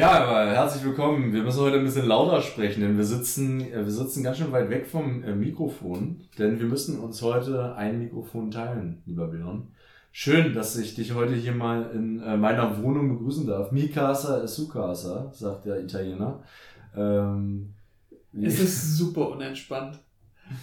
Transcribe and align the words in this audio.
Ja, 0.00 0.12
aber 0.12 0.46
herzlich 0.50 0.82
willkommen. 0.82 1.30
Wir 1.30 1.42
müssen 1.42 1.60
heute 1.60 1.76
ein 1.76 1.84
bisschen 1.84 2.06
lauter 2.06 2.40
sprechen, 2.40 2.80
denn 2.80 2.96
wir 2.96 3.04
sitzen, 3.04 3.60
äh, 3.60 3.84
wir 3.84 3.90
sitzen 3.90 4.24
ganz 4.24 4.38
schön 4.38 4.50
weit 4.50 4.70
weg 4.70 4.86
vom 4.86 5.22
äh, 5.22 5.34
Mikrofon, 5.34 6.22
denn 6.38 6.58
wir 6.58 6.64
müssen 6.64 6.98
uns 6.98 7.20
heute 7.20 7.74
ein 7.74 7.98
Mikrofon 7.98 8.50
teilen, 8.50 9.02
lieber 9.04 9.26
Björn. 9.26 9.68
Schön, 10.10 10.54
dass 10.54 10.78
ich 10.78 10.94
dich 10.94 11.12
heute 11.14 11.34
hier 11.34 11.52
mal 11.52 11.90
in 11.94 12.22
äh, 12.22 12.38
meiner 12.38 12.82
Wohnung 12.82 13.10
begrüßen 13.10 13.46
darf. 13.46 13.72
Mi 13.72 13.88
casa 13.88 14.42
è 14.42 14.48
su 14.48 14.68
casa, 14.68 15.30
sagt 15.34 15.66
der 15.66 15.82
Italiener. 15.84 16.44
Ähm, 16.96 17.74
es 18.32 18.58
ist 18.58 18.96
super 18.96 19.28
unentspannt. 19.28 20.00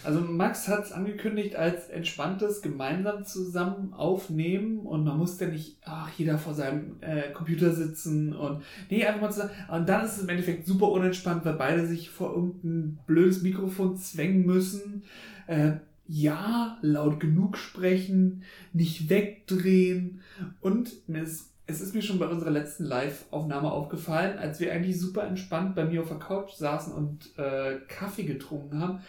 Also 0.04 0.22
Max 0.22 0.68
hat 0.68 0.86
es 0.86 0.92
angekündigt 0.92 1.56
als 1.56 1.90
entspanntes 1.90 2.62
gemeinsam 2.62 3.26
zusammen 3.26 3.94
aufnehmen 3.94 4.80
und 4.80 5.06
man 5.06 5.18
muss 5.18 5.40
ja 5.40 5.48
nicht 5.48 5.78
ach, 5.86 6.10
jeder 6.18 6.38
vor 6.38 6.54
seinem 6.54 6.98
äh, 7.02 7.32
Computer 7.32 7.74
sitzen 7.74 8.36
und 8.36 8.64
nee, 8.90 9.06
einfach 9.06 9.22
mal 9.22 9.32
zusammen. 9.32 9.52
Und 9.70 9.88
dann 9.88 10.06
ist 10.06 10.18
es 10.18 10.24
im 10.24 10.30
Endeffekt 10.30 10.66
super 10.66 10.90
unentspannt, 10.90 11.46
weil 11.46 11.54
beide 11.54 11.88
sich 11.88 12.10
vor 12.10 12.36
irgendein 12.36 13.00
blödes 13.08 13.42
Mikrofon 13.42 13.98
zwängen 13.98 14.46
müssen. 14.46 15.04
Äh, 15.48 15.74
ja, 16.08 16.78
laut 16.82 17.20
genug 17.20 17.58
sprechen, 17.58 18.44
nicht 18.72 19.10
wegdrehen 19.10 20.22
und 20.62 20.92
es, 21.08 21.50
es 21.66 21.82
ist 21.82 21.94
mir 21.94 22.02
schon 22.02 22.18
bei 22.18 22.28
unserer 22.28 22.52
letzten 22.52 22.86
Live-Aufnahme 22.86 23.70
aufgefallen, 23.70 24.38
als 24.38 24.62
wir 24.62 24.72
eigentlich 24.72 25.00
super 25.00 25.28
entspannt 25.28 25.76
bei 25.76 25.84
mir 25.84 26.02
auf 26.02 26.08
der 26.08 26.20
Couch 26.20 26.54
saßen 26.54 26.94
und 26.94 27.38
äh, 27.38 27.80
Kaffee 27.90 28.24
getrunken 28.24 28.80
haben, 28.80 29.00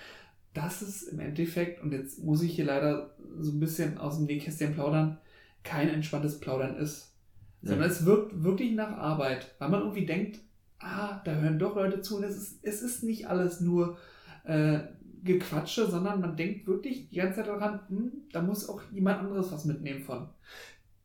dass 0.62 0.82
es 0.82 1.04
im 1.04 1.20
Endeffekt, 1.20 1.82
und 1.82 1.92
jetzt 1.92 2.22
muss 2.24 2.42
ich 2.42 2.54
hier 2.54 2.64
leider 2.64 3.14
so 3.38 3.52
ein 3.52 3.60
bisschen 3.60 3.98
aus 3.98 4.16
dem 4.16 4.26
Nähkästchen 4.26 4.74
plaudern, 4.74 5.18
kein 5.62 5.88
entspanntes 5.88 6.40
Plaudern 6.40 6.76
ist. 6.76 7.14
Ja. 7.62 7.70
Sondern 7.70 7.90
es 7.90 8.04
wirkt 8.04 8.42
wirklich 8.42 8.72
nach 8.72 8.96
Arbeit, 8.96 9.54
weil 9.58 9.68
man 9.68 9.80
irgendwie 9.80 10.06
denkt, 10.06 10.40
ah, 10.80 11.20
da 11.24 11.34
hören 11.34 11.58
doch 11.58 11.76
Leute 11.76 12.00
zu 12.00 12.16
und 12.16 12.24
es 12.24 12.36
ist, 12.36 12.58
es 12.62 12.82
ist 12.82 13.04
nicht 13.04 13.28
alles 13.28 13.60
nur 13.60 13.98
äh, 14.44 14.80
Gequatsche, 15.22 15.88
sondern 15.88 16.20
man 16.20 16.36
denkt 16.36 16.66
wirklich 16.66 17.08
die 17.08 17.16
ganze 17.16 17.36
Zeit 17.36 17.48
daran, 17.48 17.80
hm, 17.88 18.12
da 18.32 18.42
muss 18.42 18.68
auch 18.68 18.80
jemand 18.92 19.20
anderes 19.20 19.52
was 19.52 19.64
mitnehmen 19.64 20.02
von. 20.02 20.28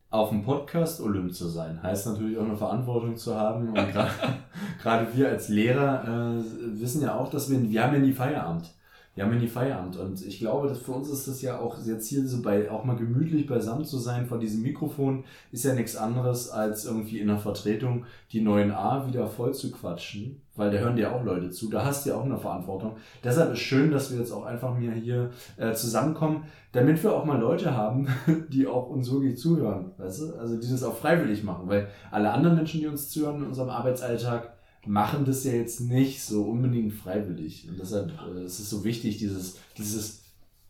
Auf 0.09 0.29
dem 0.29 0.43
Podcast 0.43 1.01
Olymp 1.01 1.33
zu 1.33 1.47
sein, 1.47 1.81
heißt 1.81 2.05
natürlich 2.05 2.37
auch 2.37 2.45
eine 2.45 2.55
Verantwortung 2.55 3.15
zu 3.15 3.35
haben. 3.35 3.69
Und 3.69 3.75
gerade 4.81 5.07
wir 5.15 5.29
als 5.29 5.49
Lehrer 5.49 6.39
äh, 6.39 6.79
wissen 6.79 7.01
ja 7.01 7.15
auch, 7.15 7.29
dass 7.29 7.49
wir, 7.49 7.61
wir 7.61 7.83
haben 7.83 7.93
ja 7.95 7.99
nie 7.99 8.13
Feierabend 8.13 8.73
wir 9.15 9.23
haben 9.23 9.33
ja 9.33 9.39
nie 9.39 9.47
Feierabend. 9.47 9.95
Und 9.97 10.25
ich 10.25 10.39
glaube, 10.39 10.67
dass 10.67 10.79
für 10.79 10.93
uns 10.93 11.09
ist 11.09 11.27
das 11.27 11.41
ja 11.41 11.59
auch 11.59 11.77
sehr 11.77 11.99
Ziel, 11.99 12.27
so 12.27 12.41
bei, 12.41 12.69
auch 12.71 12.83
mal 12.83 12.95
gemütlich 12.95 13.45
beisammen 13.45 13.85
zu 13.85 13.99
sein 13.99 14.25
vor 14.25 14.39
diesem 14.39 14.63
Mikrofon, 14.63 15.23
ist 15.51 15.65
ja 15.65 15.73
nichts 15.73 15.95
anderes, 15.95 16.49
als 16.49 16.85
irgendwie 16.85 17.19
in 17.19 17.27
der 17.27 17.37
Vertretung 17.37 18.05
die 18.31 18.41
neuen 18.41 18.71
A 18.71 19.07
wieder 19.07 19.27
voll 19.27 19.53
zu 19.53 19.71
quatschen, 19.71 20.41
weil 20.55 20.71
da 20.71 20.79
hören 20.79 20.95
dir 20.95 21.13
auch 21.13 21.23
Leute 21.23 21.51
zu, 21.51 21.69
da 21.69 21.85
hast 21.85 22.05
du 22.05 22.09
ja 22.09 22.15
auch 22.15 22.25
eine 22.25 22.37
Verantwortung. 22.37 22.95
Deshalb 23.23 23.53
ist 23.53 23.59
schön, 23.59 23.91
dass 23.91 24.11
wir 24.11 24.17
jetzt 24.17 24.31
auch 24.31 24.45
einfach 24.45 24.75
mir 24.75 24.91
hier 24.93 25.29
äh, 25.57 25.73
zusammenkommen, 25.73 26.45
damit 26.71 27.03
wir 27.03 27.13
auch 27.13 27.25
mal 27.25 27.39
Leute 27.39 27.75
haben, 27.77 28.07
die 28.49 28.65
auch 28.65 28.89
uns 28.89 29.11
wirklich 29.11 29.37
zuhören, 29.37 29.91
weißt 29.97 30.21
du? 30.21 30.33
Also 30.39 30.57
die 30.59 30.69
das 30.69 30.83
auch 30.83 30.97
freiwillig 30.97 31.43
machen, 31.43 31.67
weil 31.67 31.87
alle 32.09 32.31
anderen 32.31 32.55
Menschen, 32.55 32.79
die 32.79 32.87
uns 32.87 33.09
zuhören 33.09 33.37
in 33.37 33.47
unserem 33.47 33.69
Arbeitsalltag, 33.69 34.53
machen 34.85 35.25
das 35.25 35.43
ja 35.43 35.53
jetzt 35.53 35.81
nicht 35.81 36.23
so 36.23 36.43
unbedingt 36.43 36.93
freiwillig. 36.93 37.67
Und 37.69 37.79
deshalb 37.79 38.11
äh, 38.35 38.45
ist 38.45 38.59
es 38.59 38.69
so 38.69 38.83
wichtig, 38.83 39.17
dieses, 39.17 39.57
dieses 39.77 40.23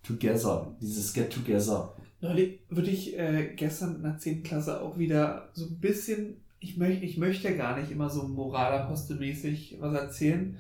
Together, 0.04 0.76
dieses 0.82 1.14
Get 1.14 1.32
Together. 1.32 1.94
Neulich 2.22 2.60
würde 2.70 2.90
ich 2.90 3.18
äh, 3.18 3.54
gestern 3.56 3.96
in 3.96 4.04
der 4.04 4.18
10. 4.18 4.44
Klasse 4.44 4.82
auch 4.82 4.98
wieder 4.98 5.50
so 5.54 5.66
ein 5.66 5.80
bisschen, 5.80 6.38
ich, 6.60 6.78
möchte 6.78 7.06
ich 7.06 7.18
möchte 7.18 7.56
gar 7.58 7.78
nicht 7.78 7.92
immer 7.92 8.10
so 8.10 8.24
moralapostelmäßig 8.24 9.78
was 9.80 9.94
erzählen. 9.94 10.58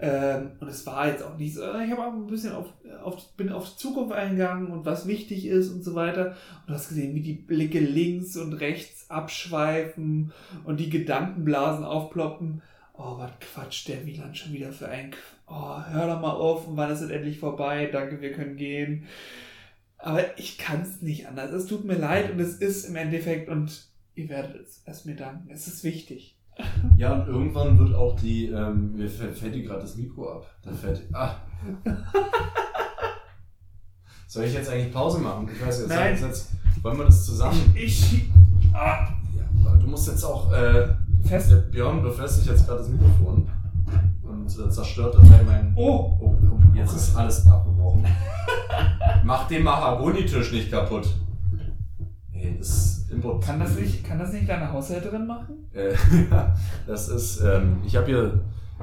Ähm, 0.00 0.50
und 0.60 0.68
es 0.68 0.84
war 0.86 1.08
jetzt 1.08 1.22
auch 1.22 1.38
nicht 1.38 1.54
so, 1.54 1.62
ich 1.62 1.90
habe 1.90 2.04
auch 2.04 2.12
ein 2.12 2.26
bisschen 2.26 2.52
auf, 2.52 2.66
auf, 3.02 3.32
bin 3.36 3.50
auf 3.50 3.76
Zukunft 3.76 4.12
eingegangen 4.12 4.68
und 4.68 4.84
was 4.84 5.06
wichtig 5.06 5.46
ist 5.46 5.70
und 5.70 5.84
so 5.84 5.94
weiter. 5.94 6.32
Und 6.62 6.68
du 6.68 6.74
hast 6.74 6.88
gesehen, 6.88 7.14
wie 7.14 7.22
die 7.22 7.34
Blicke 7.34 7.80
links 7.80 8.36
und 8.36 8.54
rechts 8.54 9.08
abschweifen 9.08 10.32
und 10.64 10.80
die 10.80 10.90
Gedankenblasen 10.90 11.84
aufploppen 11.84 12.62
oh, 12.98 13.16
was 13.18 13.30
quatscht 13.40 13.88
der 13.88 14.04
Wieland 14.04 14.36
schon 14.36 14.52
wieder 14.52 14.72
für 14.72 14.88
ein... 14.88 15.12
Oh, 15.46 15.80
hör 15.90 16.08
doch 16.08 16.20
mal 16.20 16.32
auf, 16.32 16.64
wann 16.68 16.90
ist 16.90 17.00
es 17.00 17.10
endlich 17.10 17.38
vorbei? 17.38 17.88
Danke, 17.90 18.20
wir 18.20 18.32
können 18.32 18.56
gehen. 18.56 19.06
Aber 19.98 20.38
ich 20.38 20.58
kann 20.58 20.82
es 20.82 21.00
nicht 21.00 21.26
anders. 21.26 21.52
Es 21.52 21.66
tut 21.66 21.84
mir 21.84 21.96
leid 21.96 22.30
und 22.30 22.40
es 22.40 22.56
ist 22.56 22.84
im 22.84 22.96
Endeffekt, 22.96 23.48
und 23.48 23.86
ihr 24.14 24.28
werdet 24.28 24.66
es, 24.66 24.82
es 24.84 25.04
mir 25.04 25.16
danken, 25.16 25.48
es 25.50 25.66
ist 25.66 25.84
wichtig. 25.84 26.36
Ja, 26.96 27.14
und 27.14 27.28
irgendwann 27.28 27.78
wird 27.78 27.94
auch 27.94 28.18
die, 28.18 28.46
ähm, 28.46 28.96
mir 28.96 29.08
fällt 29.08 29.54
dir 29.54 29.62
gerade 29.62 29.82
das 29.82 29.96
Mikro 29.96 30.32
ab. 30.32 30.54
Da 30.62 30.72
fällt, 30.72 31.02
ah. 31.12 31.36
Soll 34.26 34.44
ich 34.44 34.54
jetzt 34.54 34.68
eigentlich 34.68 34.92
Pause 34.92 35.20
machen? 35.20 35.48
Ich 35.52 35.64
weiß 35.64 35.80
jetzt, 35.80 35.88
Nein. 35.88 36.18
jetzt 36.20 36.50
wollen 36.82 36.98
wir 36.98 37.04
das 37.04 37.24
zusammen? 37.24 37.72
Ich, 37.76 38.12
ich 38.12 38.30
ah. 38.74 39.08
ja, 39.36 39.76
du 39.76 39.86
musst 39.86 40.08
jetzt 40.08 40.24
auch, 40.24 40.52
äh, 40.52 40.88
Fest. 41.28 41.50
Der 41.50 41.56
Björn 41.56 42.02
befestigt 42.02 42.48
jetzt 42.48 42.66
gerade 42.66 42.80
das 42.80 42.88
Mikrofon 42.88 43.50
und 44.22 44.46
äh, 44.46 44.70
zerstört 44.70 45.14
dabei 45.14 45.42
mein. 45.44 45.72
Oh. 45.76 46.16
oh! 46.20 46.36
Jetzt 46.74 46.94
ist 46.94 47.16
alles 47.16 47.46
abgebrochen. 47.46 48.06
Mach 49.24 49.46
den 49.46 49.62
Mahagoni-Tisch 49.62 50.52
nicht 50.52 50.70
kaputt. 50.70 51.14
Ey, 52.32 52.56
das 52.56 53.06
Import. 53.10 53.44
Kann 53.44 53.60
das 53.60 53.74
nicht, 53.74 54.04
kann 54.04 54.18
das 54.18 54.32
nicht 54.32 54.48
deine 54.48 54.72
Haushälterin 54.72 55.26
machen? 55.26 55.68
Äh, 55.72 55.94
das 56.86 57.08
ist. 57.08 57.42
Ähm, 57.42 57.80
ich 57.84 57.94
habe 57.96 58.06
hier 58.06 58.40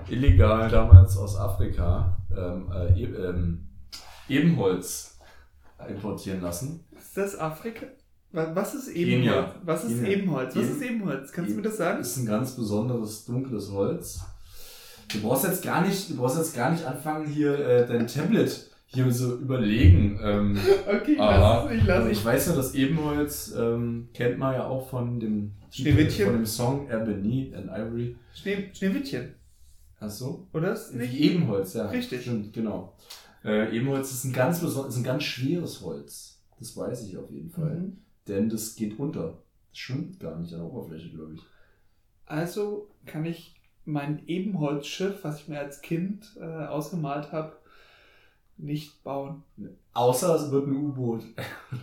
illegal 0.08 0.70
damals 0.70 1.18
aus 1.18 1.38
Afrika 1.38 2.16
ähm, 2.30 2.72
äh, 2.72 3.02
e 3.02 3.06
ähm, 3.06 3.70
Ebenholz 4.30 5.18
importieren 5.90 6.42
lassen. 6.42 6.86
Ist 6.96 7.18
das 7.18 7.40
Afrika? 7.40 7.88
Was 8.36 8.76
ist 8.76 8.90
Ebenholz? 8.90 9.50
Was 9.64 9.86
ist. 9.86 10.04
Ebenholz? 10.04 10.56
Was 10.56 10.66
ist 10.66 10.82
Ebenholz? 10.82 11.32
Kannst 11.32 11.52
du 11.52 11.56
mir 11.56 11.62
das 11.62 11.78
sagen? 11.78 12.00
Das 12.00 12.12
ist 12.12 12.18
ein 12.18 12.26
ganz 12.26 12.56
besonderes 12.56 13.26
dunkles 13.26 13.72
Holz. 13.72 14.20
Du 15.12 15.22
brauchst 15.22 15.46
jetzt 15.46 15.64
gar 15.64 15.86
nicht, 15.86 16.10
du 16.10 16.18
brauchst 16.18 16.38
jetzt 16.38 16.56
gar 16.56 16.72
nicht 16.72 16.84
anfangen 16.84 17.28
hier 17.28 17.58
äh, 17.58 17.88
dein 17.88 18.08
Tablet 18.08 18.70
hier 18.88 19.12
so 19.12 19.38
überlegen. 19.38 20.20
Ähm, 20.22 20.58
okay, 20.88 21.16
lass 21.18 21.66
es, 21.66 21.72
ich 21.72 21.86
lasse 21.86 22.12
Ich 22.12 22.26
weiß 22.26 22.48
ja, 22.48 22.56
das 22.56 22.76
Ebenholz 22.76 23.54
ähm, 23.58 24.10
kennt 24.14 24.38
man 24.38 24.54
ja 24.54 24.68
auch 24.68 24.90
von 24.90 25.20
dem 25.20 25.54
Schneewittchen. 25.70 26.26
von 26.26 26.36
dem 26.36 26.46
Song 26.46 26.90
Ebony 26.90 27.54
and 27.56 27.68
Ivory. 27.68 28.16
Schnee, 28.34 28.70
Schneewittchen. 28.74 29.36
Ach 30.00 30.10
so? 30.10 30.48
Oder 30.52 30.74
ist 30.74 30.94
nicht? 30.94 31.14
Wie 31.14 31.32
Ebenholz, 31.32 31.74
ja. 31.74 31.88
Richtig. 31.88 32.24
Stimmt, 32.24 32.52
genau. 32.52 32.98
Äh, 33.46 33.76
Ebenholz 33.76 34.12
ist 34.12 34.26
ein 34.26 34.34
ganz 34.34 34.62
ist 34.62 34.98
ein 34.98 35.04
ganz 35.04 35.24
schweres 35.24 35.82
Holz. 35.82 36.42
Das 36.60 36.76
weiß 36.76 37.08
ich 37.08 37.18
auf 37.18 37.30
jeden 37.32 37.52
Fall. 37.52 37.76
Mhm 37.76 38.05
denn 38.28 38.50
das 38.50 38.76
geht 38.76 39.00
unter. 39.00 39.38
Das 39.72 39.78
schwimmt 39.78 40.20
gar 40.20 40.38
nicht 40.38 40.54
an 40.54 40.60
der 40.60 40.68
Oberfläche, 40.68 41.10
glaube 41.10 41.36
ich. 41.36 41.42
Also 42.26 42.90
kann 43.06 43.26
ich 43.26 43.56
mein 43.86 44.28
Ebenholzschiff, 44.28 45.24
was 45.24 45.42
ich 45.42 45.48
mir 45.48 45.60
als 45.60 45.82
Kind 45.82 46.36
äh, 46.40 46.44
ausgemalt 46.44 47.32
habe, 47.32 47.56
nicht 48.58 49.04
bauen. 49.04 49.44
Außer 49.94 50.36
es 50.36 50.52
wird 50.52 50.68
ein 50.68 50.76
U-Boot. 50.76 51.24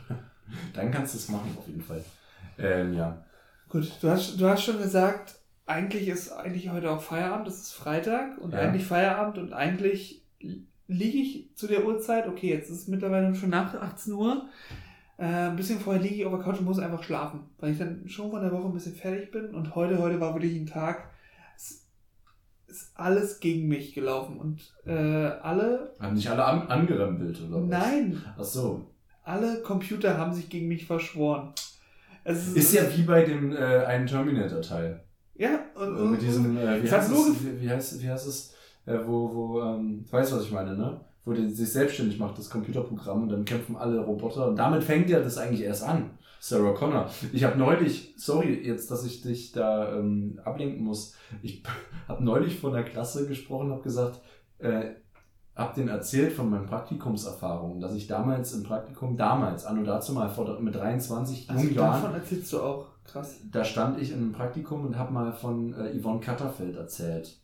Dann 0.75 0.91
kannst 0.91 1.15
du 1.15 1.19
es 1.19 1.29
machen, 1.29 1.57
auf 1.57 1.67
jeden 1.67 1.83
Fall. 1.83 2.05
Ähm, 2.59 2.95
ja. 2.95 3.25
Gut, 3.69 3.91
du 4.01 4.09
hast, 4.09 4.41
du 4.41 4.47
hast 4.47 4.65
schon 4.65 4.79
gesagt, 4.79 5.37
eigentlich 5.67 6.09
ist 6.09 6.31
eigentlich 6.31 6.71
heute 6.71 6.91
auch 6.91 7.01
Feierabend, 7.01 7.49
es 7.49 7.63
ist 7.63 7.73
Freitag 7.73 8.39
und 8.39 8.53
ja. 8.53 8.59
eigentlich 8.59 8.85
Feierabend 8.85 9.39
und 9.39 9.53
eigentlich 9.53 10.23
liege 10.89 11.19
ich 11.19 11.57
zu 11.57 11.67
der 11.67 11.87
Uhrzeit, 11.87 12.27
okay, 12.27 12.51
jetzt 12.51 12.71
ist 12.71 12.83
es 12.83 12.89
mittlerweile 12.89 13.35
schon 13.35 13.51
nach 13.51 13.75
18 13.75 14.13
Uhr, 14.13 14.49
äh, 15.23 15.51
ein 15.51 15.57
bisschen 15.57 15.79
vorher 15.79 16.03
liege 16.03 16.17
ich 16.17 16.27
auf 16.27 16.33
der 16.33 16.43
Couch 16.43 16.59
und 16.59 16.65
muss 16.65 16.81
einfach 16.81 17.05
schlafen, 17.05 17.45
weil 17.61 17.71
ich 17.71 17.79
dann 17.79 18.09
schon 18.09 18.33
von 18.33 18.43
der 18.43 18.51
Woche 18.51 18.67
ein 18.67 18.73
bisschen 18.73 18.97
fertig 18.97 19.31
bin. 19.31 19.55
Und 19.55 19.77
heute, 19.77 19.99
heute 19.99 20.21
war 20.21 20.35
wirklich 20.35 20.57
ein 20.57 20.67
Tag, 20.67 21.11
es 21.57 21.87
ist 22.67 22.91
alles 22.97 23.39
gegen 23.39 23.69
mich 23.69 23.95
gelaufen. 23.95 24.37
Und 24.39 24.75
äh, 24.85 24.93
alle. 24.93 25.95
Haben 26.01 26.17
sich 26.17 26.29
alle 26.29 26.45
an 26.45 26.67
angerempelt, 26.67 27.41
oder? 27.41 27.61
Nein. 27.61 28.21
Ach 28.37 28.43
so. 28.43 28.91
Alle 29.23 29.63
Computer 29.63 30.19
haben 30.19 30.33
sich 30.33 30.51
gegen 30.51 30.67
mich 30.67 30.87
verschworen. 30.87 31.53
Es 32.25 32.49
ist, 32.49 32.57
ist 32.57 32.75
ja 32.75 32.83
wie 32.97 33.03
bei 33.03 33.23
dem 33.23 33.53
äh, 33.53 33.85
einen 33.85 34.09
Terminator-Teil. 34.09 35.05
Ja, 35.37 35.61
und, 35.77 35.97
und 35.99 36.11
mit 36.11 36.23
diesem, 36.23 36.57
äh, 36.57 36.83
wie, 36.83 36.91
heißt 36.91 37.13
es, 37.13 37.61
wie, 37.61 37.71
heißt, 37.71 38.03
wie 38.03 38.11
heißt 38.11 38.27
es, 38.27 38.55
äh, 38.87 38.99
wo, 39.05 39.33
wo, 39.33 39.63
ähm, 39.63 40.05
du 40.05 40.13
weißt, 40.13 40.33
was 40.35 40.45
ich 40.45 40.53
meine, 40.53 40.77
ne? 40.77 41.01
Wo 41.25 41.33
der 41.33 41.49
sich 41.49 41.73
selbstständig 41.73 42.19
macht, 42.19 42.39
das 42.39 42.51
Computerprogramm, 42.51 43.23
und 43.23 43.29
dann 43.29 43.45
kämpfen 43.45 43.77
alle 43.77 44.01
Roboter. 44.01 44.49
Und 44.49 44.57
damit 44.57 44.83
fängt 44.83 45.09
ja 45.09 45.21
das 45.21 45.39
eigentlich 45.39 45.63
erst 45.63 45.85
an. 45.85 46.11
Sarah 46.41 46.73
Connor. 46.73 47.09
Ich 47.33 47.45
habe 47.45 47.57
neulich, 47.57 48.15
sorry 48.17 48.67
jetzt, 48.67 48.91
dass 48.91 49.05
ich 49.05 49.23
dich 49.23 49.53
da 49.53 49.97
ähm, 49.97 50.41
ablenken 50.45 50.83
muss. 50.85 51.15
Ich 51.41 51.63
habe 52.09 52.25
neulich 52.25 52.59
von 52.59 52.73
der 52.73 52.83
Klasse 52.83 53.29
gesprochen, 53.29 53.71
habe 53.71 53.83
gesagt, 53.83 54.21
äh, 54.59 54.91
habe 55.55 55.75
denen 55.75 55.89
erzählt 55.89 56.33
von 56.33 56.51
meinen 56.51 56.67
Praktikumserfahrungen, 56.67 57.81
dass 57.81 57.95
ich 57.95 58.09
damals 58.09 58.55
im 58.55 58.65
Praktikum, 58.65 59.17
damals, 59.17 59.65
anno 59.65 59.85
dazu 59.85 60.15
mal 60.15 60.29
vor, 60.29 60.59
mit 60.59 60.75
23 60.75 61.49
Also 61.49 61.63
jungen 61.63 61.77
Jahren, 61.77 62.03
davon 62.03 62.15
erzählst 62.15 62.53
du 62.53 62.61
auch. 62.61 62.87
Krass. 63.05 63.41
da 63.51 63.65
stand 63.65 64.01
ich 64.01 64.13
in 64.13 64.19
einem 64.19 64.33
Praktikum 64.33 64.87
und 64.87 64.97
habe 64.97 65.13
mal 65.13 65.33
von 65.33 65.75
äh, 65.75 65.99
Yvonne 65.99 66.21
Katterfeld 66.21 66.77
erzählt. 66.77 67.37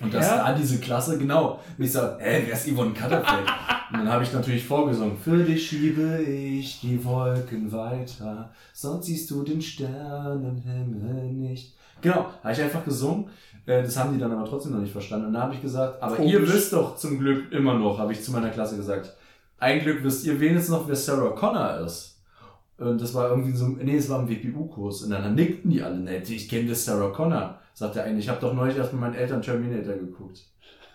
Und 0.00 0.14
dass 0.14 0.26
Ja? 0.26 0.36
da 0.48 0.54
diese 0.54 0.78
Klasse, 0.80 1.18
genau, 1.18 1.58
und 1.78 1.84
ich 1.84 1.92
so, 1.92 2.00
hä, 2.18 2.42
wer 2.46 2.52
ist 2.54 2.68
Yvonne 2.68 2.92
Katterfeld? 2.92 3.46
und 3.92 3.98
dann 3.98 4.08
habe 4.08 4.22
ich 4.24 4.32
natürlich 4.32 4.64
vorgesungen, 4.64 5.16
für 5.18 5.42
dich 5.44 5.66
schiebe 5.68 6.22
ich 6.22 6.80
die 6.80 7.04
Wolken 7.04 7.70
weiter, 7.70 8.50
sonst 8.72 9.06
siehst 9.06 9.30
du 9.30 9.42
den 9.42 9.60
Sternenhimmel 9.60 11.32
nicht. 11.32 11.74
Genau, 12.00 12.26
habe 12.42 12.52
ich 12.52 12.62
einfach 12.62 12.84
gesungen. 12.84 13.26
Äh, 13.66 13.82
Das 13.82 13.96
haben 13.98 14.14
die 14.14 14.18
dann 14.18 14.32
aber 14.32 14.48
trotzdem 14.48 14.72
noch 14.72 14.80
nicht 14.80 14.92
verstanden. 14.92 15.26
Und 15.26 15.32
da 15.34 15.42
habe 15.42 15.54
ich 15.54 15.60
gesagt, 15.60 16.02
aber 16.02 16.18
ihr 16.20 16.38
Komisch. 16.38 16.54
wisst 16.54 16.72
doch 16.72 16.96
zum 16.96 17.18
Glück 17.18 17.52
immer 17.52 17.74
noch, 17.78 17.98
habe 17.98 18.12
ich 18.12 18.22
zu 18.22 18.32
meiner 18.32 18.48
Klasse 18.50 18.76
gesagt, 18.76 19.14
ein 19.58 19.80
Glück 19.80 20.02
wisst 20.02 20.24
ihr 20.24 20.40
wenigstens 20.40 20.70
noch, 20.70 20.88
wer 20.88 20.96
Sarah 20.96 21.30
Connor 21.32 21.80
ist. 21.84 22.18
Und 22.78 22.98
das 23.02 23.12
war 23.12 23.28
irgendwie 23.28 23.52
so, 23.52 23.66
nee, 23.66 23.96
es 23.96 24.08
war 24.08 24.20
ein 24.20 24.28
WPU-Kurs. 24.30 25.02
Und 25.02 25.10
dann 25.10 25.34
nickten 25.34 25.70
die 25.70 25.82
alle, 25.82 25.98
ne, 25.98 26.22
ich 26.22 26.48
kenne 26.48 26.70
das 26.70 26.86
Sarah 26.86 27.10
Connor. 27.10 27.59
Sagt 27.74 27.96
der 27.96 28.04
eine, 28.04 28.18
ich 28.18 28.28
habe 28.28 28.40
doch 28.40 28.52
neulich 28.52 28.76
erst 28.76 28.92
mit 28.92 29.00
meinen 29.00 29.14
Eltern 29.14 29.42
Terminator 29.42 29.94
geguckt. 29.94 30.44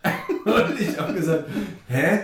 und 0.46 0.80
ich 0.80 1.00
habe 1.00 1.14
gesagt, 1.14 1.46
hä? 1.88 2.20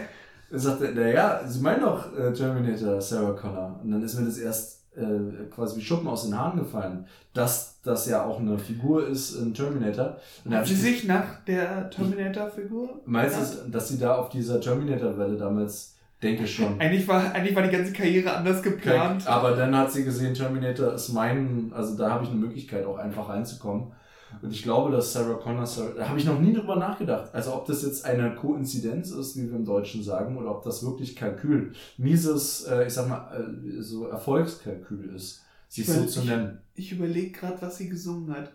Dann 0.50 0.60
sagt 0.60 0.82
er, 0.82 0.92
naja, 0.92 1.42
sie 1.48 1.62
meinen 1.62 1.82
doch 1.82 2.18
äh, 2.18 2.32
Terminator, 2.34 3.02
Sarah 3.02 3.34
Connor. 3.34 3.80
Und 3.84 3.92
dann 3.92 4.04
ist 4.04 4.20
mir 4.20 4.26
das 4.26 4.38
erst 4.38 4.82
äh, 4.96 5.46
quasi 5.50 5.78
wie 5.78 5.82
Schuppen 5.82 6.08
aus 6.08 6.26
den 6.26 6.38
Haaren 6.38 6.60
gefallen, 6.60 7.06
dass 7.34 7.80
das 7.82 8.08
ja 8.08 8.26
auch 8.26 8.40
eine 8.40 8.58
Figur 8.58 9.08
ist 9.08 9.36
in 9.36 9.54
Terminator. 9.54 10.18
Und 10.44 10.54
Hat 10.54 10.68
sie 10.68 10.74
ich 10.74 10.82
sich 10.82 11.04
nach 11.06 11.44
der 11.48 11.90
Terminator-Figur? 11.90 13.02
Meinst 13.06 13.64
du, 13.66 13.70
dass 13.70 13.88
sie 13.88 13.98
da 13.98 14.16
auf 14.16 14.30
dieser 14.30 14.60
Terminator-Welle 14.60 15.38
damals, 15.38 15.96
denke 16.22 16.44
ich 16.44 16.54
schon. 16.54 16.80
Eigentlich 16.80 17.08
war, 17.08 17.34
eigentlich 17.34 17.56
war 17.56 17.64
die 17.64 17.70
ganze 17.70 17.94
Karriere 17.94 18.34
anders 18.36 18.62
geplant. 18.62 19.26
Aber 19.28 19.56
dann 19.56 19.76
hat 19.76 19.92
sie 19.92 20.04
gesehen, 20.04 20.34
Terminator 20.34 20.94
ist 20.94 21.10
mein, 21.14 21.72
also 21.74 21.98
da 21.98 22.12
habe 22.12 22.26
ich 22.26 22.30
eine 22.30 22.40
Möglichkeit 22.40 22.86
auch 22.86 22.98
einfach 22.98 23.30
reinzukommen. 23.30 23.94
Und 24.42 24.52
ich 24.52 24.64
glaube, 24.64 24.92
dass 24.92 25.14
Sarah 25.14 25.36
Connor, 25.36 25.68
da 25.96 26.08
habe 26.10 26.20
ich 26.20 26.26
noch 26.26 26.40
nie 26.40 26.54
drüber 26.54 26.76
nachgedacht. 26.76 27.34
Also 27.34 27.54
ob 27.54 27.66
das 27.66 27.84
jetzt 27.84 28.06
eine 28.06 28.36
Koinzidenz 28.36 29.12
ist, 29.12 29.38
wie 29.38 29.50
wir 29.50 29.58
im 29.58 29.66
Deutschen 29.66 30.04
sagen, 30.04 30.38
oder 30.38 30.52
ob 30.52 30.64
das 30.64 30.84
wirklich 30.84 31.16
Kalkül, 31.16 31.74
mieses, 31.98 32.66
äh, 32.66 32.88
ich 32.88 32.94
sag 32.94 33.08
mal, 33.08 33.32
äh, 33.34 33.82
so 33.82 34.08
Erfolgskalkül 34.08 35.14
ist, 35.16 35.42
sich 35.68 35.88
so 35.88 36.06
zu 36.06 36.22
nennen. 36.22 36.60
Ich 36.76 36.92
überlege 36.92 37.32
gerade, 37.32 37.62
was 37.62 37.78
sie 37.78 37.90
gesungen 37.90 38.34
hat. 38.34 38.52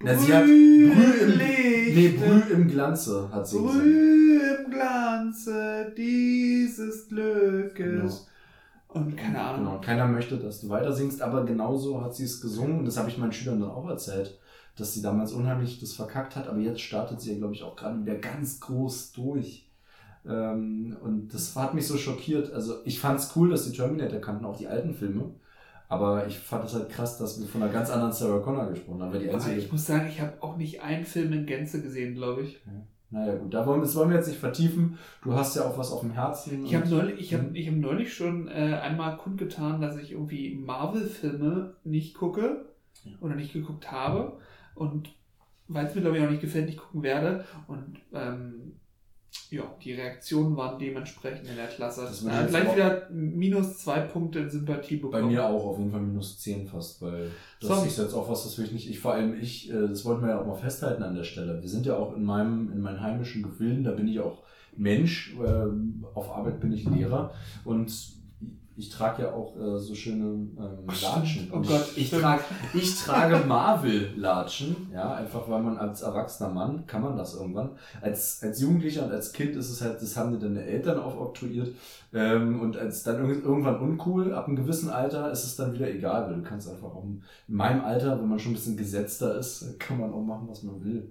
Na, 0.00 0.16
sie 0.16 0.32
hat 0.32 0.44
Brüh 0.44 0.90
im, 1.22 1.38
nee, 1.38 2.08
Brüh 2.18 2.52
im 2.52 2.68
Glanze 2.68 3.28
hat 3.32 3.46
sie 3.46 3.58
gesagt. 3.58 3.78
Brüh 3.78 4.40
im 4.64 4.70
Glanze 4.70 5.92
dieses 5.96 7.08
Glückes. 7.08 7.74
Genau. 7.74 8.12
Und 8.88 9.16
keine 9.16 9.40
Ahnung. 9.40 9.64
Genau, 9.64 9.80
keiner 9.80 10.06
möchte, 10.06 10.38
dass 10.38 10.60
du 10.60 10.68
weiter 10.68 10.92
singst, 10.92 11.20
aber 11.20 11.44
genauso 11.44 12.02
hat 12.02 12.14
sie 12.14 12.24
es 12.24 12.40
gesungen 12.40 12.78
und 12.78 12.84
das 12.86 12.96
habe 12.96 13.10
ich 13.10 13.18
meinen 13.18 13.32
Schülern 13.32 13.60
dann 13.60 13.70
auch 13.70 13.88
erzählt, 13.88 14.38
dass 14.76 14.92
sie 14.94 15.02
damals 15.02 15.32
unheimlich 15.32 15.80
das 15.80 15.92
verkackt 15.94 16.36
hat, 16.36 16.48
aber 16.48 16.58
jetzt 16.58 16.80
startet 16.80 17.20
sie 17.20 17.32
ja, 17.32 17.38
glaube 17.38 17.54
ich, 17.54 17.62
auch 17.62 17.76
gerade 17.76 18.00
wieder 18.00 18.16
ganz 18.16 18.60
groß 18.60 19.12
durch. 19.12 19.68
Ähm, 20.26 20.96
und 21.02 21.32
das 21.32 21.54
hat 21.56 21.74
mich 21.74 21.86
so 21.86 21.96
schockiert. 21.96 22.52
Also 22.52 22.74
ich 22.84 22.98
fand 23.00 23.18
es 23.20 23.32
cool, 23.36 23.50
dass 23.50 23.64
die 23.70 23.76
Terminator 23.76 24.20
kannten, 24.20 24.44
auch 24.44 24.56
die 24.56 24.66
alten 24.66 24.92
Filme. 24.94 25.30
Aber 25.88 26.26
ich 26.26 26.36
fand 26.38 26.64
es 26.64 26.74
halt 26.74 26.88
krass, 26.88 27.16
dass 27.16 27.38
wir 27.40 27.46
von 27.46 27.62
einer 27.62 27.72
ganz 27.72 27.90
anderen 27.90 28.12
Sarah 28.12 28.40
Connor 28.40 28.68
gesprochen 28.70 29.02
haben. 29.02 29.18
Die 29.20 29.30
einzige, 29.30 29.56
ich 29.56 29.70
muss 29.70 29.86
sagen, 29.86 30.08
ich 30.08 30.20
habe 30.20 30.32
auch 30.42 30.56
nicht 30.56 30.82
einen 30.82 31.04
Film 31.04 31.32
in 31.32 31.46
Gänze 31.46 31.80
gesehen, 31.80 32.14
glaube 32.16 32.42
ich. 32.42 32.60
naja 33.10 33.36
gut, 33.36 33.54
da 33.54 33.64
wollen, 33.64 33.82
das 33.82 33.94
wollen 33.94 34.10
wir 34.10 34.16
jetzt 34.16 34.26
nicht 34.26 34.40
vertiefen. 34.40 34.98
Du 35.22 35.32
hast 35.34 35.54
ja 35.54 35.62
auch 35.64 35.78
was 35.78 35.92
auf 35.92 36.00
dem 36.00 36.10
Herzen. 36.10 36.64
Ich 36.66 36.74
habe 36.74 36.88
neulich, 36.88 37.20
ich 37.20 37.34
hab, 37.34 37.48
Mhm. 37.50 37.54
ich 37.54 37.68
hab 37.68 37.76
neulich 37.76 38.12
schon 38.12 38.48
äh, 38.48 38.80
einmal 38.82 39.16
kundgetan, 39.16 39.80
dass 39.80 39.96
ich 39.96 40.10
irgendwie 40.10 40.56
Marvel-Filme 40.56 41.74
nicht 41.84 42.16
gucke 42.16 42.64
Ja. 43.04 43.12
oder 43.20 43.36
nicht 43.36 43.52
geguckt 43.52 43.92
habe. 43.92 44.38
Und 44.76 45.10
weil 45.68 45.86
es 45.86 45.94
mir, 45.94 46.02
glaube 46.02 46.18
ich, 46.18 46.24
auch 46.24 46.30
nicht 46.30 46.40
gefällt, 46.40 46.66
nicht 46.66 46.78
gucken 46.78 47.02
werde. 47.02 47.44
Und 47.66 47.98
ähm, 48.12 48.76
ja, 49.50 49.64
die 49.82 49.92
Reaktionen 49.92 50.56
waren 50.56 50.78
dementsprechend 50.78 51.48
in 51.48 51.56
der 51.56 51.66
Klasse. 51.66 52.02
Das 52.02 52.24
Äh, 52.24 52.46
gleich 52.48 52.74
wieder 52.74 53.08
minus 53.10 53.78
zwei 53.78 54.00
Punkte 54.00 54.40
in 54.40 54.50
Sympathie 54.50 54.96
Bei 54.96 55.08
bekommen. 55.08 55.28
mir 55.32 55.44
auch 55.46 55.64
auf 55.64 55.78
jeden 55.78 55.90
Fall 55.90 56.00
minus 56.00 56.38
10 56.40 56.66
fast, 56.66 57.02
weil 57.02 57.30
das 57.60 57.68
Sorry. 57.68 57.88
ist 57.88 57.98
jetzt 57.98 58.14
auch 58.14 58.28
was, 58.28 58.44
das 58.44 58.58
will 58.58 58.66
ich 58.66 58.72
nicht. 58.72 58.90
Ich 58.90 59.00
vor 59.00 59.12
allem 59.14 59.38
ich, 59.40 59.70
äh, 59.70 59.88
das 59.88 60.04
wollten 60.04 60.22
wir 60.22 60.30
ja 60.30 60.40
auch 60.40 60.46
mal 60.46 60.54
festhalten 60.54 61.02
an 61.02 61.14
der 61.14 61.24
Stelle. 61.24 61.60
Wir 61.60 61.68
sind 61.68 61.86
ja 61.86 61.96
auch 61.96 62.14
in 62.16 62.24
meinem, 62.24 62.72
in 62.72 62.80
meinen 62.80 63.00
heimischen 63.00 63.42
Gefilden, 63.42 63.84
da 63.84 63.92
bin 63.92 64.08
ich 64.08 64.20
auch 64.20 64.42
Mensch, 64.76 65.34
ähm, 65.44 66.04
auf 66.14 66.30
Arbeit 66.30 66.60
bin 66.60 66.72
ich 66.72 66.84
Lehrer 66.84 67.32
und 67.64 67.92
ich 68.78 68.90
trage 68.90 69.22
ja 69.22 69.32
auch 69.32 69.56
äh, 69.56 69.78
so 69.78 69.94
schöne 69.94 70.24
ähm. 70.24 70.86
Latschen. 70.86 71.50
Oh 71.52 71.60
Gott, 71.60 71.88
ich, 71.96 72.10
trage, 72.10 72.42
ich 72.74 72.94
trage 72.96 73.46
Marvel-Latschen, 73.46 74.88
ja, 74.92 75.14
einfach 75.14 75.48
weil 75.48 75.62
man 75.62 75.78
als 75.78 76.02
erwachsener 76.02 76.50
Mann 76.50 76.86
kann 76.86 77.02
man 77.02 77.16
das 77.16 77.34
irgendwann. 77.34 77.70
Als, 78.00 78.42
als 78.42 78.60
Jugendlicher 78.60 79.04
und 79.06 79.12
als 79.12 79.32
Kind 79.32 79.56
ist 79.56 79.70
es 79.70 79.80
halt, 79.80 80.00
das 80.02 80.16
haben 80.16 80.32
dir 80.32 80.38
deine 80.38 80.62
Eltern 80.64 80.98
aufoktroyiert. 80.98 81.74
Ähm, 82.12 82.60
und 82.60 82.76
als 82.76 83.02
dann 83.02 83.16
irg- 83.24 83.42
irgendwann 83.42 83.80
uncool, 83.80 84.34
ab 84.34 84.46
einem 84.46 84.56
gewissen 84.56 84.90
Alter 84.90 85.30
ist 85.30 85.44
es 85.44 85.56
dann 85.56 85.72
wieder 85.72 85.88
egal, 85.88 86.26
weil 86.28 86.36
du 86.36 86.42
kannst 86.42 86.68
einfach 86.68 86.94
auch 86.94 87.04
in 87.04 87.22
meinem 87.48 87.82
Alter, 87.82 88.20
wenn 88.20 88.28
man 88.28 88.38
schon 88.38 88.52
ein 88.52 88.56
bisschen 88.56 88.76
gesetzter 88.76 89.38
ist, 89.38 89.78
kann 89.80 89.98
man 90.00 90.12
auch 90.12 90.22
machen, 90.22 90.48
was 90.48 90.62
man 90.62 90.84
will. 90.84 91.10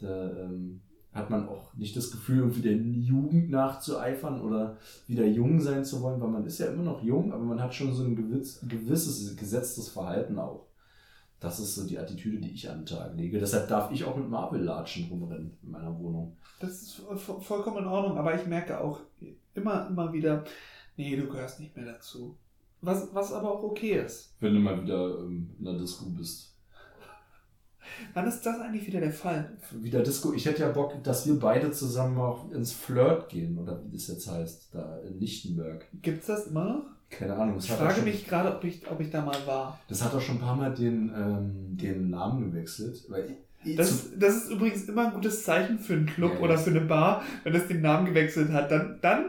Da 0.00 0.30
ähm, 0.30 0.80
hat 1.14 1.30
man 1.30 1.48
auch 1.48 1.72
nicht 1.74 1.96
das 1.96 2.10
Gefühl, 2.10 2.38
irgendwie 2.40 2.60
der 2.62 2.76
Jugend 2.76 3.48
nachzueifern 3.50 4.40
oder 4.40 4.76
wieder 5.06 5.24
jung 5.24 5.60
sein 5.60 5.84
zu 5.84 6.02
wollen, 6.02 6.20
weil 6.20 6.28
man 6.28 6.44
ist 6.44 6.58
ja 6.58 6.66
immer 6.66 6.82
noch 6.82 7.02
jung, 7.02 7.32
aber 7.32 7.44
man 7.44 7.62
hat 7.62 7.72
schon 7.74 7.94
so 7.94 8.02
ein 8.04 8.16
gewiss, 8.16 8.60
gewisses 8.68 9.36
gesetztes 9.36 9.88
Verhalten 9.88 10.38
auch. 10.38 10.66
Das 11.40 11.60
ist 11.60 11.74
so 11.74 11.86
die 11.86 11.98
Attitüde, 11.98 12.38
die 12.38 12.52
ich 12.52 12.68
an 12.70 12.80
den 12.80 12.86
Tag 12.86 13.14
lege. 13.16 13.38
Deshalb 13.38 13.68
darf 13.68 13.92
ich 13.92 14.02
auch 14.04 14.16
mit 14.16 14.28
Marvel-Latschen 14.28 15.08
rumrennen 15.08 15.56
in 15.62 15.70
meiner 15.70 15.96
Wohnung. 15.98 16.36
Das 16.58 16.82
ist 16.82 17.00
vo- 17.00 17.40
vollkommen 17.40 17.78
in 17.78 17.86
Ordnung, 17.86 18.16
aber 18.18 18.34
ich 18.34 18.46
merke 18.46 18.80
auch 18.80 19.00
immer, 19.52 19.86
immer 19.88 20.12
wieder, 20.12 20.44
nee, 20.96 21.14
du 21.16 21.28
gehörst 21.28 21.60
nicht 21.60 21.76
mehr 21.76 21.84
dazu. 21.84 22.36
Was, 22.80 23.14
was 23.14 23.32
aber 23.32 23.50
auch 23.52 23.62
okay 23.62 24.00
ist. 24.04 24.34
Wenn 24.40 24.54
du 24.54 24.60
mal 24.60 24.82
wieder 24.82 25.18
ähm, 25.20 25.50
in 25.58 25.64
der 25.64 25.74
Disco 25.74 26.06
bist. 26.10 26.53
Wann 28.12 28.26
ist 28.26 28.42
das 28.42 28.60
eigentlich 28.60 28.86
wieder 28.86 29.00
der 29.00 29.12
Fall? 29.12 29.52
Wieder 29.72 30.02
Disco. 30.02 30.32
Ich 30.32 30.46
hätte 30.46 30.62
ja 30.62 30.68
Bock, 30.70 31.02
dass 31.02 31.26
wir 31.26 31.38
beide 31.38 31.70
zusammen 31.70 32.18
auch 32.18 32.50
ins 32.50 32.72
Flirt 32.72 33.28
gehen, 33.28 33.58
oder 33.58 33.80
wie 33.88 33.96
das 33.96 34.08
jetzt 34.08 34.30
heißt, 34.30 34.68
da 34.72 34.98
in 35.00 35.18
Lichtenberg. 35.18 35.86
Gibt's 36.02 36.26
das 36.26 36.46
immer 36.48 36.64
noch? 36.64 36.82
Keine 37.10 37.34
Ahnung. 37.34 37.58
Ich 37.58 37.68
Das 37.68 37.76
frage 37.76 37.94
schon, 37.96 38.04
mich 38.04 38.26
gerade, 38.26 38.56
ob 38.56 38.64
ich, 38.64 38.90
ob 38.90 39.00
ich 39.00 39.10
da 39.10 39.24
mal 39.24 39.36
war. 39.46 39.78
Das 39.88 40.02
hat 40.02 40.12
doch 40.12 40.20
schon 40.20 40.36
ein 40.36 40.40
paar 40.40 40.56
Mal 40.56 40.74
den, 40.74 41.12
ähm, 41.16 41.76
den 41.76 42.10
Namen 42.10 42.50
gewechselt. 42.50 43.04
Weil 43.08 43.36
Das, 43.76 44.10
das 44.18 44.36
ist 44.36 44.50
übrigens 44.50 44.84
immer 44.88 45.06
ein 45.06 45.12
gutes 45.14 45.44
Zeichen 45.44 45.78
für 45.78 45.94
einen 45.94 46.06
Club 46.06 46.32
Ja, 46.34 46.40
oder 46.40 46.58
für 46.58 46.70
eine 46.70 46.80
Bar, 46.80 47.22
wenn 47.44 47.54
es 47.54 47.68
den 47.68 47.82
Namen 47.82 48.06
gewechselt 48.06 48.50
hat. 48.52 48.70
Dann, 48.70 48.98
dann 49.00 49.26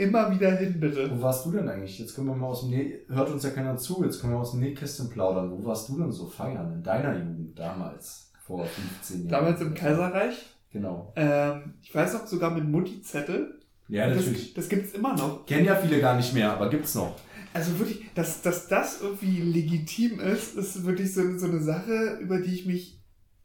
immer 0.00 0.30
wieder 0.34 0.52
hin, 0.52 0.80
bitte. 0.80 1.10
Wo 1.10 1.22
warst 1.22 1.44
du 1.44 1.52
denn 1.52 1.68
eigentlich? 1.68 1.98
Jetzt 1.98 2.14
können 2.14 2.28
wir 2.28 2.34
mal 2.34 2.46
aus 2.46 2.62
dem 2.62 2.70
Nä 2.70 3.00
hört 3.08 3.30
uns 3.30 3.42
ja 3.42 3.50
keiner 3.50 3.76
zu, 3.76 4.02
jetzt 4.02 4.20
können 4.20 4.32
wir 4.32 4.40
aus 4.40 4.52
dem 4.52 4.60
Nähkästchen 4.60 5.10
plaudern. 5.10 5.50
Wo 5.50 5.64
warst 5.64 5.88
du 5.88 5.98
denn 5.98 6.10
so 6.10 6.26
feiern 6.26 6.72
in 6.72 6.82
deiner 6.82 7.16
Jugend 7.16 7.58
damals? 7.58 8.32
Vor 8.44 8.64
15 8.64 9.28
Jahren. 9.28 9.28
Damals 9.28 9.60
im 9.60 9.74
Kaiserreich. 9.74 10.46
Genau. 10.72 11.12
Ähm, 11.16 11.74
ich 11.82 11.94
weiß 11.94 12.14
noch 12.14 12.26
sogar 12.26 12.50
mit 12.50 12.64
Mutti-Zettel. 12.64 13.60
Ja, 13.88 14.08
das, 14.08 14.18
natürlich. 14.18 14.54
das 14.54 14.68
gibt's 14.68 14.92
immer 14.94 15.14
noch. 15.16 15.44
Kennen 15.46 15.66
ja 15.66 15.76
viele 15.76 16.00
gar 16.00 16.16
nicht 16.16 16.32
mehr, 16.32 16.52
aber 16.52 16.70
gibt's 16.70 16.94
noch. 16.94 17.14
Also 17.52 17.78
wirklich, 17.78 18.06
dass, 18.14 18.42
dass 18.42 18.68
das 18.68 19.00
irgendwie 19.02 19.40
legitim 19.40 20.20
ist, 20.20 20.54
ist 20.56 20.84
wirklich 20.84 21.12
so, 21.12 21.36
so 21.36 21.46
eine 21.46 21.60
Sache, 21.60 22.18
über 22.20 22.40
die 22.40 22.54
ich 22.54 22.66
mich 22.66 23.02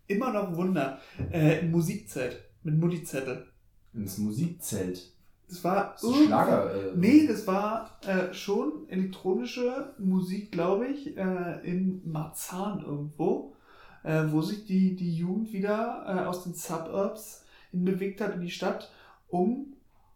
immer 0.08 0.32
noch 0.32 0.56
wundere. 0.56 1.00
Äh, 1.32 1.62
Im 1.62 1.72
Musikzelt. 1.72 2.44
Mit 2.64 2.78
Mutti-Zettel. 2.80 3.48
Ins 3.94 4.18
Musikzelt. 4.18 5.15
Das 5.48 5.64
war 5.64 5.96
Schlager. 5.98 6.74
Äh, 6.74 6.92
Nee, 6.96 7.28
das 7.28 7.46
war 7.48 8.00
äh, 8.08 8.34
schon 8.34 8.90
elektronische 8.90 9.94
Musik, 10.00 10.52
glaube 10.52 10.88
ich, 10.88 11.16
äh, 11.18 11.60
in 11.64 12.02
Marzahn 12.10 12.82
irgendwo, 12.82 13.54
äh, 14.04 14.24
wo 14.30 14.42
sich 14.42 14.66
die, 14.66 14.96
die 14.96 15.16
Jugend 15.16 15.54
wieder 15.54 16.04
äh, 16.08 16.26
aus 16.26 16.44
den 16.44 16.54
Suburbs 16.54 17.46
hinbewegt 17.72 18.22
hat 18.22 18.36
in 18.36 18.42
die 18.42 18.52
Stadt, 18.52 18.92
um 19.28 19.74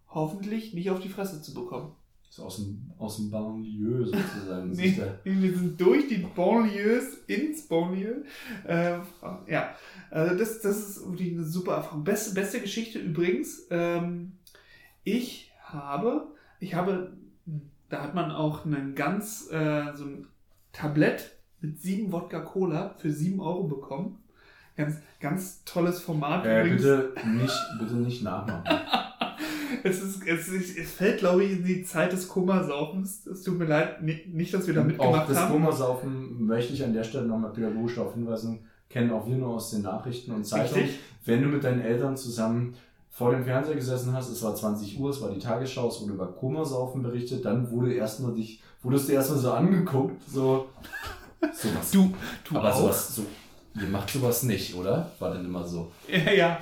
hoffentlich 0.09 0.74
nicht 0.74 0.89
auf 0.89 1.00
die 1.00 1.09
Fresse 1.09 1.41
zu 1.41 1.53
bekommen. 1.53 1.91
Ist 2.29 2.39
aus 2.39 2.57
dem, 2.57 2.91
aus 3.00 3.17
dem 3.17 3.31
Banlieue 3.31 4.05
sozusagen. 4.05 4.71
Nee, 4.75 5.01
wir 5.24 5.57
sind 5.57 5.81
durch 5.81 6.07
die 6.07 6.17
Banlieues 6.36 7.24
ins 7.25 7.67
Banlieue. 7.67 8.24
Äh, 8.67 9.00
ja, 9.48 9.75
also 10.12 10.36
das, 10.38 10.62
das 10.62 10.89
ist 10.89 10.98
irgendwie 11.01 11.31
eine 11.31 11.43
super 11.43 11.74
Erfahrung. 11.74 12.03
Beste, 12.03 12.36
beste 12.36 12.59
Geschichte 12.62 13.00
übrigens. 13.00 13.65
Ähm, 13.71 14.33
ich 15.03 15.51
habe, 15.63 16.27
ich 16.59 16.73
habe, 16.75 17.13
da 17.89 18.03
hat 18.03 18.15
man 18.15 18.31
auch 18.31 18.65
einen 18.65 18.95
ganz, 18.95 19.49
äh, 19.51 19.93
so 19.95 20.05
ein 20.05 20.27
Tablett 20.71 21.31
mit 21.61 21.81
sieben 21.81 22.11
Wodka 22.11 22.39
Cola 22.39 22.95
für 22.97 23.11
sieben 23.11 23.39
Euro 23.39 23.63
bekommen. 23.63 24.19
Ganz, 24.75 24.97
ganz 25.19 25.63
tolles 25.65 25.99
Format 25.99 26.45
Äh, 26.45 26.61
übrigens. 26.61 26.81
bitte 26.81 27.13
nicht, 27.27 27.59
bitte 27.79 27.95
nicht 27.95 28.23
nachmachen. 28.23 28.63
es, 29.83 30.01
ist, 30.01 30.25
es, 30.25 30.47
ist, 30.47 30.77
es 30.77 30.91
fällt, 30.91 31.19
glaube 31.19 31.43
ich, 31.43 31.51
in 31.51 31.65
die 31.65 31.83
Zeit 31.83 32.13
des 32.13 32.27
Kummersaufens. 32.27 33.25
Es 33.25 33.43
tut 33.43 33.57
mir 33.59 33.65
leid, 33.65 34.01
nicht, 34.01 34.53
dass 34.53 34.67
wir 34.67 34.73
da 34.73 34.83
mitgemacht 34.83 35.23
auch 35.23 35.27
das 35.27 35.37
haben. 35.37 35.51
Kummersaufen 35.51 36.45
möchte 36.45 36.73
ich 36.73 36.83
an 36.83 36.93
der 36.93 37.03
Stelle 37.03 37.27
nochmal 37.27 37.51
pädagogisch 37.51 37.95
darauf 37.95 38.13
hinweisen, 38.13 38.59
kennen 38.89 39.11
auch 39.11 39.27
wir 39.27 39.35
nur 39.35 39.49
aus 39.49 39.71
den 39.71 39.81
Nachrichten 39.81 40.31
und 40.31 40.45
Zeitungen. 40.45 40.83
Richtig. 40.85 40.99
Wenn 41.25 41.43
du 41.43 41.49
mit 41.49 41.63
deinen 41.63 41.81
Eltern 41.81 42.15
zusammen 42.15 42.75
vor 43.09 43.31
dem 43.31 43.43
Fernseher 43.43 43.75
gesessen 43.75 44.13
hast, 44.13 44.29
es 44.29 44.41
war 44.43 44.55
20 44.55 44.99
Uhr, 44.99 45.09
es 45.09 45.21
war 45.21 45.29
die 45.29 45.39
Tagesschau, 45.39 45.89
es 45.89 46.01
wurde 46.01 46.13
über 46.13 46.27
Kummersaufen 46.27 47.01
berichtet, 47.03 47.43
dann 47.43 47.69
wurde 47.71 47.93
erstmal 47.93 48.33
dich, 48.33 48.61
wurdest 48.81 49.09
du 49.09 49.13
erstmal 49.13 49.39
so 49.39 49.51
angeguckt, 49.51 50.21
so, 50.29 50.69
sowas. 51.53 51.91
Du, 51.91 52.13
du 52.47 52.57
Aber 52.57 52.73
auch? 52.73 52.79
sowas, 52.79 53.15
so, 53.15 53.25
ihr 53.79 53.87
macht 53.87 54.09
sowas 54.09 54.43
nicht, 54.43 54.73
oder? 54.75 55.11
War 55.19 55.33
dann 55.33 55.45
immer 55.45 55.65
so. 55.67 55.91
Ja, 56.07 56.31
ja. 56.31 56.33
Ja. 56.33 56.59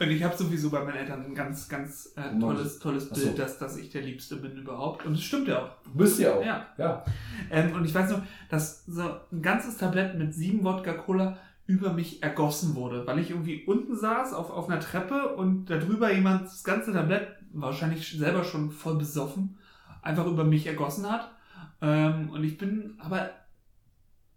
Und 0.00 0.10
ich 0.10 0.22
habe 0.22 0.36
sowieso 0.36 0.70
bei 0.70 0.84
meinen 0.84 0.96
Eltern 0.96 1.24
ein 1.24 1.34
ganz, 1.34 1.68
ganz 1.68 2.12
äh, 2.16 2.38
tolles, 2.38 2.78
tolles 2.78 3.08
Ach 3.10 3.16
so. 3.16 3.24
Bild, 3.24 3.38
dass, 3.38 3.58
dass 3.58 3.76
ich 3.76 3.90
der 3.90 4.02
Liebste 4.02 4.36
bin 4.36 4.56
überhaupt. 4.56 5.06
Und 5.06 5.14
es 5.14 5.22
stimmt 5.22 5.48
ja 5.48 5.64
auch. 5.64 5.70
Du 5.84 5.98
bist 5.98 6.18
ja 6.18 6.34
auch. 6.34 6.44
Ja. 6.44 6.66
ja. 6.78 7.04
Ähm, 7.50 7.74
und 7.74 7.84
ich 7.84 7.94
weiß 7.94 8.10
noch, 8.10 8.22
dass 8.48 8.84
so 8.86 9.02
ein 9.32 9.42
ganzes 9.42 9.76
Tablett 9.76 10.16
mit 10.16 10.34
sieben 10.34 10.64
Wodka 10.64 10.92
Cola 10.94 11.36
über 11.66 11.92
mich 11.92 12.22
ergossen 12.22 12.76
wurde, 12.76 13.06
weil 13.06 13.18
ich 13.18 13.30
irgendwie 13.30 13.64
unten 13.64 13.96
saß 13.96 14.32
auf, 14.32 14.50
auf 14.50 14.68
einer 14.68 14.80
Treppe 14.80 15.34
und 15.34 15.66
darüber 15.66 16.12
jemand 16.12 16.44
das 16.44 16.62
ganze 16.62 16.92
Tablett, 16.92 17.28
wahrscheinlich 17.52 18.08
selber 18.08 18.44
schon 18.44 18.70
voll 18.70 18.96
besoffen, 18.96 19.58
einfach 20.02 20.26
über 20.26 20.44
mich 20.44 20.66
ergossen 20.66 21.10
hat. 21.10 21.32
Ähm, 21.80 22.30
und 22.30 22.44
ich 22.44 22.56
bin 22.56 22.94
aber 22.98 23.30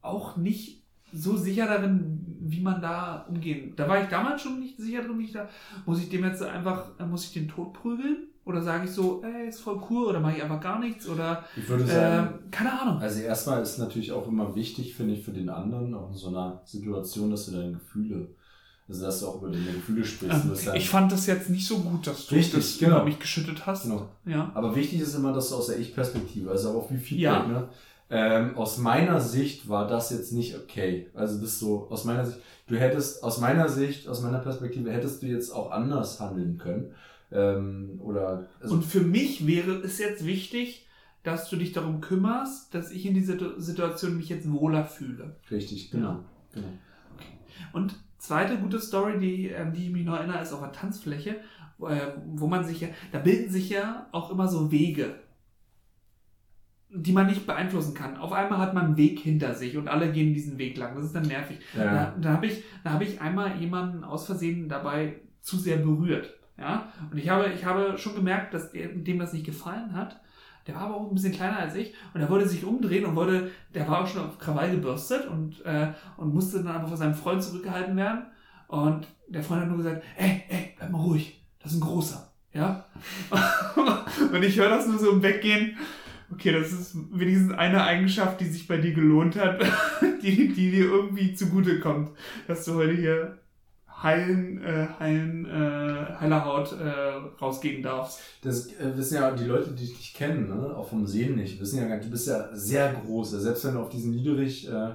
auch 0.02 0.38
nicht 0.38 0.84
so 1.12 1.38
sicher 1.38 1.68
darin, 1.68 2.26
wie 2.40 2.62
man 2.62 2.82
da 2.82 3.26
umgehen. 3.30 3.74
Da 3.76 3.88
war 3.88 4.02
ich 4.02 4.10
damals 4.10 4.42
schon 4.42 4.60
nicht 4.60 4.78
sicher 4.78 5.04
drin, 5.04 5.20
wie 5.20 5.26
ich 5.26 5.32
da, 5.32 5.48
muss 5.86 6.02
ich 6.02 6.10
dem 6.10 6.24
jetzt 6.24 6.42
einfach, 6.42 7.00
äh, 7.00 7.06
muss 7.06 7.26
ich 7.26 7.34
den 7.34 7.48
tot 7.48 7.74
prügeln? 7.74 8.29
Oder 8.46 8.62
sage 8.64 8.86
ich 8.86 8.92
so, 8.92 9.22
ey, 9.24 9.50
ist 9.50 9.60
voll 9.60 9.80
cool, 9.90 10.08
oder 10.08 10.20
mache 10.20 10.38
ich 10.38 10.44
einfach 10.44 10.62
gar 10.62 10.80
nichts, 10.80 11.08
oder, 11.08 11.44
Ich 11.56 11.68
würde 11.70 11.86
sagen, 11.86 12.28
ähm, 12.44 12.52
keine 12.52 12.82
Ahnung. 12.82 13.00
Also 13.00 13.20
erstmal 13.22 13.62
ist 13.62 13.78
natürlich 13.78 14.12
auch 14.12 14.28
immer 14.28 14.56
wichtig, 14.56 14.96
finde 14.96 15.14
ich, 15.14 15.24
für 15.24 15.32
den 15.32 15.50
anderen, 15.50 15.94
auch 15.94 16.10
in 16.10 16.16
so 16.16 16.30
einer 16.30 16.62
Situation, 16.66 17.30
dass 17.30 17.46
du 17.46 17.52
deine 17.52 17.74
Gefühle, 17.74 18.28
also 18.88 19.06
dass 19.06 19.20
du 19.20 19.28
auch 19.28 19.36
über 19.42 19.50
deine 19.52 19.66
Gefühle 19.72 20.04
sprichst. 20.04 20.46
Ähm, 20.46 20.52
ja- 20.66 20.74
ich 20.74 20.90
fand 20.90 21.12
das 21.12 21.28
jetzt 21.28 21.50
nicht 21.52 21.68
so 21.68 21.78
gut, 21.80 22.08
dass 22.08 22.26
du 22.26 22.36
Richtig, 22.36 22.56
das 22.56 22.78
genau. 22.80 22.96
über 22.98 23.06
mich 23.06 23.20
geschüttet 23.20 23.68
hast. 23.68 23.84
Genau. 23.84 24.08
Ja. 24.26 24.52
Aber 24.56 24.76
wichtig 24.76 25.02
ist 25.02 25.14
immer, 25.14 25.32
dass 25.32 25.50
du 25.50 25.56
aus 25.56 25.68
der 25.68 25.78
Ich-Perspektive, 25.78 26.50
also 26.50 26.70
auch 26.72 26.90
wie 26.90 26.98
Feedback, 26.98 27.22
Ja. 27.22 27.46
ne? 27.46 27.70
Ähm, 28.12 28.58
aus 28.58 28.80
meiner 28.80 29.22
Sicht 29.22 29.70
war 29.70 29.86
das 29.86 30.10
jetzt 30.10 30.34
nicht 30.34 30.58
okay. 30.58 31.12
Also 31.14 31.40
das 31.40 31.60
so, 31.60 31.86
aus 31.92 32.06
meiner 32.06 32.26
Sicht, 32.26 32.40
du 32.66 32.76
hättest, 32.76 33.22
aus 33.24 33.40
meiner 33.40 33.70
Sicht, 33.70 34.08
aus 34.08 34.24
meiner 34.24 34.40
Perspektive, 34.40 34.92
hättest 34.92 35.22
du 35.22 35.28
jetzt 35.28 35.52
auch 35.52 35.70
anders 35.70 36.20
handeln 36.20 36.58
können. 36.58 36.92
Ähm, 37.32 38.00
oder, 38.02 38.48
also, 38.60 38.76
Und 38.76 38.86
für 38.86 39.02
mich 39.02 39.46
wäre 39.46 39.74
es 39.74 40.00
jetzt 40.00 40.26
wichtig, 40.26 40.88
dass 41.24 41.50
du 41.50 41.58
dich 41.58 41.74
darum 41.74 42.02
kümmerst, 42.02 42.74
dass 42.74 42.92
ich 42.92 43.06
in 43.06 43.14
dieser 43.14 43.60
Situation 43.60 44.18
mich 44.18 44.30
jetzt 44.30 44.52
wohler 44.52 44.86
fühle. 44.86 45.36
richtig, 45.52 45.92
genau. 45.92 46.24
genau. 46.54 46.68
Und 47.74 47.96
zweite 48.18 48.58
gute 48.58 48.80
Story, 48.80 49.20
die, 49.20 49.54
an 49.54 49.74
die 49.74 49.86
ich 49.86 49.92
mich 49.92 50.06
noch 50.06 50.16
erinnere, 50.16 50.42
ist 50.42 50.54
auf 50.54 50.62
der 50.62 50.72
Tanzfläche, 50.72 51.38
wo, 51.78 51.88
äh, 51.88 52.14
wo 52.26 52.48
man 52.48 52.64
sich 52.64 52.82
ja, 52.82 52.88
da 53.12 53.20
bilden 53.20 53.52
sich 53.52 53.70
ja 53.70 54.08
auch 54.12 54.32
immer 54.32 54.48
so 54.48 54.72
Wege, 54.72 55.16
die 56.90 57.12
man 57.12 57.28
nicht 57.28 57.46
beeinflussen 57.46 57.94
kann. 57.94 58.18
Auf 58.18 58.32
einmal 58.32 58.60
hat 58.60 58.74
man 58.74 58.88
einen 58.88 58.98
Weg 58.98 59.20
hinter 59.20 59.54
sich 59.54 59.78
und 59.78 59.88
alle 59.88 60.12
gehen 60.12 60.34
diesen 60.34 60.58
Weg 60.58 60.78
lang. 60.78 60.96
Das 60.96 61.06
ist 61.06 61.16
dann 61.16 61.28
nervig. 61.28 61.60
Ja. 61.78 61.84
Da, 61.84 62.16
da 62.20 62.30
habe 62.34 62.48
ich, 62.48 62.64
da 62.84 62.94
hab 62.94 63.02
ich 63.02 63.22
einmal 63.22 63.58
jemanden 63.58 64.04
aus 64.04 64.26
Versehen 64.26 64.68
dabei 64.68 65.22
zu 65.42 65.58
sehr 65.58 65.78
berührt. 65.78 66.39
Ja? 66.60 66.92
Und 67.12 67.18
ich 67.18 67.30
habe, 67.30 67.52
ich 67.54 67.66
habe 67.66 67.98
schon 67.98 68.16
gemerkt, 68.16 68.54
dass 68.54 68.72
dem 68.72 69.20
das 69.20 69.34
nicht 69.34 69.46
gefallen 69.46 69.94
hat. 69.94 70.20
Der 70.68 70.76
war 70.76 70.84
aber 70.84 70.96
auch 70.98 71.10
ein 71.10 71.16
bisschen 71.16 71.34
kleiner 71.34 71.58
als 71.58 71.76
ich 71.76 71.94
und 72.14 72.22
er 72.22 72.30
wollte 72.30 72.48
sich 72.48 72.64
umdrehen 72.64 73.06
und 73.06 73.16
wollte, 73.16 73.50
der 73.74 73.88
war 73.88 74.04
auch 74.04 74.08
schon 74.08 74.24
auf 74.24 74.38
Krawall 74.38 74.70
gebürstet 74.70 75.28
und, 75.28 75.66
äh, 75.66 75.94
und 76.18 76.34
musste 76.34 76.62
dann 76.62 76.76
einfach 76.76 76.90
von 76.90 76.98
seinem 76.98 77.16
Freund 77.16 77.42
zurückgehalten 77.42 77.96
werden. 77.96 78.26
Und 78.68 79.08
der 79.28 79.42
Freund 79.42 79.62
hat 79.62 79.70
nur 79.70 79.78
gesagt, 79.78 80.04
ey, 80.18 80.44
ey, 80.48 80.76
bleib 80.78 80.92
mal 80.92 81.02
ruhig, 81.02 81.44
das 81.64 81.72
ist 81.72 81.80
ein 81.80 81.88
großer. 81.88 82.32
Ja? 82.54 82.86
und 84.32 84.44
ich 84.44 84.58
höre 84.60 84.70
das 84.70 84.88
nur 84.88 85.00
so 85.00 85.12
im 85.12 85.24
Weggehen. 85.24 85.78
Okay, 86.32 86.52
das 86.52 86.72
ist 86.72 86.96
wenigstens 87.12 87.54
eine 87.54 87.84
Eigenschaft, 87.84 88.40
die 88.40 88.46
sich 88.46 88.68
bei 88.68 88.78
dir 88.78 88.94
gelohnt 88.94 89.36
hat, 89.38 89.62
die, 90.22 90.50
die 90.54 90.72
dir 90.72 90.86
irgendwie 90.86 91.34
zugute 91.34 91.80
kommt, 91.80 92.12
dass 92.48 92.66
du 92.66 92.76
heute 92.76 92.94
hier 92.94 93.40
heilen, 94.02 94.64
äh, 94.64 94.88
heilen, 95.00 95.46
äh, 95.46 96.20
heiler 96.20 96.46
Haut 96.46 96.72
äh, 96.74 97.42
rausgehen 97.42 97.84
darfst. 97.84 98.20
Das 98.42 98.68
äh, 98.74 98.96
wissen 98.96 99.16
ja 99.16 99.32
die 99.32 99.46
Leute, 99.46 99.72
die 99.72 99.88
dich 99.88 100.14
kennen, 100.14 100.50
ne? 100.50 100.76
auch 100.76 100.90
vom 100.90 101.06
Sehen 101.06 101.36
nicht, 101.36 101.60
wissen 101.60 101.80
ja 101.80 101.88
gar 101.88 101.96
nicht, 101.96 102.08
du 102.08 102.12
bist 102.12 102.28
ja 102.28 102.50
sehr 102.54 102.94
groß. 102.94 103.34
Also 103.34 103.46
Selbst 103.46 103.66
wenn 103.66 103.74
du 103.74 103.80
auf 103.82 103.90
diesem 103.90 104.12
niedrig 104.12 104.70
äh, 104.70 104.92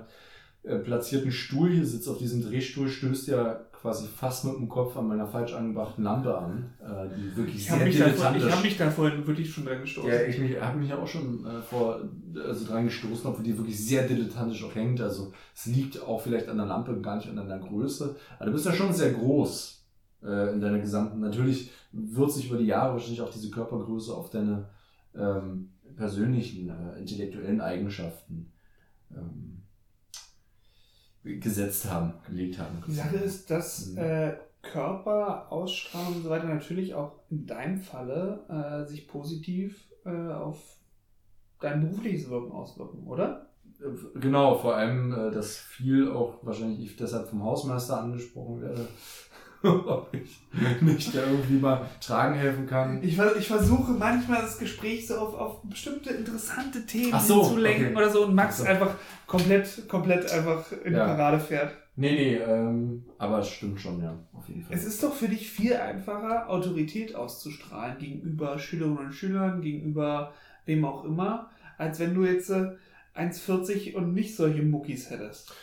äh, 0.65 0.79
platzierten 0.79 1.31
Stuhl 1.31 1.71
hier 1.71 1.87
sitzt, 1.87 2.09
auf 2.09 2.19
diesem 2.19 2.43
Drehstuhl, 2.43 2.89
stößt 2.89 3.29
ja 3.29 3.61
quasi 3.85 4.07
fast 4.09 4.47
mit 4.47 4.55
dem 4.57 4.67
Kopf 4.67 4.97
an 4.97 5.09
meiner 5.09 5.27
falsch 5.27 5.53
angebrachten 5.53 6.05
Lampe 6.05 6.35
an, 6.39 6.71
äh, 6.81 7.07
die 7.15 7.37
wirklich 7.37 7.57
Ich 7.57 7.65
sehr 7.67 7.73
habe 7.75 7.85
vor- 7.85 7.93
dilettantisch... 7.93 8.45
ich 8.47 8.53
hab 8.55 8.63
mich 8.63 8.77
da 8.79 8.91
vorhin 8.91 9.27
wirklich 9.27 9.53
schon 9.53 9.67
dran 9.67 9.81
gestoßen. 9.83 10.11
ja, 10.11 10.23
ich 10.23 10.39
mich, 10.39 10.59
habe 10.59 10.79
mich 10.79 10.91
auch 10.95 11.07
schon 11.07 11.45
äh, 11.45 11.61
vor, 11.61 12.01
also 12.35 12.67
dran 12.67 12.85
gestoßen, 12.87 13.27
obwohl 13.27 13.45
die 13.45 13.55
wirklich 13.59 13.87
sehr 13.87 14.09
dilettantisch 14.09 14.65
auch 14.65 14.75
hängt. 14.75 15.03
Also 15.03 15.33
es 15.55 15.67
liegt 15.67 16.03
auch 16.03 16.19
vielleicht 16.23 16.49
an 16.49 16.57
der 16.57 16.65
Lampe 16.65 16.99
gar 17.03 17.17
nicht 17.17 17.29
an 17.29 17.37
deiner 17.37 17.59
Größe. 17.59 18.17
Aber 18.39 18.47
du 18.47 18.53
bist 18.53 18.65
ja 18.65 18.73
schon 18.73 18.91
sehr 18.95 19.13
groß 19.13 19.87
äh, 20.23 20.55
in 20.55 20.63
deiner 20.63 20.79
gesamten. 20.79 21.21
Natürlich 21.21 21.71
wird 21.93 22.33
sich 22.33 22.49
über 22.49 22.57
die 22.57 22.65
Jahre 22.65 22.95
wahrscheinlich 22.95 23.21
auch 23.21 23.31
diese 23.31 23.51
Körpergröße 23.51 24.15
auf 24.15 24.31
deine 24.31 24.71
ähm, 25.15 25.73
persönlichen, 25.95 26.71
äh, 26.71 26.99
intellektuellen 27.01 27.61
Eigenschaften 27.61 28.51
gesetzt 31.25 31.91
haben, 31.91 32.15
gelegt 32.29 32.59
haben. 32.59 32.83
Die 32.87 32.93
Sache 32.93 33.17
ist, 33.17 33.51
dass 33.51 33.91
Mhm. 33.93 33.99
äh, 33.99 34.37
Körper, 34.63 35.51
Ausstrahlung 35.53 36.17
und 36.17 36.23
so 36.23 36.31
weiter 36.31 36.47
natürlich 36.47 36.95
auch 36.95 37.13
in 37.31 37.47
deinem 37.47 37.79
Falle 37.81 38.45
äh, 38.49 38.89
sich 38.89 39.09
positiv 39.09 39.85
äh, 40.05 40.11
auf 40.33 40.59
dein 41.61 41.81
berufliches 41.81 42.29
Wirken 42.31 42.53
auswirken, 42.53 43.07
oder? 43.07 43.47
Äh, 43.81 44.19
Genau, 44.21 44.55
vor 44.57 44.77
allem, 44.77 45.13
äh, 45.13 45.31
dass 45.31 45.57
viel 45.57 46.11
auch 46.11 46.39
wahrscheinlich 46.43 46.81
ich 46.81 46.97
deshalb 46.97 47.29
vom 47.29 47.43
Hausmeister 47.43 48.01
angesprochen 48.01 48.61
werde, 48.63 48.87
ob 49.65 50.09
ich 50.13 50.41
nicht 50.83 51.15
da 51.15 51.21
irgendwie 51.27 51.59
mal 51.59 51.89
tragen 52.01 52.35
helfen 52.35 52.67
kann. 52.67 53.03
Ich, 53.03 53.19
ich 53.39 53.49
versuche 53.49 53.93
manchmal 53.93 54.43
das 54.43 54.59
Gespräch 54.59 55.07
so 55.07 55.17
auf, 55.17 55.35
auf 55.35 55.63
bestimmte 55.63 56.11
interessante 56.11 56.85
Themen 56.87 57.19
so, 57.21 57.43
zu 57.43 57.57
lenken 57.57 57.87
okay. 57.87 57.97
oder 57.97 58.11
so 58.11 58.25
und 58.25 58.35
Max 58.35 58.59
so. 58.59 58.65
einfach 58.65 58.95
komplett, 59.27 59.89
komplett 59.89 60.31
einfach 60.31 60.71
in 60.85 60.93
die 60.93 60.99
Ja. 60.99 61.07
Parade 61.07 61.41
fährt. 61.41 61.75
Nee, 61.97 62.13
nee, 62.13 62.37
ähm, 62.37 63.05
aber 63.19 63.39
es 63.39 63.49
stimmt 63.49 63.81
schon, 63.81 64.03
ja, 64.03 64.19
auf 64.33 64.49
jeden 64.49 64.65
Fall. 64.65 64.77
Es 64.77 64.85
ist 64.85 65.03
doch 65.03 65.15
für 65.15 65.29
dich 65.29 65.49
viel 65.49 65.77
einfacher, 65.77 66.51
Autorität 66.51 67.15
auszustrahlen 67.15 67.99
gegenüber 67.99 68.59
Schülerinnen 68.59 68.99
und 68.99 69.13
Schülern, 69.13 69.61
gegenüber 69.61 70.33
wem 70.67 70.85
auch 70.85 71.05
immer, 71.05 71.51
als 71.79 72.01
wenn 72.01 72.15
du 72.15 72.25
jetzt 72.25 72.51
äh, 72.51 72.73
1,40 73.17 73.95
und 73.95 74.13
nicht 74.13 74.35
solche 74.35 74.63
Muckis 74.63 75.11
hättest. 75.11 75.55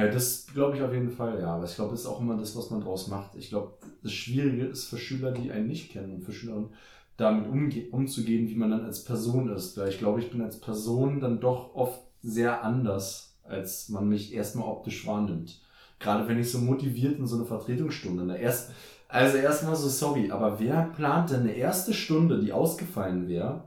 Ja, 0.00 0.08
das 0.08 0.46
glaube 0.52 0.76
ich 0.76 0.82
auf 0.82 0.92
jeden 0.92 1.10
Fall, 1.10 1.40
ja. 1.40 1.54
Aber 1.54 1.64
ich 1.64 1.74
glaube, 1.74 1.90
das 1.90 2.00
ist 2.00 2.06
auch 2.06 2.20
immer 2.20 2.36
das, 2.36 2.56
was 2.56 2.70
man 2.70 2.80
draus 2.80 3.08
macht. 3.08 3.34
Ich 3.34 3.50
glaube, 3.50 3.74
das 4.02 4.12
Schwierige 4.12 4.64
ist 4.64 4.84
für 4.88 4.96
Schüler, 4.96 5.32
die 5.32 5.50
einen 5.50 5.66
nicht 5.66 5.90
kennen 5.90 6.14
und 6.14 6.22
für 6.22 6.32
Schüler 6.32 6.70
damit 7.18 7.46
umzugehen, 7.92 8.48
wie 8.48 8.54
man 8.54 8.70
dann 8.70 8.86
als 8.86 9.04
Person 9.04 9.50
ist. 9.50 9.76
Weil 9.76 9.90
ich 9.90 9.98
glaube, 9.98 10.20
ich 10.20 10.30
bin 10.30 10.40
als 10.40 10.58
Person 10.58 11.20
dann 11.20 11.38
doch 11.38 11.74
oft 11.74 12.00
sehr 12.22 12.64
anders, 12.64 13.36
als 13.44 13.90
man 13.90 14.08
mich 14.08 14.32
erstmal 14.32 14.68
optisch 14.68 15.06
wahrnimmt. 15.06 15.60
Gerade 15.98 16.26
wenn 16.28 16.38
ich 16.38 16.50
so 16.50 16.58
motiviert 16.58 17.18
in 17.18 17.26
so 17.26 17.36
eine 17.36 17.44
Vertretungsstunde. 17.44 18.24
Ne? 18.24 18.38
Erst, 18.38 18.70
also 19.06 19.36
erstmal 19.36 19.76
so, 19.76 19.88
sorry, 19.88 20.30
aber 20.30 20.58
wer 20.60 20.84
plant 20.96 21.30
denn 21.30 21.40
eine 21.40 21.52
erste 21.52 21.92
Stunde, 21.92 22.40
die 22.40 22.54
ausgefallen 22.54 23.28
wäre, 23.28 23.64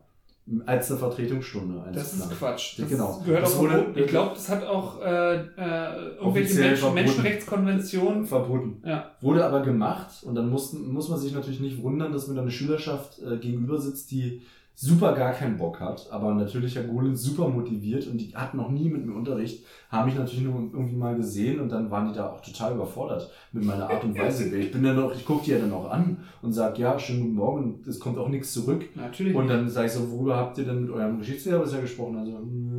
als 0.65 0.89
eine 0.91 0.99
Vertretungsstunde 0.99 1.81
Das 1.93 2.13
ist? 2.13 2.29
Quatsch. 2.37 2.77
Das 2.79 2.89
Genau. 2.89 3.21
gehört 3.25 3.43
Das 3.43 3.55
auch 3.55 3.59
wurde- 3.59 3.73
verboten. 3.75 3.99
Ich 3.99 4.07
glaube, 4.07 4.31
das 4.35 4.49
hat 4.49 4.63
auch 4.65 5.01
äh, 5.01 5.35
äh, 5.35 5.39
irgendwelche 6.19 6.55
Menschen, 6.59 6.77
verboten. 6.77 6.95
Menschenrechtskonventionen. 6.95 8.25
verboten. 8.25 8.81
Ja. 8.85 9.11
Wurde 9.21 9.45
aber 9.45 9.61
gemacht 9.61 10.23
und 10.23 10.35
dann 10.35 10.49
mussten, 10.49 10.91
muss 10.91 11.09
man 11.09 11.19
sich 11.19 11.33
natürlich 11.33 11.59
nicht 11.61 11.81
wundern, 11.81 12.11
dass 12.11 12.27
mir 12.27 12.35
da 12.35 12.41
eine 12.41 12.51
Schülerschaft 12.51 13.19
äh, 13.19 13.37
gegenüber 13.37 13.79
sitzt, 13.79 14.11
die 14.11 14.41
super 14.75 15.13
gar 15.13 15.33
keinen 15.33 15.57
Bock 15.57 15.79
hat, 15.79 16.07
aber 16.11 16.33
natürlich 16.33 16.75
Herr 16.75 16.83
Golin 16.83 17.15
super 17.15 17.47
motiviert 17.47 18.07
und 18.07 18.17
die 18.17 18.35
hatten 18.35 18.57
noch 18.57 18.69
nie 18.69 18.89
mit 18.89 19.05
mir 19.05 19.13
Unterricht, 19.13 19.63
haben 19.89 20.07
mich 20.07 20.17
natürlich 20.17 20.43
nur 20.43 20.55
irgendwie 20.73 20.95
mal 20.95 21.15
gesehen 21.15 21.59
und 21.59 21.69
dann 21.69 21.91
waren 21.91 22.07
die 22.07 22.15
da 22.15 22.31
auch 22.31 22.41
total 22.41 22.73
überfordert 22.73 23.29
mit 23.51 23.63
meiner 23.63 23.89
Art 23.89 24.03
und 24.03 24.17
Weise. 24.17 24.55
Ich 24.55 24.71
bin 24.71 24.83
dann 24.83 25.01
auch, 25.01 25.13
ich 25.13 25.25
gucke 25.25 25.45
die 25.45 25.51
ja 25.51 25.59
dann 25.59 25.71
auch 25.71 25.89
an 25.91 26.17
und 26.41 26.53
sage, 26.53 26.81
ja, 26.81 26.97
schönen 26.97 27.21
guten 27.21 27.35
Morgen, 27.35 27.83
es 27.87 27.99
kommt 27.99 28.17
auch 28.17 28.29
nichts 28.29 28.51
zurück. 28.53 28.83
Natürlich. 28.95 29.35
Und 29.35 29.47
dann 29.47 29.69
sage 29.69 29.87
ich 29.87 29.93
so, 29.93 30.11
worüber 30.11 30.37
habt 30.37 30.57
ihr 30.57 30.65
denn 30.65 30.81
mit 30.81 30.91
eurem 30.91 31.19
Geschichtslehrer 31.19 31.59
bisher 31.59 31.81
gesprochen? 31.81 32.17
Also, 32.17 32.31
mm, 32.31 32.72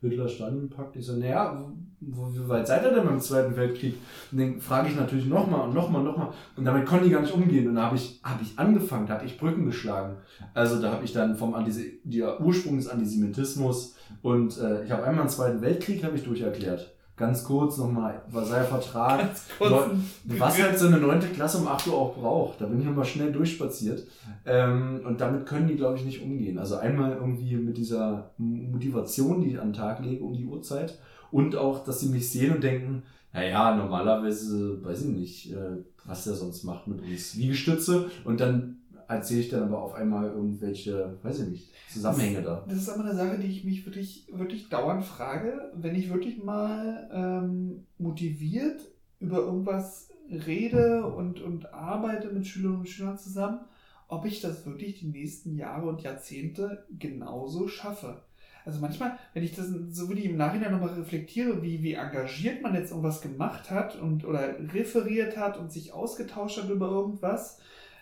Hitler 0.00 0.28
Stalinpakt. 0.28 0.96
Ich 0.96 1.06
so, 1.06 1.16
naja, 1.16 1.62
wie 2.00 2.48
weit 2.48 2.66
seid 2.66 2.84
ihr 2.84 2.94
denn 2.94 3.04
beim 3.04 3.20
Zweiten 3.20 3.54
Weltkrieg? 3.56 3.96
Und 4.32 4.40
dann 4.40 4.60
frage 4.60 4.88
ich 4.88 4.96
natürlich 4.96 5.26
nochmal 5.26 5.68
und 5.68 5.74
nochmal 5.74 6.00
und 6.00 6.06
nochmal. 6.06 6.32
Und 6.56 6.64
damit 6.64 6.86
konnte 6.86 7.06
ich 7.06 7.12
gar 7.12 7.20
nicht 7.20 7.34
umgehen. 7.34 7.68
Und 7.68 7.74
da 7.74 7.86
habe 7.86 7.96
ich, 7.96 8.20
hab 8.22 8.40
ich 8.40 8.58
angefangen, 8.58 9.06
da 9.06 9.14
habe 9.14 9.26
ich 9.26 9.38
Brücken 9.38 9.66
geschlagen. 9.66 10.16
Also 10.54 10.80
da 10.80 10.92
habe 10.92 11.04
ich 11.04 11.12
dann 11.12 11.36
vom 11.36 11.54
Antise 11.54 11.84
der 12.04 12.40
Ursprung 12.40 12.76
des 12.76 12.88
Antisemitismus 12.88 13.96
und 14.22 14.58
äh, 14.58 14.84
ich 14.84 14.90
habe 14.90 15.04
einmal 15.04 15.26
den 15.26 15.30
Zweiten 15.30 15.60
Weltkrieg 15.60 16.02
habe 16.02 16.16
ich 16.16 16.24
durcherklärt. 16.24 16.94
Ganz 17.20 17.44
kurz 17.44 17.76
nochmal, 17.76 18.22
Versailler 18.30 18.64
Vertrag. 18.64 19.28
was 19.58 20.62
halt 20.62 20.78
so 20.78 20.86
eine 20.86 20.96
neunte 20.96 21.26
Klasse 21.26 21.58
um 21.58 21.68
8 21.68 21.88
Uhr 21.88 21.94
auch 21.94 22.16
braucht. 22.16 22.62
Da 22.62 22.64
bin 22.64 22.80
ich 22.80 22.86
nochmal 22.86 23.04
schnell 23.04 23.30
durchspaziert. 23.30 24.06
Ähm, 24.46 25.02
und 25.04 25.20
damit 25.20 25.44
können 25.44 25.68
die, 25.68 25.76
glaube 25.76 25.98
ich, 25.98 26.06
nicht 26.06 26.22
umgehen. 26.22 26.58
Also 26.58 26.76
einmal 26.76 27.12
irgendwie 27.12 27.56
mit 27.56 27.76
dieser 27.76 28.30
Motivation, 28.38 29.42
die 29.42 29.50
ich 29.50 29.60
an 29.60 29.68
den 29.68 29.74
Tag 29.74 30.02
lege 30.02 30.24
um 30.24 30.32
die 30.32 30.46
Uhrzeit. 30.46 30.98
Und 31.30 31.56
auch, 31.56 31.84
dass 31.84 32.00
sie 32.00 32.08
mich 32.08 32.30
sehen 32.30 32.54
und 32.54 32.64
denken, 32.64 33.02
naja, 33.34 33.76
normalerweise, 33.76 34.82
weiß 34.82 35.02
ich 35.02 35.08
nicht, 35.08 35.52
äh, 35.52 35.76
was 36.06 36.24
der 36.24 36.32
sonst 36.32 36.64
macht 36.64 36.88
mit 36.88 37.02
uns. 37.02 37.34
Liegestütze. 37.34 38.10
Und 38.24 38.40
dann 38.40 38.78
erzähle 39.10 39.40
ich 39.40 39.48
dann 39.48 39.64
aber 39.64 39.82
auf 39.82 39.94
einmal 39.94 40.28
irgendwelche, 40.28 41.18
weiß 41.22 41.40
ich 41.40 41.48
nicht, 41.48 41.74
Zusammenhänge 41.88 42.42
da. 42.42 42.64
Das 42.68 42.78
ist 42.78 42.88
aber 42.88 43.04
eine 43.04 43.14
Sache, 43.14 43.38
die 43.38 43.48
ich 43.48 43.64
mich 43.64 43.84
wirklich, 43.84 44.28
wirklich 44.32 44.68
dauernd 44.68 45.04
frage, 45.04 45.72
wenn 45.74 45.94
ich 45.94 46.10
wirklich 46.10 46.42
mal 46.42 47.08
ähm, 47.12 47.86
motiviert 47.98 48.80
über 49.18 49.38
irgendwas 49.38 50.10
rede 50.30 51.06
und, 51.06 51.40
und 51.40 51.74
arbeite 51.74 52.28
mit 52.28 52.46
Schülerinnen 52.46 52.80
und 52.80 52.88
Schülern 52.88 53.18
zusammen, 53.18 53.60
ob 54.06 54.24
ich 54.24 54.40
das 54.40 54.64
wirklich 54.64 55.00
die 55.00 55.08
nächsten 55.08 55.56
Jahre 55.56 55.88
und 55.88 56.02
Jahrzehnte 56.02 56.84
genauso 56.98 57.68
schaffe. 57.68 58.22
Also 58.64 58.80
manchmal, 58.80 59.18
wenn 59.34 59.42
ich 59.42 59.54
das 59.54 59.66
so 59.90 60.10
wie 60.10 60.24
im 60.24 60.36
Nachhinein 60.36 60.72
nochmal 60.72 60.94
reflektiere, 60.94 61.62
wie, 61.62 61.82
wie 61.82 61.94
engagiert 61.94 62.62
man 62.62 62.74
jetzt 62.74 62.90
irgendwas 62.90 63.20
gemacht 63.20 63.70
hat 63.70 63.96
und 63.96 64.24
oder 64.24 64.54
referiert 64.72 65.36
hat 65.36 65.56
und 65.58 65.72
sich 65.72 65.92
ausgetauscht 65.92 66.62
hat 66.62 66.68
über 66.68 66.88
irgendwas, 66.88 67.58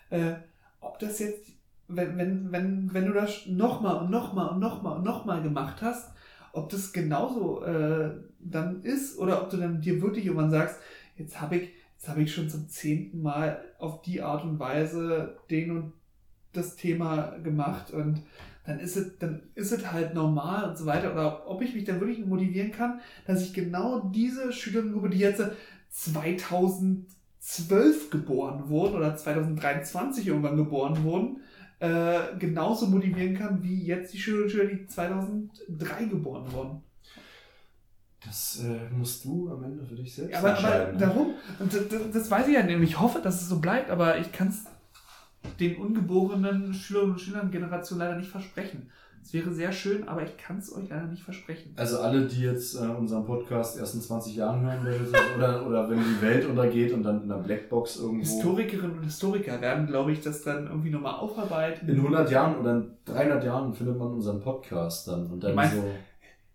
äh, 0.09 0.33
ob 0.81 0.99
das 0.99 1.19
jetzt, 1.19 1.51
wenn, 1.87 2.17
wenn, 2.17 2.51
wenn, 2.51 2.93
wenn 2.93 3.05
du 3.05 3.13
das 3.13 3.45
nochmal 3.47 4.03
und 4.03 4.11
nochmal 4.11 4.49
und 4.49 4.59
nochmal 4.59 4.97
und 4.97 5.03
nochmal 5.03 5.41
gemacht 5.41 5.81
hast, 5.81 6.11
ob 6.53 6.69
das 6.69 6.93
genauso 6.93 7.63
äh, 7.63 8.11
dann 8.39 8.83
ist 8.83 9.17
oder 9.17 9.41
ob 9.41 9.49
du 9.49 9.57
dann 9.57 9.81
dir 9.81 10.01
wirklich 10.01 10.25
irgendwann 10.25 10.51
sagst, 10.51 10.79
jetzt 11.17 11.39
habe 11.41 11.57
ich, 11.57 11.69
jetzt 11.95 12.09
habe 12.09 12.21
ich 12.21 12.33
schon 12.33 12.49
zum 12.49 12.69
zehnten 12.69 13.21
Mal 13.21 13.63
auf 13.77 14.01
die 14.01 14.21
Art 14.21 14.43
und 14.43 14.59
Weise 14.59 15.37
den 15.49 15.71
und 15.71 15.93
das 16.53 16.75
Thema 16.75 17.37
gemacht 17.43 17.91
und 17.91 18.23
dann 18.65 18.79
ist 18.79 18.97
es, 18.97 19.17
dann 19.17 19.41
ist 19.55 19.71
es 19.71 19.91
halt 19.91 20.13
normal 20.13 20.69
und 20.69 20.77
so 20.77 20.85
weiter. 20.85 21.11
Oder 21.11 21.49
ob 21.49 21.61
ich 21.61 21.73
mich 21.73 21.85
dann 21.85 21.99
wirklich 21.99 22.23
motivieren 22.25 22.71
kann, 22.71 22.99
dass 23.25 23.41
ich 23.41 23.53
genau 23.53 24.11
diese 24.13 24.51
Schülergruppe, 24.51 25.09
die 25.09 25.19
jetzt 25.19 25.41
2000 25.89 27.07
2012 27.39 28.09
geboren 28.09 28.69
wurden 28.69 28.95
oder 28.95 29.15
2023 29.15 30.27
irgendwann 30.27 30.57
geboren 30.57 31.03
wurden, 31.03 31.41
äh, 31.79 32.37
genauso 32.37 32.87
motivieren 32.87 33.35
kann 33.37 33.63
wie 33.63 33.85
jetzt 33.85 34.13
die 34.13 34.19
Schüler 34.19 34.43
und 34.43 34.49
Schüler, 34.49 34.65
die 34.65 34.85
2003 34.85 36.05
geboren 36.05 36.51
wurden. 36.51 36.83
Das 38.25 38.61
äh, 38.65 38.93
musst 38.93 39.23
du 39.23 39.49
am 39.49 39.63
Ende 39.63 39.85
für 39.85 39.95
dich 39.95 40.13
selbst 40.13 40.35
aber, 40.35 40.49
entscheiden. 40.49 40.81
Aber 40.81 40.91
ne? 40.91 40.97
darum, 40.99 41.33
und 41.59 41.73
das, 41.73 42.11
das, 42.11 42.29
weiß 42.29 42.47
ich 42.49 42.53
ja 42.53 42.63
nicht. 42.63 42.81
Ich 42.81 42.99
hoffe, 42.99 43.19
dass 43.19 43.41
es 43.41 43.47
so 43.47 43.59
bleibt, 43.59 43.89
aber 43.89 44.17
ich 44.17 44.31
kann 44.33 44.49
es 44.49 44.65
den 45.57 45.77
ungeborenen 45.77 46.73
Schülerinnen 46.73 47.13
und 47.13 47.21
Schülern 47.21 47.49
Generation 47.49 47.99
leider 47.99 48.17
nicht 48.17 48.29
versprechen. 48.29 48.91
Es 49.21 49.33
wäre 49.33 49.51
sehr 49.51 49.71
schön, 49.71 50.07
aber 50.07 50.23
ich 50.23 50.37
kann 50.37 50.57
es 50.57 50.73
euch 50.73 50.89
leider 50.89 51.05
nicht 51.05 51.23
versprechen. 51.23 51.73
Also 51.75 51.99
alle, 51.99 52.25
die 52.25 52.41
jetzt 52.41 52.75
äh, 52.75 52.87
unseren 52.87 53.25
Podcast 53.25 53.77
erst 53.77 53.95
in 53.95 54.01
20 54.01 54.35
Jahren 54.35 54.61
hören 54.61 54.85
werden, 54.85 55.07
oder, 55.35 55.67
oder 55.67 55.89
wenn 55.89 55.99
die 55.99 56.21
Welt 56.21 56.45
untergeht 56.45 56.93
und 56.93 57.03
dann 57.03 57.23
in 57.23 57.31
einer 57.31 57.41
Blackbox 57.43 57.97
irgendwo... 57.97 58.23
Historikerinnen 58.23 58.97
und 58.97 59.03
Historiker 59.03 59.61
werden, 59.61 59.87
glaube 59.87 60.13
ich, 60.13 60.21
das 60.21 60.41
dann 60.41 60.67
irgendwie 60.67 60.89
nochmal 60.89 61.15
aufarbeiten. 61.15 61.87
In 61.87 61.97
100 61.97 62.31
Jahren 62.31 62.57
oder 62.59 62.71
in 62.77 62.91
300 63.05 63.43
Jahren 63.43 63.73
findet 63.73 63.97
man 63.97 64.13
unseren 64.13 64.39
Podcast 64.41 65.07
dann 65.07 65.27
und 65.27 65.43
dann 65.43 65.69
so... 65.69 65.83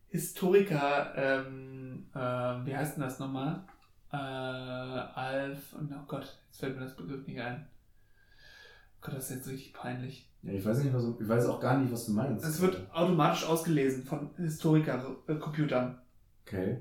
Historiker, 0.09 1.13
ähm, 1.17 2.07
äh, 2.15 2.19
wie 2.19 2.77
heißt 2.77 2.97
denn 2.97 3.03
das 3.03 3.19
nochmal? 3.19 3.65
Äh, 4.13 4.17
Alf, 4.17 5.75
oh 5.77 6.05
Gott, 6.07 6.39
jetzt 6.47 6.61
fällt 6.61 6.77
mir 6.77 6.85
das 6.85 6.97
Begriff 6.97 7.27
nicht 7.27 7.41
ein. 7.41 7.67
Oh 8.97 8.99
Gott, 9.01 9.17
das 9.17 9.31
ist 9.31 9.37
jetzt 9.37 9.49
richtig 9.49 9.75
peinlich. 9.75 10.31
Ja, 10.45 10.53
ich 10.53 10.65
weiß 10.65 10.83
nicht, 10.83 10.93
was, 10.93 11.05
ich 11.19 11.29
weiß 11.29 11.47
auch 11.47 11.61
gar 11.61 11.79
nicht, 11.79 11.93
was 11.93 12.07
du 12.07 12.13
meinst. 12.13 12.45
Es 12.45 12.61
wird 12.61 12.87
automatisch 12.93 13.47
ausgelesen 13.47 14.05
von 14.05 14.31
Historiker-Computern. 14.37 15.99
Okay. 16.47 16.79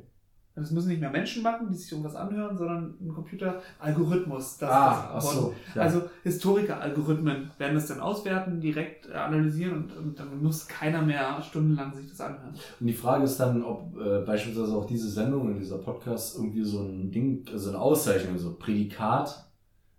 Das 0.56 0.70
müssen 0.70 0.90
nicht 0.90 1.00
mehr 1.00 1.10
Menschen 1.10 1.42
machen, 1.42 1.68
die 1.72 1.76
sich 1.76 1.92
irgendwas 1.92 2.16
anhören, 2.16 2.56
sondern 2.56 2.94
ein 3.02 3.12
Computer-Algorithmus. 3.12 4.62
Ah, 4.62 5.14
ach 5.16 5.22
so, 5.22 5.56
ja. 5.74 5.82
Also 5.82 6.04
Historiker-Algorithmen 6.22 7.50
werden 7.58 7.74
das 7.74 7.88
dann 7.88 8.00
auswerten, 8.00 8.62
direkt 8.62 9.10
analysieren 9.12 9.76
und, 9.76 9.98
und, 9.98 10.20
dann 10.20 10.44
muss 10.44 10.68
keiner 10.68 11.02
mehr 11.02 11.42
stundenlang 11.42 11.92
sich 11.96 12.08
das 12.08 12.22
anhören. 12.22 12.54
Und 12.80 12.86
die 12.86 12.94
Frage 12.94 13.24
ist 13.24 13.40
dann, 13.40 13.64
ob 13.64 13.98
äh, 13.98 14.24
beispielsweise 14.24 14.76
auch 14.76 14.86
diese 14.86 15.10
Sendung 15.10 15.48
und 15.48 15.60
dieser 15.60 15.80
Podcast 15.80 16.38
irgendwie 16.38 16.64
so 16.64 16.82
ein 16.84 17.12
Ding, 17.12 17.44
also 17.52 17.70
eine 17.70 17.80
Auszeichnung, 17.80 18.38
so 18.38 18.54
Prädikat 18.54 19.53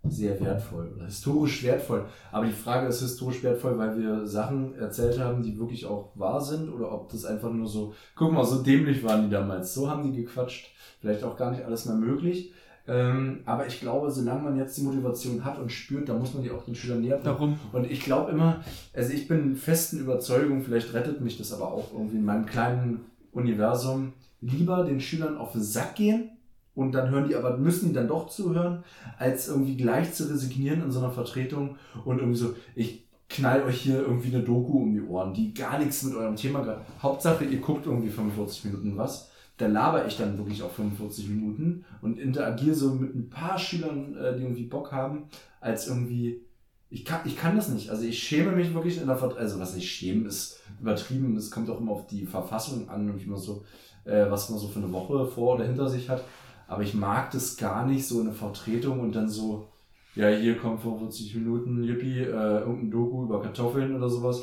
sehr 0.09 0.39
wertvoll 0.39 0.91
oder 0.95 1.05
historisch 1.05 1.63
wertvoll. 1.63 2.05
Aber 2.31 2.45
die 2.45 2.51
Frage 2.51 2.87
ist 2.87 3.01
historisch 3.01 3.43
wertvoll, 3.43 3.77
weil 3.77 3.97
wir 3.97 4.25
Sachen 4.25 4.75
erzählt 4.75 5.19
haben, 5.19 5.43
die 5.43 5.57
wirklich 5.59 5.85
auch 5.85 6.11
wahr 6.15 6.41
sind 6.41 6.69
oder 6.69 6.91
ob 6.91 7.09
das 7.09 7.25
einfach 7.25 7.51
nur 7.51 7.67
so, 7.67 7.93
guck 8.15 8.31
mal, 8.31 8.45
so 8.45 8.61
dämlich 8.61 9.03
waren 9.03 9.23
die 9.23 9.29
damals, 9.29 9.73
so 9.73 9.89
haben 9.89 10.03
die 10.03 10.23
gequatscht, 10.23 10.71
vielleicht 10.99 11.23
auch 11.23 11.37
gar 11.37 11.51
nicht 11.51 11.63
alles 11.63 11.85
mehr 11.85 11.95
möglich. 11.95 12.53
Ähm, 12.87 13.39
aber 13.45 13.65
ich 13.65 13.79
glaube, 13.79 14.11
solange 14.11 14.43
man 14.43 14.57
jetzt 14.57 14.77
die 14.77 14.83
Motivation 14.83 15.43
hat 15.43 15.57
und 15.57 15.71
spürt, 15.71 16.07
da 16.07 16.13
muss 16.13 16.35
man 16.35 16.43
die 16.43 16.51
auch 16.51 16.63
den 16.63 16.75
Schülern 16.75 17.01
näher 17.01 17.17
bringen. 17.17 17.23
Darum. 17.23 17.59
Und 17.73 17.89
ich 17.89 18.01
glaube 18.01 18.31
immer, 18.31 18.63
also 18.93 19.11
ich 19.11 19.27
bin 19.27 19.55
festen 19.55 19.99
Überzeugung, 19.99 20.61
vielleicht 20.61 20.93
rettet 20.93 21.19
mich 21.21 21.37
das 21.37 21.51
aber 21.51 21.71
auch 21.71 21.91
irgendwie 21.93 22.17
in 22.17 22.25
meinem 22.25 22.45
kleinen 22.45 23.05
Universum, 23.31 24.13
lieber 24.41 24.83
den 24.83 25.01
Schülern 25.01 25.37
auf 25.37 25.53
den 25.53 25.63
Sack 25.63 25.95
gehen, 25.95 26.29
und 26.75 26.91
dann 26.91 27.09
hören 27.09 27.27
die 27.27 27.35
aber, 27.35 27.57
müssen 27.57 27.89
die 27.89 27.95
dann 27.95 28.07
doch 28.07 28.27
zuhören, 28.27 28.83
als 29.17 29.47
irgendwie 29.47 29.77
gleich 29.77 30.13
zu 30.13 30.29
resignieren 30.29 30.83
in 30.83 30.91
so 30.91 30.99
einer 30.99 31.11
Vertretung 31.11 31.77
und 32.03 32.19
irgendwie 32.19 32.37
so, 32.37 32.53
ich 32.75 33.05
knall 33.29 33.63
euch 33.63 33.81
hier 33.81 34.01
irgendwie 34.01 34.33
eine 34.35 34.43
Doku 34.43 34.79
um 34.79 34.93
die 34.93 35.01
Ohren, 35.01 35.33
die 35.33 35.53
gar 35.53 35.79
nichts 35.79 36.03
mit 36.03 36.15
eurem 36.15 36.35
Thema 36.35 36.65
hat. 36.65 36.85
Hauptsache, 37.01 37.45
ihr 37.45 37.59
guckt 37.59 37.85
irgendwie 37.85 38.09
45 38.09 38.65
Minuten 38.65 38.97
was. 38.97 39.31
Da 39.57 39.67
laber 39.67 40.05
ich 40.05 40.17
dann 40.17 40.37
wirklich 40.37 40.61
auch 40.63 40.71
45 40.71 41.29
Minuten 41.29 41.85
und 42.01 42.19
interagiere 42.19 42.75
so 42.75 42.93
mit 42.93 43.15
ein 43.15 43.29
paar 43.29 43.57
Schülern, 43.57 44.15
äh, 44.17 44.35
die 44.35 44.43
irgendwie 44.43 44.65
Bock 44.65 44.91
haben, 44.91 45.23
als 45.61 45.87
irgendwie, 45.87 46.41
ich 46.89 47.05
kann, 47.05 47.21
ich 47.23 47.37
kann 47.37 47.55
das 47.55 47.69
nicht. 47.69 47.89
Also 47.89 48.03
ich 48.03 48.21
schäme 48.21 48.51
mich 48.51 48.73
wirklich 48.73 48.99
in 48.99 49.07
der 49.07 49.15
Vertretung, 49.15 49.43
also 49.43 49.59
was 49.59 49.75
ich 49.75 49.89
schäme, 49.89 50.27
ist 50.27 50.59
übertrieben. 50.81 51.37
Es 51.37 51.51
kommt 51.51 51.69
auch 51.69 51.79
immer 51.79 51.93
auf 51.93 52.07
die 52.07 52.25
Verfassung 52.25 52.89
an 52.89 53.09
und 53.09 53.23
immer 53.23 53.37
so, 53.37 53.63
äh, 54.03 54.29
was 54.29 54.49
man 54.49 54.59
so 54.59 54.67
für 54.67 54.79
eine 54.79 54.91
Woche 54.91 55.25
vor 55.25 55.55
oder 55.55 55.65
hinter 55.65 55.87
sich 55.87 56.09
hat. 56.09 56.23
Aber 56.67 56.83
ich 56.83 56.93
mag 56.93 57.31
das 57.31 57.57
gar 57.57 57.85
nicht, 57.85 58.07
so 58.07 58.19
eine 58.21 58.31
Vertretung 58.31 58.99
und 58.99 59.15
dann 59.15 59.29
so, 59.29 59.67
ja, 60.15 60.29
hier 60.29 60.57
kommt 60.57 60.81
vor 60.81 60.97
40 60.99 61.35
Minuten, 61.35 61.83
Yippie, 61.83 62.21
äh, 62.21 62.59
irgendein 62.59 62.91
Doku 62.91 63.23
über 63.23 63.41
Kartoffeln 63.41 63.95
oder 63.95 64.09
sowas. 64.09 64.41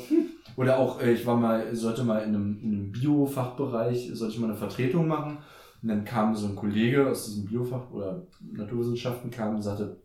Oder 0.55 0.77
auch, 0.77 1.01
äh, 1.01 1.13
ich 1.13 1.25
war 1.25 1.35
mal, 1.35 1.75
sollte 1.75 2.03
mal 2.03 2.19
in 2.19 2.29
einem, 2.35 2.59
in 2.61 2.73
einem 2.73 2.91
Bio-Fachbereich, 2.91 4.11
sollte 4.13 4.35
ich 4.35 4.39
mal 4.39 4.47
eine 4.47 4.55
Vertretung 4.55 5.07
machen. 5.07 5.37
Und 5.81 5.89
dann 5.89 6.05
kam 6.05 6.35
so 6.35 6.47
ein 6.47 6.55
Kollege 6.55 7.09
aus 7.09 7.25
diesem 7.25 7.45
Biofach 7.45 7.91
oder 7.91 8.25
Naturwissenschaften 8.39 9.31
kam 9.31 9.55
und 9.55 9.61
sagte, 9.61 9.97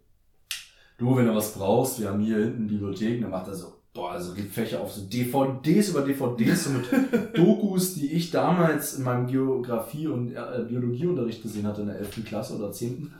du, 0.96 1.16
wenn 1.16 1.26
du 1.26 1.35
was 1.35 1.54
brauchst, 1.54 2.00
wir 2.00 2.09
haben 2.09 2.20
hier 2.20 2.38
hinten 2.38 2.66
Bibliotheken, 2.66 3.22
dann 3.22 3.31
macht 3.31 3.46
er 3.46 3.54
so, 3.54 3.74
boah, 3.94 4.12
also 4.12 4.35
gibt 4.35 4.53
Fächer 4.53 4.81
auf 4.81 4.92
so 4.92 5.03
DVDs 5.03 5.90
über 5.90 6.03
DVDs, 6.03 6.64
so 6.64 6.70
mit 6.70 6.87
Dokus, 7.37 7.94
die 7.94 8.12
ich 8.12 8.31
damals 8.31 8.94
in 8.94 9.05
meinem 9.05 9.27
Geografie- 9.27 10.09
und 10.09 10.35
äh, 10.35 10.64
Biologieunterricht 10.68 11.42
gesehen 11.42 11.66
hatte 11.66 11.83
in 11.83 11.88
der 11.88 11.98
11. 11.98 12.24
Klasse 12.24 12.57
oder 12.57 12.70
10. 12.72 13.12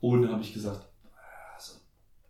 Und 0.00 0.22
da 0.22 0.28
habe 0.28 0.42
ich 0.42 0.52
gesagt, 0.52 0.80
also, 1.56 1.72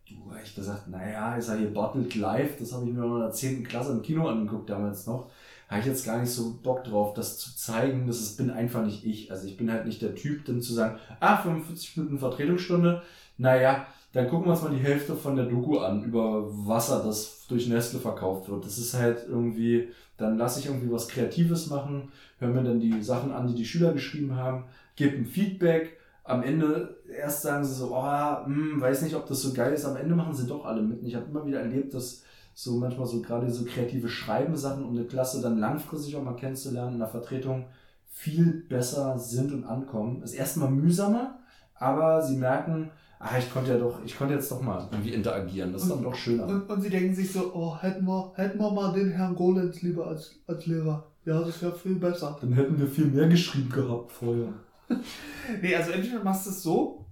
du 0.08 0.30
habe 0.30 0.40
ich 0.42 0.54
gesagt, 0.54 0.88
naja, 0.88 1.36
ist 1.36 1.48
ja 1.48 1.54
hier 1.54 1.72
Bottled 1.72 2.14
Live, 2.14 2.58
das 2.58 2.72
habe 2.72 2.86
ich 2.86 2.92
mir 2.92 3.04
in 3.04 3.20
der 3.20 3.32
10. 3.32 3.64
Klasse 3.64 3.92
im 3.92 4.02
Kino 4.02 4.26
angeguckt 4.26 4.70
damals 4.70 5.06
noch. 5.06 5.30
Habe 5.68 5.80
ich 5.80 5.86
jetzt 5.86 6.06
gar 6.06 6.18
nicht 6.18 6.30
so 6.30 6.58
Bock 6.62 6.84
drauf, 6.84 7.12
das 7.12 7.38
zu 7.38 7.54
zeigen. 7.54 8.06
Das 8.06 8.20
ist, 8.20 8.38
bin 8.38 8.50
einfach 8.50 8.82
nicht 8.86 9.04
ich. 9.04 9.30
Also 9.30 9.46
ich 9.46 9.58
bin 9.58 9.70
halt 9.70 9.84
nicht 9.84 10.00
der 10.00 10.14
Typ, 10.14 10.46
dann 10.46 10.62
zu 10.62 10.72
sagen, 10.72 10.98
ah, 11.20 11.36
45 11.36 11.98
Minuten 11.98 12.18
Vertretungsstunde, 12.18 13.02
naja, 13.36 13.86
dann 14.12 14.28
gucken 14.28 14.46
wir 14.46 14.52
uns 14.52 14.62
mal 14.62 14.74
die 14.74 14.82
Hälfte 14.82 15.14
von 15.14 15.36
der 15.36 15.46
Doku 15.46 15.78
an 15.78 16.02
über 16.02 16.46
Wasser, 16.66 17.02
das 17.04 17.46
durch 17.48 17.68
Nestle 17.68 18.00
verkauft 18.00 18.48
wird. 18.48 18.64
Das 18.64 18.78
ist 18.78 18.94
halt 18.94 19.26
irgendwie, 19.28 19.88
dann 20.16 20.38
lasse 20.38 20.60
ich 20.60 20.66
irgendwie 20.66 20.90
was 20.90 21.08
Kreatives 21.08 21.68
machen, 21.68 22.10
höre 22.38 22.48
mir 22.48 22.62
dann 22.62 22.80
die 22.80 23.02
Sachen 23.02 23.32
an, 23.32 23.48
die 23.48 23.54
die 23.54 23.66
Schüler 23.66 23.92
geschrieben 23.92 24.34
haben, 24.34 24.64
gebe 24.96 25.16
ein 25.16 25.26
Feedback. 25.26 25.98
Am 26.24 26.42
Ende 26.42 26.98
erst 27.08 27.42
sagen 27.42 27.64
sie 27.64 27.74
so, 27.74 27.94
oh, 27.94 28.44
hm, 28.46 28.80
weiß 28.80 29.02
nicht, 29.02 29.14
ob 29.14 29.26
das 29.26 29.42
so 29.42 29.52
geil 29.52 29.72
ist. 29.72 29.84
Am 29.84 29.96
Ende 29.96 30.14
machen 30.14 30.34
sie 30.34 30.46
doch 30.46 30.64
alle 30.64 30.82
mit. 30.82 31.00
Und 31.00 31.06
ich 31.06 31.14
habe 31.14 31.26
immer 31.26 31.46
wieder 31.46 31.60
erlebt, 31.60 31.94
dass 31.94 32.22
so 32.54 32.78
manchmal 32.78 33.06
so 33.06 33.22
gerade 33.22 33.50
so 33.50 33.64
kreative 33.64 34.08
Schreiben-Sachen, 34.08 34.84
um 34.84 34.96
eine 34.96 35.06
Klasse 35.06 35.40
dann 35.40 35.58
langfristig 35.58 36.16
auch 36.16 36.24
mal 36.24 36.34
kennenzulernen 36.34 36.94
in 36.94 36.98
der 36.98 37.08
Vertretung, 37.08 37.66
viel 38.10 38.64
besser 38.68 39.18
sind 39.18 39.52
und 39.52 39.64
ankommen. 39.64 40.22
Ist 40.22 40.34
erstmal 40.34 40.70
mühsamer, 40.70 41.38
aber 41.74 42.22
sie 42.22 42.36
merken, 42.36 42.90
ah, 43.18 43.38
ich 43.38 43.52
konnte 43.52 43.72
ja 43.72 43.78
doch, 43.78 44.04
ich 44.04 44.16
konnte 44.16 44.34
jetzt 44.34 44.50
doch 44.50 44.60
mal 44.60 44.88
irgendwie 44.90 45.12
interagieren. 45.12 45.72
Das 45.72 45.82
ist 45.82 45.90
dann 45.90 46.02
doch 46.02 46.14
schöner. 46.14 46.46
Und, 46.46 46.68
und 46.68 46.80
sie 46.80 46.90
denken 46.90 47.14
sich 47.14 47.32
so, 47.32 47.52
oh, 47.54 47.76
hätten 47.80 48.04
wir, 48.06 48.32
hätten 48.36 48.58
wir 48.58 48.70
mal 48.70 48.92
den 48.92 49.10
Herrn 49.10 49.34
Golenz 49.34 49.82
lieber 49.82 50.06
als, 50.06 50.36
als 50.46 50.66
Lehrer. 50.66 51.06
Ja, 51.24 51.40
das 51.40 51.60
wäre 51.60 51.74
viel 51.74 51.96
besser. 51.96 52.38
Dann 52.40 52.52
hätten 52.52 52.78
wir 52.78 52.86
viel 52.86 53.06
mehr 53.06 53.28
geschrieben 53.28 53.70
gehabt 53.70 54.12
vorher. 54.12 54.52
nee, 55.62 55.74
also 55.74 55.90
entweder 55.90 56.22
machst 56.22 56.46
du 56.46 56.50
es 56.50 56.62
so, 56.62 57.06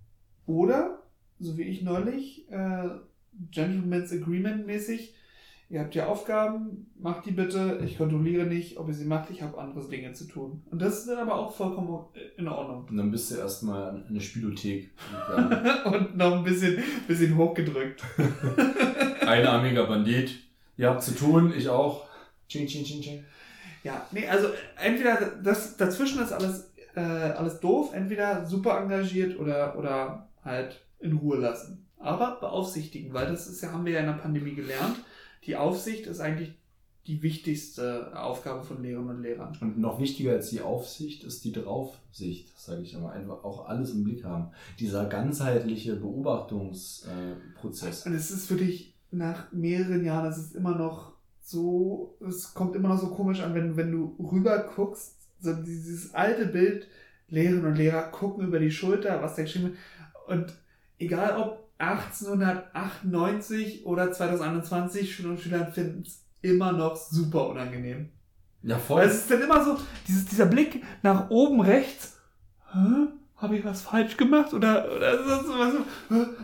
oder, 0.46 1.02
so 1.38 1.58
wie 1.58 1.64
ich 1.64 1.82
neulich, 1.82 2.50
äh, 2.50 2.88
Gentleman's 3.50 4.12
Agreement 4.12 4.66
mäßig, 4.66 5.14
ihr 5.68 5.80
habt 5.80 5.94
ja 5.94 6.06
Aufgaben, 6.06 6.86
macht 6.98 7.26
die 7.26 7.32
bitte, 7.32 7.80
ich 7.84 7.98
kontrolliere 7.98 8.44
nicht, 8.44 8.78
ob 8.78 8.88
ihr 8.88 8.94
sie 8.94 9.04
macht, 9.04 9.30
ich 9.30 9.42
habe 9.42 9.58
andere 9.58 9.86
Dinge 9.88 10.12
zu 10.12 10.24
tun. 10.26 10.62
Und 10.70 10.80
das 10.80 10.98
ist 10.98 11.08
dann 11.08 11.18
aber 11.18 11.34
auch 11.34 11.54
vollkommen 11.54 12.04
in 12.36 12.48
Ordnung. 12.48 12.86
Und 12.88 12.96
dann 12.96 13.10
bist 13.10 13.30
du 13.30 13.36
erstmal 13.36 13.96
in 13.96 14.06
eine 14.10 14.20
Spielothek. 14.20 14.90
und 15.86 16.16
noch 16.16 16.36
ein 16.36 16.44
bisschen, 16.44 16.82
bisschen 17.08 17.36
hochgedrückt. 17.36 18.02
Einarmiger 19.26 19.86
Bandit. 19.86 20.38
Ihr 20.76 20.90
habt 20.90 21.02
zu 21.02 21.14
tun, 21.14 21.52
ich 21.56 21.68
auch. 21.68 22.06
Ching, 22.48 22.66
ching, 22.66 22.84
ching, 22.84 23.00
ching. 23.00 23.24
Ja, 23.82 24.06
nee, 24.12 24.26
also 24.28 24.48
entweder 24.82 25.32
das 25.42 25.76
dazwischen 25.76 26.22
ist 26.22 26.32
alles, 26.32 26.72
äh, 26.94 27.00
alles 27.00 27.60
doof, 27.60 27.92
entweder 27.92 28.44
super 28.44 28.80
engagiert 28.80 29.38
oder, 29.38 29.76
oder 29.78 30.28
halt 30.44 30.80
in 31.00 31.16
Ruhe 31.16 31.38
lassen. 31.38 31.86
Aber 31.98 32.38
beaufsichtigen, 32.40 33.12
weil 33.14 33.26
das 33.26 33.48
ist 33.48 33.62
ja, 33.62 33.72
haben 33.72 33.84
wir 33.84 33.92
ja 33.92 34.00
in 34.00 34.06
der 34.06 34.12
Pandemie 34.12 34.54
gelernt 34.54 34.96
die 35.46 35.56
Aufsicht 35.56 36.06
ist 36.06 36.20
eigentlich 36.20 36.54
die 37.06 37.22
wichtigste 37.22 38.20
Aufgabe 38.20 38.64
von 38.64 38.82
Lehrerinnen 38.82 39.16
und 39.16 39.22
Lehrern. 39.22 39.56
Und 39.60 39.78
noch 39.78 40.00
wichtiger 40.00 40.32
als 40.32 40.50
die 40.50 40.60
Aufsicht 40.60 41.22
ist 41.22 41.44
die 41.44 41.52
Draufsicht, 41.52 42.58
sage 42.58 42.82
ich 42.82 42.94
immer. 42.94 43.12
Einfach 43.12 43.44
auch 43.44 43.68
alles 43.68 43.92
im 43.92 44.02
Blick 44.02 44.24
haben. 44.24 44.50
Dieser 44.80 45.04
ganzheitliche 45.06 45.94
Beobachtungsprozess. 45.96 48.06
und 48.06 48.14
es 48.14 48.32
ist 48.32 48.48
für 48.48 48.56
dich 48.56 48.96
nach 49.12 49.52
mehreren 49.52 50.04
Jahren, 50.04 50.28
es 50.28 50.38
ist 50.38 50.56
immer 50.56 50.76
noch 50.76 51.12
so, 51.40 52.18
es 52.26 52.54
kommt 52.54 52.74
immer 52.74 52.88
noch 52.88 53.00
so 53.00 53.06
komisch 53.08 53.40
an, 53.40 53.54
wenn, 53.54 53.76
wenn 53.76 53.92
du 53.92 54.16
rüber 54.18 54.68
guckst, 54.74 55.14
so 55.40 55.54
dieses 55.54 56.12
alte 56.12 56.46
Bild, 56.46 56.88
Lehrerinnen 57.28 57.66
und 57.66 57.76
Lehrer 57.76 58.10
gucken 58.10 58.46
über 58.46 58.58
die 58.58 58.72
Schulter, 58.72 59.22
was 59.22 59.36
da 59.36 59.42
geschrieben 59.42 59.66
wird. 59.66 59.76
Und 60.26 60.52
egal 60.98 61.40
ob 61.40 61.65
1898 61.78 63.84
oder 63.84 64.12
2021 64.12 65.14
Schülerinnen 65.14 65.36
und 65.36 65.42
Schüler 65.42 65.66
finden 65.66 66.04
es 66.06 66.24
immer 66.42 66.72
noch 66.72 66.96
super 66.96 67.48
unangenehm. 67.48 68.10
Ja, 68.62 68.78
voll. 68.78 69.02
es 69.02 69.16
ist 69.16 69.30
dann 69.30 69.42
immer 69.42 69.62
so, 69.64 69.76
dieses, 70.08 70.26
dieser 70.26 70.46
Blick 70.46 70.82
nach 71.02 71.30
oben 71.30 71.60
rechts. 71.60 72.18
Hä? 72.72 73.08
Habe 73.36 73.58
ich 73.58 73.64
was 73.64 73.82
falsch 73.82 74.16
gemacht? 74.16 74.54
Oder, 74.54 74.86
oder, 74.96 75.44
so, 75.44 75.52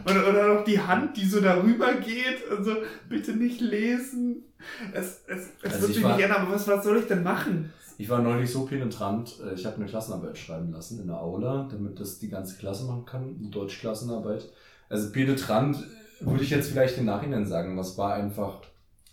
oder, 0.05 0.29
oder 0.29 0.55
noch 0.55 0.65
die 0.65 0.79
Hand, 0.79 1.17
die 1.17 1.25
so 1.25 1.41
darüber 1.41 1.95
geht. 1.95 2.43
Also 2.51 2.77
bitte 3.09 3.33
nicht 3.33 3.63
lesen. 3.63 4.45
Es, 4.93 5.23
es, 5.27 5.49
es 5.63 5.73
also 5.73 5.87
wird 5.87 5.95
sich 5.95 6.05
nicht 6.05 6.21
ändern, 6.21 6.43
aber 6.43 6.55
was, 6.55 6.69
was 6.69 6.85
soll 6.85 6.99
ich 6.99 7.07
denn 7.07 7.23
machen? 7.23 7.73
Ich 7.99 8.09
war 8.09 8.21
neulich 8.21 8.51
so 8.51 8.67
penetrant, 8.67 9.39
äh, 9.45 9.55
ich 9.55 9.65
habe 9.65 9.77
eine 9.77 9.87
Klassenarbeit 9.87 10.37
schreiben 10.37 10.73
lassen 10.73 11.01
in 11.01 11.07
der 11.07 11.21
Aula, 11.21 11.69
damit 11.71 11.99
das 11.99 12.19
die 12.19 12.29
ganze 12.29 12.59
Klasse 12.59 12.85
machen 12.85 13.05
kann, 13.05 13.37
eine 13.39 13.49
Deutschklassenarbeit. 13.49 14.51
Also 14.93 15.11
penetrant 15.11 15.79
würde 16.21 16.45
ich 16.45 16.51
jetzt 16.51 16.71
vielleicht 16.71 16.99
im 16.99 17.07
Nachhinein 17.07 17.47
sagen, 17.47 17.79
das 17.79 17.97
war 17.97 18.13
einfach, 18.13 18.59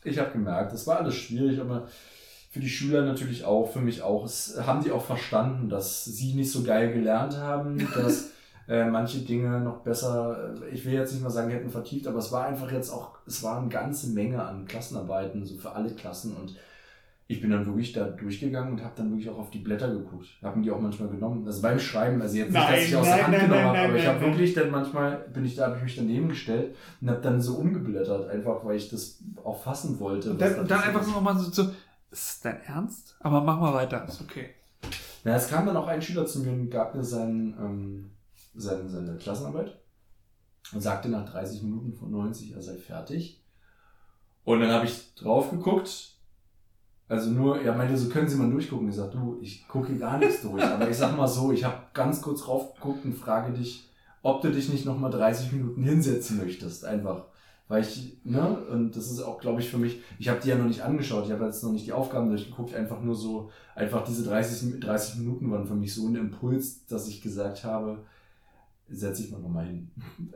ich 0.03 0.19
habe 0.19 0.31
gemerkt, 0.31 0.73
das 0.73 0.85
war 0.87 0.97
alles 0.97 1.15
schwierig, 1.15 1.61
aber 1.61 1.87
für 2.51 2.59
die 2.59 2.67
Schüler 2.67 3.03
natürlich 3.03 3.45
auch, 3.45 3.71
für 3.71 3.79
mich 3.79 4.01
auch. 4.01 4.25
Es 4.25 4.59
haben 4.59 4.83
die 4.83 4.91
auch 4.91 5.05
verstanden, 5.05 5.69
dass 5.69 6.03
sie 6.03 6.33
nicht 6.33 6.51
so 6.51 6.63
geil 6.63 6.91
gelernt 6.91 7.37
haben, 7.37 7.77
dass 7.95 8.31
äh, 8.67 8.89
manche 8.89 9.19
Dinge 9.19 9.61
noch 9.61 9.77
besser, 9.77 10.53
äh, 10.61 10.67
ich 10.69 10.83
will 10.83 10.91
jetzt 10.91 11.13
nicht 11.13 11.23
mal 11.23 11.29
sagen, 11.29 11.49
hätten 11.49 11.69
vertieft, 11.69 12.07
aber 12.07 12.19
es 12.19 12.33
war 12.33 12.45
einfach 12.45 12.69
jetzt 12.73 12.89
auch, 12.89 13.11
es 13.25 13.41
war 13.41 13.59
eine 13.59 13.69
ganze 13.69 14.07
Menge 14.09 14.43
an 14.43 14.65
Klassenarbeiten, 14.65 15.45
so 15.45 15.55
für 15.55 15.71
alle 15.71 15.91
Klassen 15.91 16.35
und 16.35 16.57
ich 17.31 17.41
bin 17.41 17.51
dann 17.51 17.63
wirklich 17.63 17.93
da 17.93 18.05
durchgegangen 18.05 18.73
und 18.73 18.83
habe 18.83 18.95
dann 18.97 19.11
wirklich 19.11 19.29
auch 19.29 19.37
auf 19.37 19.51
die 19.51 19.59
Blätter 19.59 19.87
geguckt. 19.87 20.25
Habe 20.41 20.57
mir 20.57 20.63
die 20.63 20.71
auch 20.71 20.81
manchmal 20.81 21.09
genommen. 21.09 21.45
Also 21.45 21.61
beim 21.61 21.79
Schreiben, 21.79 22.19
also 22.19 22.35
jetzt 22.35 22.51
nein, 22.51 22.71
nicht, 22.71 22.81
dass 22.81 22.89
ich 22.89 22.95
aus 22.95 23.05
der 23.05 23.23
Hand 23.23 23.37
nein, 23.37 23.41
genommen 23.45 23.65
habe, 23.65 23.77
aber 23.77 23.95
ich 23.97 24.07
habe 24.07 24.21
wirklich 24.21 24.53
dann 24.55 24.71
manchmal, 24.71 25.17
bin 25.31 25.45
ich 25.45 25.55
da, 25.55 25.67
habe 25.67 25.77
ich 25.77 25.83
mich 25.83 25.95
daneben 25.95 26.29
gestellt 26.29 26.75
und 26.99 27.07
habe 27.11 27.21
dann 27.21 27.39
so 27.39 27.57
umgeblättert, 27.57 28.31
einfach 28.31 28.65
weil 28.65 28.77
ich 28.77 28.89
das 28.89 29.19
auch 29.43 29.61
fassen 29.61 29.99
wollte. 29.99 30.31
Und 30.31 30.41
dann, 30.41 30.55
und 30.57 30.71
dann 30.71 30.81
einfach 30.81 31.03
so 31.03 31.11
nochmal 31.11 31.37
so, 31.37 31.51
so, 31.51 31.71
ist 32.09 32.43
dein 32.43 32.63
Ernst? 32.63 33.15
Aber 33.19 33.41
mach 33.41 33.59
mal 33.59 33.75
weiter, 33.75 34.07
ist 34.07 34.21
okay. 34.21 34.49
Na, 35.23 35.35
es 35.35 35.49
kam 35.49 35.67
dann 35.67 35.77
auch 35.77 35.87
ein 35.87 36.01
Schüler 36.01 36.25
zu 36.25 36.39
mir 36.39 36.51
und 36.51 36.71
gab 36.71 36.95
mir 36.95 37.03
sein, 37.03 37.55
ähm, 37.59 38.09
seine, 38.55 38.89
seine 38.89 39.17
Klassenarbeit 39.17 39.77
und 40.73 40.81
sagte 40.81 41.09
nach 41.09 41.29
30 41.29 41.61
Minuten 41.61 41.93
von 41.93 42.09
90, 42.09 42.55
er 42.55 42.61
sei 42.63 42.77
fertig. 42.77 43.43
Und 44.45 44.61
dann 44.61 44.71
habe 44.71 44.87
ich 44.87 45.13
drauf 45.13 45.51
geguckt 45.51 46.15
also 47.09 47.31
nur, 47.31 47.59
er 47.59 47.75
meinte, 47.75 47.97
so 47.97 48.07
können 48.07 48.29
Sie 48.29 48.37
mal 48.37 48.49
durchgucken. 48.49 48.87
Ich 48.87 48.95
sag, 48.95 49.11
du, 49.11 49.39
ich 49.41 49.67
gucke 49.67 49.97
gar 49.97 50.19
nichts 50.19 50.43
durch. 50.43 50.63
Aber 50.63 50.87
ich 50.87 50.95
sag 50.95 51.17
mal 51.17 51.27
so, 51.27 51.51
ich 51.51 51.63
habe 51.63 51.77
ganz 51.93 52.21
kurz 52.21 52.47
raufgeguckt 52.47 53.03
und 53.03 53.15
frage 53.15 53.51
dich, 53.51 53.89
ob 54.21 54.41
du 54.43 54.51
dich 54.51 54.69
nicht 54.69 54.85
nochmal 54.85 55.09
30 55.09 55.51
Minuten 55.51 55.83
hinsetzen 55.83 56.37
möchtest. 56.37 56.85
Einfach. 56.85 57.25
Weil 57.67 57.81
ich, 57.81 58.17
ne, 58.23 58.57
und 58.71 58.95
das 58.95 59.11
ist 59.11 59.21
auch, 59.21 59.39
glaube 59.39 59.59
ich, 59.59 59.69
für 59.69 59.77
mich, 59.77 60.01
ich 60.19 60.29
habe 60.29 60.39
die 60.39 60.49
ja 60.49 60.55
noch 60.55 60.65
nicht 60.65 60.81
angeschaut, 60.81 61.25
ich 61.25 61.31
habe 61.31 61.45
jetzt 61.45 61.63
noch 61.63 61.71
nicht 61.71 61.85
die 61.85 61.93
Aufgaben 61.93 62.29
durchgeguckt, 62.29 62.73
einfach 62.73 63.01
nur 63.01 63.15
so, 63.15 63.51
einfach 63.75 64.03
diese 64.03 64.23
30, 64.23 64.79
30 64.79 65.19
Minuten 65.19 65.51
waren 65.51 65.67
für 65.67 65.75
mich 65.75 65.93
so 65.93 66.07
ein 66.07 66.15
Impuls, 66.15 66.85
dass 66.87 67.07
ich 67.07 67.21
gesagt 67.21 67.63
habe, 67.63 67.99
setze 68.91 69.23
ich 69.23 69.31
mal 69.31 69.39
nochmal 69.39 69.65
hin. 69.65 69.89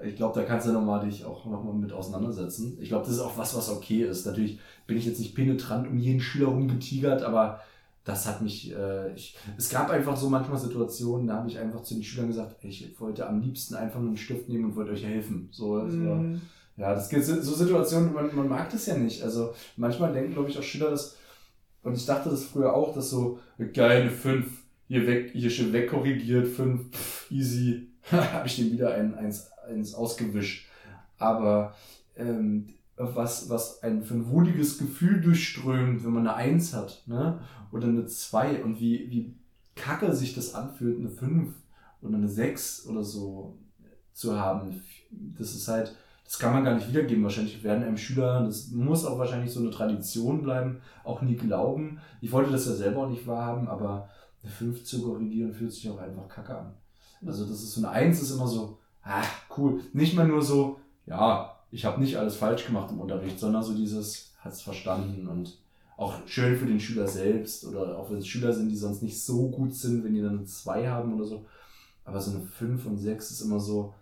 Ich 0.03 0.15
glaube, 0.15 0.39
da 0.39 0.45
kannst 0.45 0.67
du 0.67 0.71
nochmal 0.71 1.05
dich 1.05 1.25
auch 1.25 1.45
nochmal 1.45 1.73
mit 1.73 1.91
auseinandersetzen. 1.91 2.77
Ich 2.79 2.89
glaube, 2.89 3.05
das 3.05 3.15
ist 3.15 3.21
auch 3.21 3.37
was, 3.37 3.55
was 3.55 3.69
okay 3.69 4.03
ist. 4.03 4.25
Natürlich 4.25 4.59
bin 4.87 4.97
ich 4.97 5.05
jetzt 5.05 5.19
nicht 5.19 5.35
penetrant 5.35 5.87
um 5.87 5.97
jeden 5.97 6.19
Schüler 6.19 6.47
rumgetigert, 6.47 7.23
aber 7.23 7.61
das 8.03 8.27
hat 8.27 8.41
mich, 8.41 8.75
äh, 8.75 9.13
ich, 9.13 9.37
es 9.57 9.69
gab 9.69 9.89
einfach 9.89 10.17
so 10.17 10.29
manchmal 10.29 10.59
Situationen, 10.59 11.27
da 11.27 11.35
habe 11.35 11.49
ich 11.49 11.57
einfach 11.57 11.83
zu 11.83 11.93
den 11.93 12.03
Schülern 12.03 12.27
gesagt, 12.27 12.57
ich 12.63 12.99
wollte 12.99 13.27
am 13.27 13.41
liebsten 13.41 13.75
einfach 13.75 13.99
nur 13.99 14.09
einen 14.09 14.17
Stift 14.17 14.49
nehmen 14.49 14.65
und 14.65 14.75
wollte 14.75 14.91
euch 14.91 15.05
helfen. 15.05 15.47
So, 15.51 15.75
also, 15.75 15.97
mm. 15.97 16.41
ja, 16.75 16.93
das 16.93 17.09
gibt 17.09 17.23
so 17.23 17.53
Situationen, 17.53 18.13
man, 18.13 18.35
man 18.35 18.49
mag 18.49 18.69
das 18.69 18.85
ja 18.87 18.97
nicht. 18.97 19.23
Also 19.23 19.53
manchmal 19.77 20.11
denken, 20.11 20.33
glaube 20.33 20.49
ich, 20.49 20.59
auch 20.59 20.63
Schüler, 20.63 20.89
dass, 20.89 21.17
und 21.83 21.95
ich 21.95 22.05
dachte 22.05 22.29
das 22.29 22.43
früher 22.43 22.73
auch, 22.73 22.93
dass 22.93 23.09
so, 23.09 23.39
geil, 23.73 24.01
eine 24.01 24.11
5, 24.11 24.47
hier 24.89 25.07
weg, 25.07 25.31
hier 25.33 25.49
schon 25.49 25.71
wegkorrigiert, 25.71 26.47
5, 26.47 27.27
easy, 27.31 27.87
habe 28.11 28.47
ich 28.47 28.57
dem 28.57 28.71
wieder 28.71 28.93
ein, 28.93 29.15
eins, 29.15 29.51
eins 29.67 29.93
ausgewischt. 29.93 30.67
Aber 31.17 31.75
ähm, 32.15 32.73
was, 32.95 33.49
was 33.49 33.81
ein 33.81 34.03
für 34.03 34.13
ein 34.13 34.29
wohliges 34.29 34.77
Gefühl 34.77 35.21
durchströmt, 35.21 36.03
wenn 36.03 36.11
man 36.11 36.27
eine 36.27 36.35
Eins 36.35 36.73
hat, 36.73 37.03
ne? 37.07 37.39
Oder 37.71 37.87
eine 37.87 38.05
Zwei 38.05 38.63
und 38.63 38.79
wie, 38.79 39.09
wie 39.09 39.35
kacke 39.75 40.13
sich 40.13 40.35
das 40.35 40.53
anfühlt, 40.53 40.99
eine 40.99 41.09
Fünf 41.09 41.55
oder 42.01 42.17
eine 42.17 42.29
Sechs 42.29 42.85
oder 42.85 43.03
so 43.03 43.57
zu 44.13 44.39
haben. 44.39 44.81
Das 45.37 45.55
ist 45.55 45.67
halt, 45.67 45.95
das 46.23 46.37
kann 46.37 46.53
man 46.53 46.63
gar 46.63 46.75
nicht 46.75 46.87
wiedergeben. 46.87 47.23
Wahrscheinlich 47.23 47.63
werden 47.63 47.83
einem 47.83 47.97
Schüler, 47.97 48.43
das 48.45 48.69
muss 48.69 49.05
auch 49.05 49.17
wahrscheinlich 49.17 49.51
so 49.51 49.59
eine 49.59 49.71
Tradition 49.71 50.43
bleiben, 50.43 50.81
auch 51.03 51.21
nie 51.23 51.35
glauben. 51.35 51.99
Ich 52.21 52.31
wollte 52.31 52.51
das 52.51 52.67
ja 52.67 52.73
selber 52.73 53.05
auch 53.05 53.09
nicht 53.09 53.25
wahrhaben, 53.25 53.67
aber 53.67 54.09
eine 54.43 54.51
Fünf 54.51 54.83
zu 54.83 55.01
korrigieren 55.01 55.53
fühlt 55.53 55.73
sich 55.73 55.89
auch 55.89 55.99
einfach 55.99 56.27
kacke 56.27 56.57
an. 56.57 56.73
Also 57.25 57.45
das 57.45 57.63
ist 57.63 57.73
so 57.73 57.81
eine 57.81 57.89
Eins 57.89 58.21
ist 58.21 58.31
immer 58.31 58.47
so, 58.47 58.77
ah, 59.03 59.23
cool. 59.57 59.81
Nicht 59.93 60.15
mal 60.15 60.27
nur 60.27 60.41
so, 60.41 60.79
ja, 61.05 61.57
ich 61.71 61.85
habe 61.85 61.99
nicht 61.99 62.17
alles 62.17 62.35
falsch 62.35 62.65
gemacht 62.65 62.91
im 62.91 62.99
Unterricht, 62.99 63.39
sondern 63.39 63.63
so 63.63 63.73
dieses, 63.73 64.33
hat 64.39 64.53
es 64.53 64.61
verstanden 64.61 65.27
und 65.27 65.57
auch 65.97 66.15
schön 66.25 66.57
für 66.57 66.65
den 66.65 66.79
Schüler 66.79 67.07
selbst 67.07 67.65
oder 67.65 67.97
auch 67.97 68.09
wenn 68.09 68.17
es 68.17 68.27
Schüler 68.27 68.51
sind, 68.51 68.69
die 68.69 68.75
sonst 68.75 69.03
nicht 69.03 69.21
so 69.21 69.49
gut 69.49 69.73
sind, 69.73 70.03
wenn 70.03 70.13
die 70.13 70.21
dann 70.21 70.37
eine 70.39 70.45
2 70.45 70.87
haben 70.89 71.13
oder 71.13 71.25
so. 71.25 71.45
Aber 72.05 72.19
so 72.19 72.31
eine 72.31 72.41
5 72.41 72.85
und 72.85 72.97
6 72.97 73.31
ist 73.31 73.41
immer 73.41 73.59
so, 73.59 73.93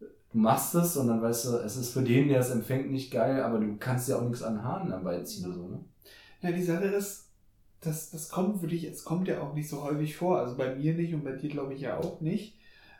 du 0.00 0.38
machst 0.38 0.74
es 0.74 0.96
und 0.96 1.08
dann 1.08 1.20
weißt 1.20 1.46
du, 1.46 1.56
es 1.58 1.76
ist 1.76 1.90
für 1.90 2.02
den, 2.02 2.28
der 2.28 2.40
es 2.40 2.50
empfängt, 2.50 2.90
nicht 2.90 3.10
geil, 3.10 3.42
aber 3.42 3.58
du 3.58 3.76
kannst 3.78 4.08
ja 4.08 4.16
auch 4.16 4.22
nichts 4.22 4.42
an 4.42 4.62
Haaren 4.62 4.90
dabei 4.90 5.22
ziehen. 5.22 5.52
So, 5.52 5.68
ne? 5.68 5.80
Ja, 6.40 6.52
die 6.52 6.62
Sache 6.62 6.84
ist, 6.84 7.23
das, 7.84 8.10
das 8.10 8.28
kommt 8.28 8.60
für 8.60 8.74
es 8.74 9.04
kommt 9.04 9.28
ja 9.28 9.40
auch 9.40 9.54
nicht 9.54 9.68
so 9.68 9.82
häufig 9.82 10.16
vor. 10.16 10.38
Also 10.38 10.56
bei 10.56 10.74
mir 10.74 10.94
nicht 10.94 11.14
und 11.14 11.24
bei 11.24 11.32
dir 11.32 11.50
glaube 11.50 11.74
ich 11.74 11.82
ja 11.82 11.98
auch 11.98 12.20
nicht. 12.20 12.56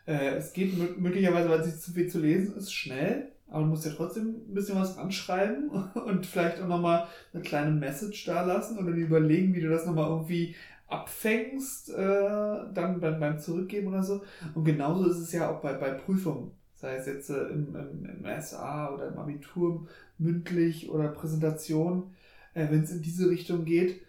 Äh, 0.06 0.36
es 0.36 0.52
geht 0.52 1.00
möglicherweise, 1.00 1.48
weil 1.48 1.60
es 1.60 1.80
zu 1.80 1.92
viel 1.92 2.08
zu 2.08 2.20
lesen 2.20 2.56
ist, 2.56 2.72
schnell, 2.72 3.32
aber 3.48 3.62
du 3.62 3.68
musst 3.68 3.86
ja 3.86 3.92
trotzdem 3.92 4.28
ein 4.48 4.54
bisschen 4.54 4.78
was 4.78 4.98
anschreiben 4.98 5.70
und 6.06 6.26
vielleicht 6.26 6.60
auch 6.60 6.68
nochmal 6.68 7.06
eine 7.32 7.42
kleine 7.42 7.70
Message 7.70 8.24
da 8.26 8.42
lassen 8.44 8.78
oder 8.78 8.90
überlegen, 8.90 9.54
wie 9.54 9.60
du 9.60 9.70
das 9.70 9.86
nochmal 9.86 10.10
irgendwie 10.10 10.54
abfängst, 10.88 11.90
äh, 11.90 12.58
dann 12.74 13.00
beim, 13.00 13.18
beim 13.18 13.38
Zurückgeben 13.38 13.88
oder 13.88 14.02
so. 14.02 14.22
Und 14.54 14.64
genauso 14.64 15.08
ist 15.08 15.18
es 15.18 15.32
ja 15.32 15.50
auch 15.50 15.60
bei, 15.60 15.72
bei 15.72 15.90
Prüfungen. 15.90 16.52
Sei 16.74 16.96
es 16.96 17.06
jetzt 17.06 17.30
äh, 17.30 17.44
im, 17.44 17.74
im, 17.74 18.24
im 18.24 18.42
SA 18.42 18.92
oder 18.92 19.08
im 19.08 19.18
Abitur 19.18 19.86
mündlich 20.18 20.90
oder 20.90 21.08
Präsentation. 21.08 22.14
Äh, 22.52 22.66
Wenn 22.70 22.82
es 22.82 22.92
in 22.92 23.02
diese 23.02 23.30
Richtung 23.30 23.64
geht, 23.64 24.02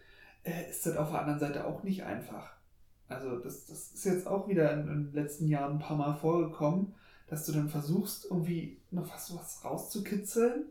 ist 0.69 0.85
das 0.85 0.97
auf 0.97 1.09
der 1.09 1.21
anderen 1.21 1.39
Seite 1.39 1.65
auch 1.65 1.83
nicht 1.83 2.03
einfach. 2.03 2.51
also 3.07 3.39
das, 3.39 3.65
das 3.65 3.91
ist 3.93 4.05
jetzt 4.05 4.27
auch 4.27 4.47
wieder 4.47 4.73
in, 4.73 4.87
in 4.87 5.03
den 5.05 5.13
letzten 5.13 5.47
Jahren 5.47 5.73
ein 5.73 5.79
paar 5.79 5.97
Mal 5.97 6.15
vorgekommen, 6.15 6.93
dass 7.27 7.45
du 7.45 7.51
dann 7.51 7.69
versuchst, 7.69 8.25
irgendwie 8.25 8.79
noch 8.91 9.11
was, 9.11 9.35
was 9.35 9.63
rauszukitzeln, 9.63 10.65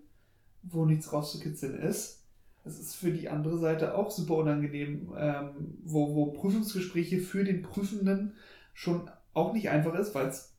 wo 0.63 0.85
nichts 0.85 1.13
rauszukitzeln 1.13 1.79
ist. 1.79 2.23
Das 2.63 2.79
ist 2.79 2.95
für 2.95 3.11
die 3.11 3.29
andere 3.29 3.59
Seite 3.59 3.95
auch 3.95 4.11
super 4.11 4.37
unangenehm, 4.37 5.13
ähm, 5.17 5.79
wo, 5.85 6.15
wo 6.15 6.27
Prüfungsgespräche 6.33 7.19
für 7.19 7.45
den 7.45 7.63
Prüfenden 7.63 8.35
schon 8.73 9.11
auch 9.35 9.53
nicht 9.53 9.69
einfach 9.69 9.95
ist, 9.95 10.15
weil 10.15 10.29
es 10.29 10.55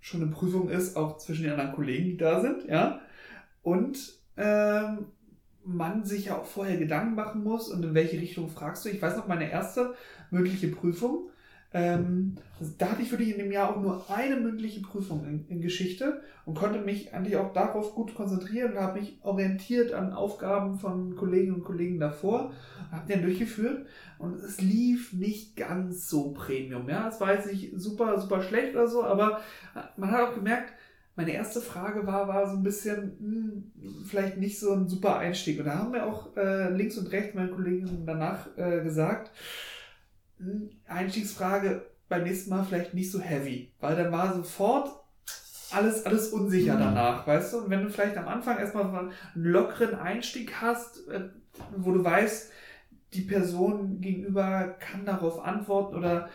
schon 0.00 0.22
eine 0.22 0.30
Prüfung 0.30 0.68
ist, 0.68 0.96
auch 0.96 1.18
zwischen 1.18 1.44
den 1.44 1.52
anderen 1.52 1.72
Kollegen, 1.72 2.04
die 2.06 2.16
da 2.16 2.40
sind, 2.40 2.64
ja. 2.64 3.00
Und 3.62 4.18
ähm, 4.36 5.06
man 5.64 6.04
sich 6.04 6.26
ja 6.26 6.36
auch 6.36 6.44
vorher 6.44 6.76
Gedanken 6.76 7.14
machen 7.14 7.42
muss 7.42 7.68
und 7.68 7.84
in 7.84 7.94
welche 7.94 8.20
Richtung 8.20 8.48
fragst 8.48 8.84
du. 8.84 8.88
Ich 8.88 9.00
weiß 9.00 9.16
noch, 9.16 9.26
meine 9.26 9.50
erste 9.50 9.94
mündliche 10.30 10.68
Prüfung, 10.68 11.30
ähm, 11.74 12.36
da 12.78 12.90
hatte 12.90 13.02
ich 13.02 13.10
wirklich 13.10 13.32
in 13.32 13.38
dem 13.38 13.50
Jahr 13.50 13.70
auch 13.70 13.82
nur 13.82 14.08
eine 14.08 14.36
mündliche 14.36 14.80
Prüfung 14.80 15.26
in, 15.26 15.44
in 15.48 15.60
Geschichte 15.60 16.22
und 16.44 16.54
konnte 16.54 16.78
mich 16.78 17.12
eigentlich 17.12 17.36
auch 17.36 17.52
darauf 17.52 17.96
gut 17.96 18.14
konzentrieren 18.14 18.72
und 18.72 18.80
habe 18.80 19.00
mich 19.00 19.18
orientiert 19.22 19.92
an 19.92 20.12
Aufgaben 20.12 20.78
von 20.78 21.16
Kolleginnen 21.16 21.56
und 21.56 21.64
Kollegen 21.64 21.98
davor, 21.98 22.52
habe 22.92 23.12
den 23.12 23.22
durchgeführt 23.22 23.86
und 24.20 24.36
es 24.36 24.60
lief 24.60 25.12
nicht 25.14 25.56
ganz 25.56 26.08
so 26.08 26.30
Premium. 26.30 26.88
Ja, 26.88 27.08
es 27.08 27.20
war 27.20 27.34
jetzt 27.34 27.50
nicht 27.50 27.72
super, 27.74 28.20
super 28.20 28.40
schlecht 28.40 28.76
oder 28.76 28.86
so, 28.86 29.02
aber 29.02 29.40
man 29.96 30.12
hat 30.12 30.28
auch 30.28 30.34
gemerkt, 30.36 30.74
meine 31.16 31.32
erste 31.32 31.60
Frage 31.60 32.06
war, 32.06 32.26
war 32.28 32.50
so 32.50 32.56
ein 32.56 32.62
bisschen, 32.62 33.16
hm, 33.18 34.04
vielleicht 34.06 34.36
nicht 34.38 34.58
so 34.58 34.72
ein 34.72 34.88
super 34.88 35.18
Einstieg. 35.18 35.58
Und 35.58 35.66
da 35.66 35.78
haben 35.78 35.92
mir 35.92 36.06
auch 36.06 36.36
äh, 36.36 36.70
links 36.70 36.98
und 36.98 37.12
rechts 37.12 37.34
meine 37.34 37.50
Kolleginnen 37.50 38.04
danach 38.04 38.48
äh, 38.56 38.82
gesagt, 38.82 39.30
hm, 40.38 40.70
Einstiegsfrage 40.86 41.86
beim 42.08 42.24
nächsten 42.24 42.50
Mal 42.50 42.64
vielleicht 42.64 42.94
nicht 42.94 43.10
so 43.10 43.20
heavy, 43.20 43.72
weil 43.80 43.96
dann 43.96 44.12
war 44.12 44.34
sofort 44.34 44.90
alles, 45.70 46.06
alles 46.06 46.28
unsicher 46.28 46.74
mhm. 46.74 46.80
danach, 46.80 47.26
weißt 47.26 47.52
du? 47.52 47.58
Und 47.58 47.70
wenn 47.70 47.82
du 47.82 47.90
vielleicht 47.90 48.16
am 48.16 48.28
Anfang 48.28 48.58
erstmal 48.58 48.86
einen 48.86 49.12
lockeren 49.34 49.94
Einstieg 49.94 50.60
hast, 50.60 51.08
äh, 51.08 51.28
wo 51.76 51.92
du 51.92 52.04
weißt, 52.04 52.50
die 53.12 53.22
Person 53.22 54.00
gegenüber 54.00 54.76
kann 54.80 55.04
darauf 55.04 55.44
antworten 55.44 55.96
oder 55.96 56.28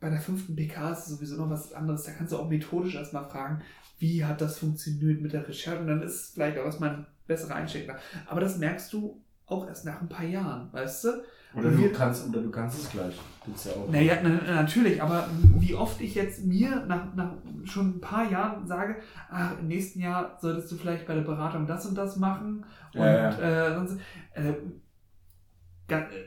bei 0.00 0.10
der 0.10 0.20
fünften 0.20 0.56
PK 0.56 0.92
ist 0.92 0.98
es 0.98 1.06
sowieso 1.06 1.36
noch 1.36 1.50
was 1.50 1.72
anderes. 1.72 2.04
Da 2.04 2.12
kannst 2.12 2.32
du 2.32 2.36
auch 2.36 2.48
methodisch 2.48 2.96
erstmal 2.96 3.24
fragen, 3.24 3.62
wie 4.02 4.24
hat 4.24 4.40
das 4.40 4.58
funktioniert 4.58 5.22
mit 5.22 5.32
der 5.32 5.48
Recherche 5.48 5.80
und 5.80 5.86
dann 5.86 6.02
ist 6.02 6.14
es 6.14 6.30
vielleicht 6.34 6.58
auch 6.58 6.64
erstmal 6.64 6.90
ein 6.90 7.06
besserer 7.28 7.54
Einstieg. 7.54 7.88
Aber 8.26 8.40
das 8.40 8.58
merkst 8.58 8.92
du 8.92 9.22
auch 9.46 9.66
erst 9.66 9.84
nach 9.84 10.00
ein 10.02 10.08
paar 10.08 10.26
Jahren, 10.26 10.72
weißt 10.72 11.04
du? 11.04 11.08
Oder 11.54 11.70
du, 11.70 11.92
kannst, 11.92 12.28
oder 12.28 12.40
du 12.40 12.50
kannst 12.50 12.80
es 12.80 12.90
gleich. 12.90 13.14
Gibt's 13.44 13.64
ja 13.64 13.72
auch. 13.72 13.88
Naja, 13.90 14.16
na, 14.22 14.62
natürlich, 14.62 15.00
aber 15.02 15.28
wie 15.58 15.74
oft 15.74 16.00
ich 16.00 16.14
jetzt 16.14 16.44
mir 16.44 16.84
nach, 16.86 17.14
nach 17.14 17.32
schon 17.64 17.96
ein 17.96 18.00
paar 18.00 18.28
Jahren 18.28 18.66
sage, 18.66 18.96
ach, 19.30 19.52
im 19.60 19.68
nächsten 19.68 20.00
Jahr 20.00 20.36
solltest 20.40 20.72
du 20.72 20.76
vielleicht 20.76 21.06
bei 21.06 21.14
der 21.14 21.22
Beratung 21.22 21.66
das 21.66 21.86
und 21.86 21.94
das 21.94 22.16
machen 22.16 22.64
und 22.94 23.00
ja, 23.00 23.30
ja. 23.30 23.68
Äh, 23.68 23.74
sonst, 23.74 23.98
äh, 24.34 24.54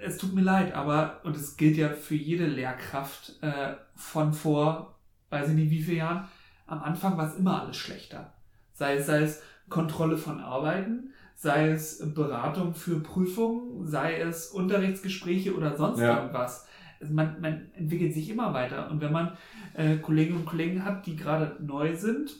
es 0.05 0.17
tut 0.17 0.33
mir 0.33 0.43
leid, 0.43 0.75
aber, 0.75 1.21
und 1.23 1.35
es 1.35 1.57
gilt 1.57 1.75
ja 1.75 1.89
für 1.89 2.15
jede 2.15 2.45
Lehrkraft 2.45 3.33
äh, 3.41 3.73
von 3.95 4.31
vor, 4.31 4.95
weiß 5.31 5.49
ich 5.49 5.55
nicht 5.55 5.71
wie 5.71 5.81
vielen 5.81 5.97
Jahren, 5.97 6.27
am 6.67 6.81
Anfang 6.81 7.17
war 7.17 7.27
es 7.27 7.37
immer 7.37 7.61
alles 7.61 7.77
schlechter. 7.77 8.33
Sei 8.73 8.95
es, 8.95 9.05
sei 9.05 9.21
es 9.21 9.41
Kontrolle 9.69 10.17
von 10.17 10.39
Arbeiten, 10.39 11.11
sei 11.35 11.69
es 11.69 12.13
Beratung 12.13 12.73
für 12.73 12.99
Prüfungen, 12.99 13.85
sei 13.85 14.19
es 14.19 14.47
Unterrichtsgespräche 14.47 15.55
oder 15.55 15.75
sonst 15.75 15.99
ja. 15.99 16.17
irgendwas. 16.17 16.67
Also 16.99 17.13
man, 17.13 17.39
man 17.41 17.71
entwickelt 17.75 18.13
sich 18.13 18.29
immer 18.29 18.53
weiter. 18.53 18.89
Und 18.89 19.01
wenn 19.01 19.11
man 19.11 19.37
äh, 19.73 19.97
Kolleginnen 19.97 20.39
und 20.39 20.45
Kollegen 20.45 20.83
hat, 20.85 21.05
die 21.05 21.15
gerade 21.15 21.57
neu 21.59 21.95
sind, 21.95 22.35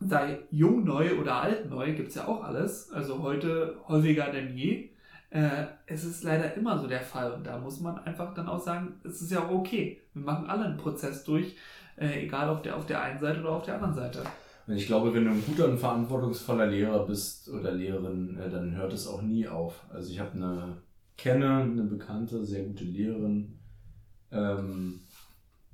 sei 0.00 0.38
jung 0.50 0.84
neu 0.84 1.18
oder 1.18 1.36
alt 1.36 1.70
neu, 1.70 1.94
gibt 1.94 2.08
es 2.08 2.14
ja 2.16 2.26
auch 2.26 2.42
alles, 2.42 2.90
also 2.92 3.22
heute 3.22 3.76
häufiger 3.88 4.30
denn 4.30 4.56
je, 4.56 4.90
äh, 5.30 5.66
es 5.86 6.04
ist 6.04 6.22
leider 6.24 6.54
immer 6.54 6.78
so 6.78 6.86
der 6.86 7.02
Fall. 7.02 7.32
Und 7.32 7.46
da 7.46 7.58
muss 7.58 7.80
man 7.80 7.98
einfach 7.98 8.32
dann 8.34 8.48
auch 8.48 8.60
sagen, 8.60 8.94
es 9.04 9.20
ist 9.20 9.32
ja 9.32 9.44
auch 9.44 9.50
okay. 9.50 10.00
Wir 10.14 10.24
machen 10.24 10.48
alle 10.48 10.64
einen 10.64 10.76
Prozess 10.76 11.24
durch, 11.24 11.56
äh, 11.96 12.24
egal 12.24 12.48
auf 12.48 12.62
der, 12.62 12.76
auf 12.76 12.86
der 12.86 13.02
einen 13.02 13.20
Seite 13.20 13.40
oder 13.40 13.50
auf 13.50 13.64
der 13.64 13.74
anderen 13.74 13.94
Seite. 13.94 14.22
Und 14.66 14.76
ich 14.76 14.86
glaube, 14.86 15.12
wenn 15.12 15.26
du 15.26 15.30
ein 15.30 15.44
guter 15.44 15.68
und 15.68 15.78
verantwortungsvoller 15.78 16.66
Lehrer 16.66 17.04
bist 17.06 17.50
oder 17.50 17.72
Lehrerin, 17.72 18.38
äh, 18.38 18.48
dann 18.48 18.74
hört 18.74 18.92
es 18.92 19.06
auch 19.06 19.22
nie 19.22 19.46
auf. 19.46 19.84
Also 19.92 20.10
ich 20.10 20.20
habe 20.20 20.32
eine, 20.32 20.76
kenne 21.16 21.62
eine 21.62 21.84
bekannte, 21.84 22.44
sehr 22.44 22.64
gute 22.64 22.84
Lehrerin, 22.84 23.58
ähm, 24.32 25.00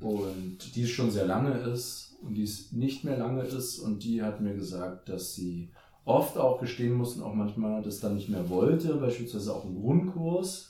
und 0.01 0.75
die 0.75 0.87
schon 0.87 1.11
sehr 1.11 1.27
lange 1.27 1.53
ist 1.53 2.17
und 2.23 2.35
die 2.35 2.43
es 2.43 2.73
nicht 2.73 3.05
mehr 3.05 3.19
lange 3.19 3.43
ist 3.43 3.79
und 3.79 4.03
die 4.03 4.23
hat 4.23 4.41
mir 4.41 4.55
gesagt, 4.55 5.09
dass 5.09 5.35
sie 5.35 5.71
oft 6.05 6.39
auch 6.39 6.59
gestehen 6.59 6.95
musste 6.95 7.21
und 7.21 7.27
auch 7.27 7.35
manchmal 7.35 7.83
das 7.83 8.01
dann 8.01 8.15
nicht 8.15 8.29
mehr 8.29 8.49
wollte, 8.49 8.95
beispielsweise 8.95 9.55
auch 9.55 9.65
im 9.65 9.81
Grundkurs 9.81 10.70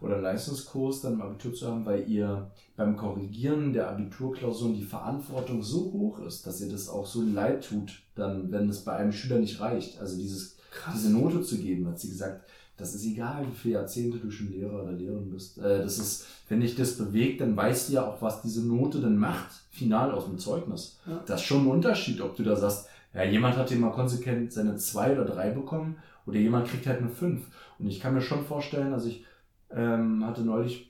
oder 0.00 0.20
Leistungskurs 0.20 1.00
dann 1.00 1.14
im 1.14 1.22
Abitur 1.22 1.52
zu 1.54 1.66
haben, 1.66 1.84
weil 1.84 2.08
ihr 2.08 2.50
beim 2.76 2.96
Korrigieren 2.96 3.72
der 3.72 3.90
Abiturklausuren 3.90 4.74
die 4.74 4.84
Verantwortung 4.84 5.62
so 5.62 5.92
hoch 5.92 6.20
ist, 6.20 6.46
dass 6.46 6.60
ihr 6.60 6.70
das 6.70 6.88
auch 6.88 7.06
so 7.06 7.22
leid 7.22 7.66
tut, 7.68 8.02
dann, 8.14 8.52
wenn 8.52 8.68
es 8.68 8.84
bei 8.84 8.92
einem 8.92 9.12
Schüler 9.12 9.38
nicht 9.38 9.60
reicht. 9.60 10.00
Also 10.00 10.16
dieses, 10.16 10.56
diese 10.94 11.10
Note 11.10 11.42
zu 11.42 11.58
geben, 11.58 11.88
hat 11.88 11.98
sie 11.98 12.10
gesagt, 12.10 12.44
das 12.76 12.94
ist 12.94 13.04
egal, 13.04 13.44
wie 13.44 13.56
viele 13.56 13.74
Jahrzehnte 13.74 14.18
du 14.18 14.30
schon 14.30 14.52
Lehrer 14.52 14.84
oder 14.84 14.92
Lehrerin 14.92 15.30
bist. 15.30 15.58
Äh, 15.58 15.82
das 15.82 15.98
ist, 15.98 16.26
wenn 16.48 16.60
dich 16.60 16.76
das 16.76 16.96
bewegt, 16.96 17.40
dann 17.40 17.56
weißt 17.56 17.88
du 17.88 17.94
ja 17.94 18.06
auch, 18.06 18.22
was 18.22 18.40
diese 18.42 18.64
Note 18.64 19.00
dann 19.00 19.18
macht, 19.18 19.50
final 19.70 20.12
aus 20.12 20.26
dem 20.26 20.38
Zeugnis. 20.38 20.98
Ja. 21.04 21.20
Das 21.26 21.40
ist 21.40 21.46
schon 21.46 21.64
ein 21.64 21.70
Unterschied, 21.72 22.20
ob 22.20 22.36
du 22.36 22.44
da 22.44 22.54
sagst, 22.54 22.86
ja, 23.14 23.24
jemand 23.24 23.56
hat 23.56 23.72
immer 23.72 23.90
konsequent 23.90 24.52
seine 24.52 24.76
zwei 24.76 25.12
oder 25.12 25.24
drei 25.24 25.50
bekommen 25.50 25.96
oder 26.24 26.38
jemand 26.38 26.68
kriegt 26.68 26.86
halt 26.86 27.00
eine 27.00 27.08
fünf. 27.08 27.46
Und 27.80 27.88
ich 27.88 27.98
kann 27.98 28.14
mir 28.14 28.20
schon 28.20 28.44
vorstellen, 28.44 28.92
also 28.92 29.08
ich 29.08 29.24
ähm, 29.70 30.24
hatte 30.24 30.42
neulich 30.42 30.88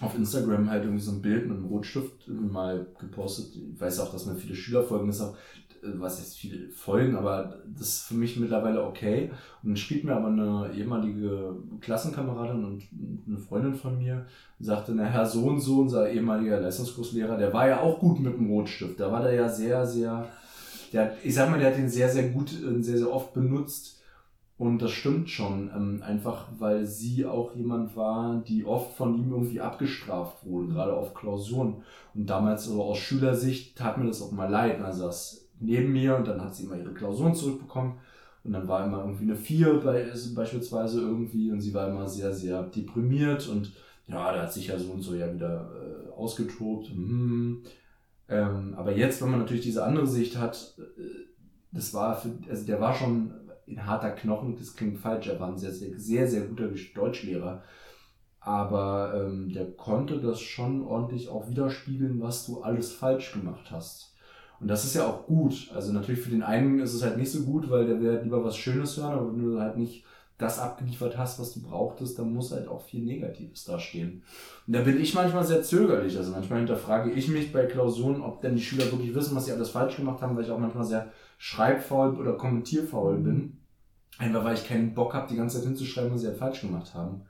auf 0.00 0.16
Instagram 0.16 0.70
halt 0.70 0.84
irgendwie 0.84 1.02
so 1.02 1.12
ein 1.12 1.22
Bild 1.22 1.46
mit 1.46 1.58
einem 1.58 1.66
Rotstift 1.66 2.26
mal 2.28 2.86
gepostet. 2.98 3.54
Ich 3.54 3.80
weiß 3.80 4.00
auch, 4.00 4.12
dass 4.12 4.26
mir 4.26 4.34
viele 4.34 4.54
Schüler 4.54 4.82
folgen, 4.82 5.08
das 5.08 5.16
ist 5.16 5.22
auch, 5.22 5.34
äh, 5.82 5.88
was 5.98 6.18
jetzt 6.18 6.38
viele 6.38 6.70
folgen, 6.70 7.16
aber 7.16 7.58
das 7.66 7.88
ist 7.88 8.02
für 8.04 8.14
mich 8.14 8.38
mittlerweile 8.38 8.82
okay. 8.82 9.30
Und 9.62 9.70
dann 9.70 9.76
spielt 9.76 10.04
mir 10.04 10.16
aber 10.16 10.28
eine 10.28 10.72
ehemalige 10.74 11.56
Klassenkameradin 11.80 12.64
und 12.64 12.82
eine 13.26 13.38
Freundin 13.38 13.74
von 13.74 13.98
mir 13.98 14.26
sagte, 14.58 14.92
na 14.94 15.04
Herr 15.04 15.34
und 15.34 15.60
so, 15.60 15.80
unser 15.80 16.10
ehemaliger 16.10 16.60
Leistungskurslehrer, 16.60 17.36
der 17.36 17.52
war 17.52 17.68
ja 17.68 17.80
auch 17.80 17.98
gut 17.98 18.20
mit 18.20 18.34
dem 18.34 18.50
Rotstift. 18.50 18.98
Da 18.98 19.12
war 19.12 19.22
der 19.22 19.34
ja 19.34 19.48
sehr, 19.48 19.86
sehr, 19.86 20.28
der, 20.94 21.14
ich 21.22 21.34
sag 21.34 21.50
mal, 21.50 21.58
der 21.58 21.70
hat 21.70 21.78
den 21.78 21.90
sehr, 21.90 22.08
sehr 22.08 22.30
gut, 22.30 22.52
äh, 22.52 22.82
sehr, 22.82 22.98
sehr 22.98 23.12
oft 23.12 23.34
benutzt 23.34 23.99
und 24.60 24.82
das 24.82 24.90
stimmt 24.90 25.30
schon, 25.30 25.70
ähm, 25.74 26.02
einfach 26.06 26.48
weil 26.58 26.84
sie 26.84 27.24
auch 27.24 27.56
jemand 27.56 27.96
war, 27.96 28.42
die 28.46 28.66
oft 28.66 28.94
von 28.94 29.14
ihm 29.14 29.32
irgendwie 29.32 29.62
abgestraft 29.62 30.44
wurde, 30.44 30.74
gerade 30.74 30.92
auf 30.92 31.14
Klausuren. 31.14 31.76
Und 32.14 32.28
damals 32.28 32.66
so 32.66 32.82
aus 32.82 32.98
Schülersicht 32.98 33.78
tat 33.78 33.96
mir 33.96 34.06
das 34.06 34.20
auch 34.20 34.32
mal 34.32 34.50
leid. 34.50 34.78
Er 34.78 34.92
saß 34.92 35.48
neben 35.60 35.94
mir 35.94 36.14
und 36.14 36.28
dann 36.28 36.42
hat 36.42 36.54
sie 36.54 36.64
immer 36.64 36.76
ihre 36.76 36.92
Klausuren 36.92 37.34
zurückbekommen. 37.34 37.94
Und 38.44 38.52
dann 38.52 38.68
war 38.68 38.84
immer 38.84 38.98
irgendwie 38.98 39.24
eine 39.24 39.36
4 39.36 39.80
bei, 39.80 40.12
beispielsweise 40.34 41.00
irgendwie 41.00 41.50
und 41.50 41.62
sie 41.62 41.72
war 41.72 41.88
immer 41.88 42.06
sehr, 42.06 42.34
sehr 42.34 42.62
deprimiert 42.64 43.48
und 43.48 43.72
ja, 44.08 44.30
da 44.30 44.42
hat 44.42 44.52
sich 44.52 44.66
ja 44.66 44.78
so 44.78 44.92
und 44.92 45.00
so 45.00 45.14
ja 45.14 45.32
wieder 45.32 45.70
äh, 45.72 46.10
ausgetobt. 46.10 46.94
Mhm. 46.94 47.62
Ähm, 48.28 48.74
aber 48.76 48.94
jetzt, 48.94 49.22
wenn 49.22 49.30
man 49.30 49.40
natürlich 49.40 49.62
diese 49.62 49.86
andere 49.86 50.06
Sicht 50.06 50.36
hat, 50.36 50.74
äh, 50.78 51.30
das 51.72 51.94
war 51.94 52.14
für, 52.14 52.28
also 52.50 52.66
der 52.66 52.78
war 52.78 52.92
schon 52.92 53.32
in 53.70 53.86
harter 53.86 54.10
Knochen, 54.10 54.56
das 54.56 54.74
klingt 54.74 54.98
falsch, 54.98 55.28
er 55.28 55.40
war 55.40 55.48
ein 55.48 55.58
sehr, 55.58 55.72
sehr, 55.72 55.98
sehr, 55.98 56.28
sehr 56.28 56.42
guter 56.42 56.68
Deutschlehrer. 56.94 57.62
Aber 58.40 59.12
ähm, 59.14 59.52
der 59.52 59.70
konnte 59.72 60.18
das 60.18 60.40
schon 60.40 60.82
ordentlich 60.82 61.28
auch 61.28 61.48
widerspiegeln, 61.48 62.20
was 62.20 62.46
du 62.46 62.62
alles 62.62 62.92
falsch 62.92 63.32
gemacht 63.32 63.70
hast. 63.70 64.14
Und 64.60 64.68
das 64.68 64.84
ist 64.84 64.94
ja 64.94 65.06
auch 65.06 65.26
gut. 65.26 65.70
Also 65.74 65.92
natürlich 65.92 66.20
für 66.20 66.30
den 66.30 66.42
einen 66.42 66.80
ist 66.80 66.94
es 66.94 67.02
halt 67.02 67.16
nicht 67.16 67.30
so 67.30 67.42
gut, 67.42 67.70
weil 67.70 67.86
der 67.86 68.00
will 68.00 68.20
lieber 68.22 68.44
was 68.44 68.56
Schönes 68.56 68.96
hören, 68.96 69.12
aber 69.12 69.32
wenn 69.32 69.42
du 69.42 69.60
halt 69.60 69.76
nicht 69.76 70.04
das 70.40 70.58
abgeliefert 70.58 71.18
hast, 71.18 71.38
was 71.38 71.52
du 71.52 71.60
brauchtest, 71.60 72.18
dann 72.18 72.32
muss 72.32 72.52
halt 72.52 72.66
auch 72.66 72.80
viel 72.80 73.04
Negatives 73.04 73.64
dastehen. 73.64 74.22
Und 74.66 74.72
da 74.74 74.80
bin 74.80 74.98
ich 74.98 75.14
manchmal 75.14 75.44
sehr 75.44 75.62
zögerlich. 75.62 76.16
Also 76.16 76.32
manchmal 76.32 76.60
hinterfrage 76.60 77.10
ich 77.10 77.28
mich 77.28 77.52
bei 77.52 77.66
Klausuren, 77.66 78.22
ob 78.22 78.40
denn 78.40 78.56
die 78.56 78.62
Schüler 78.62 78.90
wirklich 78.90 79.14
wissen, 79.14 79.36
was 79.36 79.46
sie 79.46 79.52
alles 79.52 79.70
falsch 79.70 79.96
gemacht 79.96 80.22
haben, 80.22 80.36
weil 80.36 80.44
ich 80.44 80.50
auch 80.50 80.58
manchmal 80.58 80.84
sehr 80.84 81.12
schreibfaul 81.36 82.18
oder 82.18 82.34
kommentierfaul 82.34 83.18
bin. 83.18 83.59
Einfach 84.20 84.44
weil 84.44 84.54
ich 84.54 84.68
keinen 84.68 84.94
Bock 84.94 85.14
habe, 85.14 85.28
die 85.28 85.36
ganze 85.36 85.58
Zeit 85.58 85.66
hinzuschreiben, 85.68 86.12
was 86.12 86.20
sie 86.22 86.28
halt 86.28 86.38
falsch 86.38 86.60
gemacht 86.62 86.94
haben. 86.94 87.22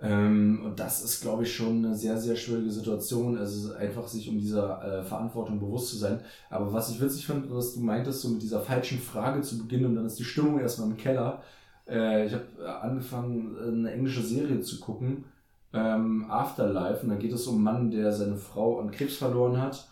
Ähm, 0.00 0.62
und 0.64 0.78
das 0.80 1.02
ist, 1.04 1.22
glaube 1.22 1.44
ich, 1.44 1.54
schon 1.54 1.84
eine 1.84 1.94
sehr, 1.94 2.18
sehr 2.18 2.36
schwierige 2.36 2.70
Situation. 2.70 3.38
Also 3.38 3.74
einfach 3.74 4.06
sich 4.08 4.28
um 4.28 4.38
dieser 4.38 4.82
äh, 5.00 5.04
Verantwortung 5.04 5.60
bewusst 5.60 5.90
zu 5.90 5.96
sein. 5.98 6.20
Aber 6.50 6.72
was 6.72 6.90
ich 6.90 7.00
witzig 7.00 7.26
finde, 7.26 7.54
was 7.54 7.74
du 7.74 7.80
meintest, 7.80 8.22
so 8.22 8.28
mit 8.28 8.42
dieser 8.42 8.60
falschen 8.60 8.98
Frage 9.00 9.40
zu 9.42 9.58
beginnen 9.58 9.86
und 9.86 9.96
dann 9.96 10.06
ist 10.06 10.18
die 10.18 10.24
Stimmung 10.24 10.60
erstmal 10.60 10.88
im 10.90 10.96
Keller. 10.96 11.42
Äh, 11.88 12.26
ich 12.26 12.32
habe 12.34 12.46
angefangen, 12.82 13.56
eine 13.58 13.92
englische 13.92 14.22
Serie 14.22 14.60
zu 14.60 14.80
gucken. 14.80 15.24
ähm, 15.72 16.26
Afterlife. 16.30 17.02
Und 17.02 17.10
da 17.10 17.16
geht 17.16 17.32
es 17.32 17.46
um 17.46 17.56
einen 17.56 17.64
Mann, 17.64 17.90
der 17.90 18.12
seine 18.12 18.36
Frau 18.36 18.80
an 18.80 18.90
Krebs 18.90 19.16
verloren 19.16 19.60
hat. 19.60 19.88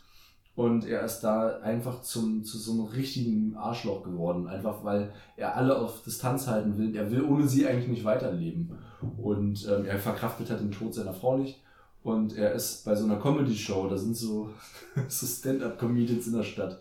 Und 0.54 0.86
er 0.86 1.02
ist 1.02 1.20
da 1.20 1.60
einfach 1.60 2.02
zum, 2.02 2.44
zu 2.44 2.58
so 2.58 2.72
einem 2.72 2.84
richtigen 2.84 3.56
Arschloch 3.56 4.02
geworden. 4.02 4.46
Einfach 4.46 4.84
weil 4.84 5.12
er 5.36 5.56
alle 5.56 5.78
auf 5.78 6.02
Distanz 6.02 6.46
halten 6.46 6.76
will. 6.76 6.94
Er 6.94 7.10
will 7.10 7.22
ohne 7.22 7.48
sie 7.48 7.66
eigentlich 7.66 7.88
nicht 7.88 8.04
weiterleben. 8.04 8.72
Und 9.16 9.66
ähm, 9.66 9.86
er 9.86 9.98
verkraftet 9.98 10.50
halt 10.50 10.60
den 10.60 10.70
Tod 10.70 10.92
seiner 10.92 11.14
Frau 11.14 11.38
nicht. 11.38 11.60
Und 12.04 12.36
er 12.36 12.52
ist 12.52 12.84
bei 12.84 12.94
so 12.94 13.04
einer 13.04 13.16
Comedy-Show, 13.16 13.88
da 13.88 13.96
sind 13.96 14.16
so, 14.16 14.50
so 15.08 15.26
Stand-up-Comedians 15.26 16.26
in 16.26 16.34
der 16.34 16.42
Stadt. 16.42 16.80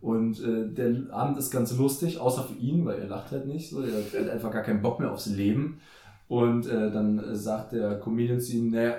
Und 0.00 0.40
äh, 0.40 0.68
der 0.68 1.12
Abend 1.12 1.38
ist 1.38 1.50
ganz 1.50 1.76
lustig, 1.76 2.18
außer 2.18 2.42
für 2.42 2.58
ihn, 2.58 2.84
weil 2.84 2.98
er 2.98 3.06
lacht 3.06 3.30
halt 3.30 3.46
nicht 3.46 3.70
so. 3.70 3.82
Er 3.82 4.02
hat 4.02 4.30
einfach 4.30 4.50
gar 4.50 4.62
keinen 4.62 4.82
Bock 4.82 4.98
mehr 4.98 5.12
aufs 5.12 5.26
Leben. 5.26 5.80
Und 6.26 6.66
äh, 6.66 6.90
dann 6.90 7.36
sagt 7.36 7.72
der 7.72 8.00
Comedian 8.00 8.40
zu 8.40 8.52
ihm, 8.52 8.70
naja, 8.70 8.94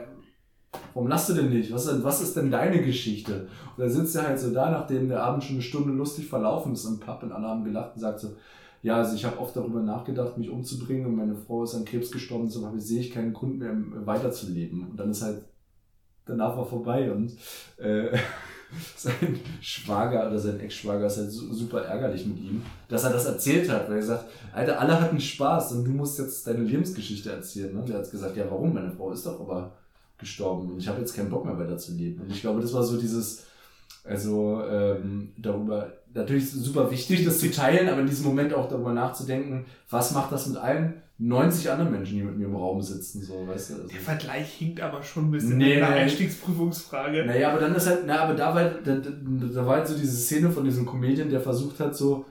warum 0.93 1.07
lachst 1.07 1.29
du 1.29 1.33
denn 1.33 1.49
nicht? 1.49 1.71
Was, 1.73 2.03
was 2.03 2.21
ist 2.21 2.35
denn 2.35 2.51
deine 2.51 2.81
Geschichte? 2.81 3.47
Und 3.75 3.83
dann 3.83 3.89
sitzt 3.89 4.15
er 4.15 4.27
halt 4.27 4.39
so 4.39 4.51
da, 4.51 4.69
nachdem 4.69 5.09
der 5.09 5.23
Abend 5.23 5.43
schon 5.43 5.55
eine 5.55 5.63
Stunde 5.63 5.91
lustig 5.93 6.27
verlaufen 6.27 6.73
ist 6.73 6.85
im 6.85 6.99
Pub 6.99 7.23
und 7.23 7.31
alle 7.31 7.47
haben 7.47 7.63
gelacht 7.63 7.95
und 7.95 8.01
sagt 8.01 8.19
so, 8.19 8.35
ja, 8.81 8.97
also 8.97 9.15
ich 9.15 9.23
habe 9.23 9.39
oft 9.39 9.55
darüber 9.55 9.81
nachgedacht, 9.81 10.37
mich 10.37 10.49
umzubringen 10.49 11.05
und 11.05 11.15
meine 11.15 11.35
Frau 11.35 11.63
ist 11.63 11.73
an 11.73 11.85
Krebs 11.85 12.11
gestorben, 12.11 12.49
so 12.49 12.69
sehe 12.77 12.99
ich 12.99 13.11
keinen 13.11 13.31
Grund 13.31 13.59
mehr, 13.59 13.73
weiterzuleben. 14.05 14.89
Und 14.89 14.99
dann 14.99 15.09
ist 15.09 15.21
halt 15.21 15.43
danach 16.25 16.55
war 16.57 16.65
vorbei 16.65 17.11
und 17.11 17.33
äh, 17.77 18.09
sein 18.95 19.39
Schwager 19.61 20.27
oder 20.27 20.39
sein 20.39 20.59
Ex-Schwager 20.59 21.05
ist 21.05 21.17
halt 21.17 21.31
super 21.31 21.83
ärgerlich 21.83 22.25
mit 22.25 22.39
ihm, 22.39 22.63
dass 22.87 23.03
er 23.03 23.11
das 23.11 23.25
erzählt 23.25 23.69
hat, 23.69 23.89
weil 23.89 23.97
er 23.97 24.03
sagt, 24.03 24.25
Alter, 24.53 24.79
alle 24.79 24.99
hatten 24.99 25.19
Spaß 25.19 25.73
und 25.73 25.85
du 25.85 25.91
musst 25.91 26.19
jetzt 26.19 26.47
deine 26.47 26.63
Lebensgeschichte 26.63 27.31
erzählen. 27.31 27.73
Ne? 27.73 27.81
Und 27.81 27.89
er 27.89 27.99
hat 27.99 28.09
gesagt, 28.09 28.35
ja, 28.35 28.45
warum? 28.49 28.73
Meine 28.73 28.91
Frau 28.91 29.11
ist 29.11 29.25
doch 29.25 29.39
aber 29.39 29.73
gestorben 30.23 30.71
und 30.71 30.79
ich 30.79 30.87
habe 30.87 30.99
jetzt 30.99 31.15
keinen 31.15 31.29
Bock 31.29 31.45
mehr 31.45 31.57
weiter 31.57 31.77
zu 31.77 31.93
leben. 31.93 32.21
Und 32.21 32.31
ich 32.31 32.41
glaube, 32.41 32.61
das 32.61 32.73
war 32.73 32.83
so 32.83 32.97
dieses, 32.97 33.45
also 34.03 34.61
ähm, 34.69 35.33
darüber, 35.37 35.93
natürlich 36.13 36.51
super 36.51 36.89
wichtig, 36.91 37.23
das 37.23 37.39
zu 37.39 37.51
teilen, 37.51 37.87
aber 37.87 38.01
in 38.01 38.07
diesem 38.07 38.25
Moment 38.25 38.53
auch 38.53 38.67
darüber 38.67 38.93
nachzudenken, 38.93 39.65
was 39.89 40.13
macht 40.13 40.31
das 40.31 40.47
mit 40.47 40.57
allen 40.57 41.01
90 41.19 41.69
anderen 41.69 41.91
Menschen, 41.91 42.17
die 42.17 42.23
mit 42.23 42.37
mir 42.37 42.45
im 42.45 42.55
Raum 42.55 42.81
sitzen, 42.81 43.21
so, 43.21 43.47
weißt 43.47 43.69
du? 43.69 43.73
Also, 43.75 43.87
Der 43.87 43.99
Vergleich 43.99 44.51
hinkt 44.53 44.81
aber 44.81 45.03
schon 45.03 45.27
ein 45.27 45.31
bisschen 45.31 45.57
nee, 45.57 45.77
in 45.77 45.83
Einstiegsprüfungsfrage. 45.83 47.25
Naja, 47.25 47.51
aber 47.51 47.61
dann 47.61 47.75
ist 47.75 47.87
halt, 47.87 48.03
na, 48.05 48.23
aber 48.23 48.33
da 48.33 48.53
war, 48.53 48.69
da, 48.69 48.95
da 48.95 49.65
war 49.65 49.77
halt 49.77 49.87
so 49.87 49.97
diese 49.97 50.17
Szene 50.17 50.51
von 50.51 50.65
diesem 50.65 50.85
Comedian, 50.85 51.29
der 51.29 51.39
versucht 51.39 51.79
hat, 51.79 51.95
so, 51.95 52.25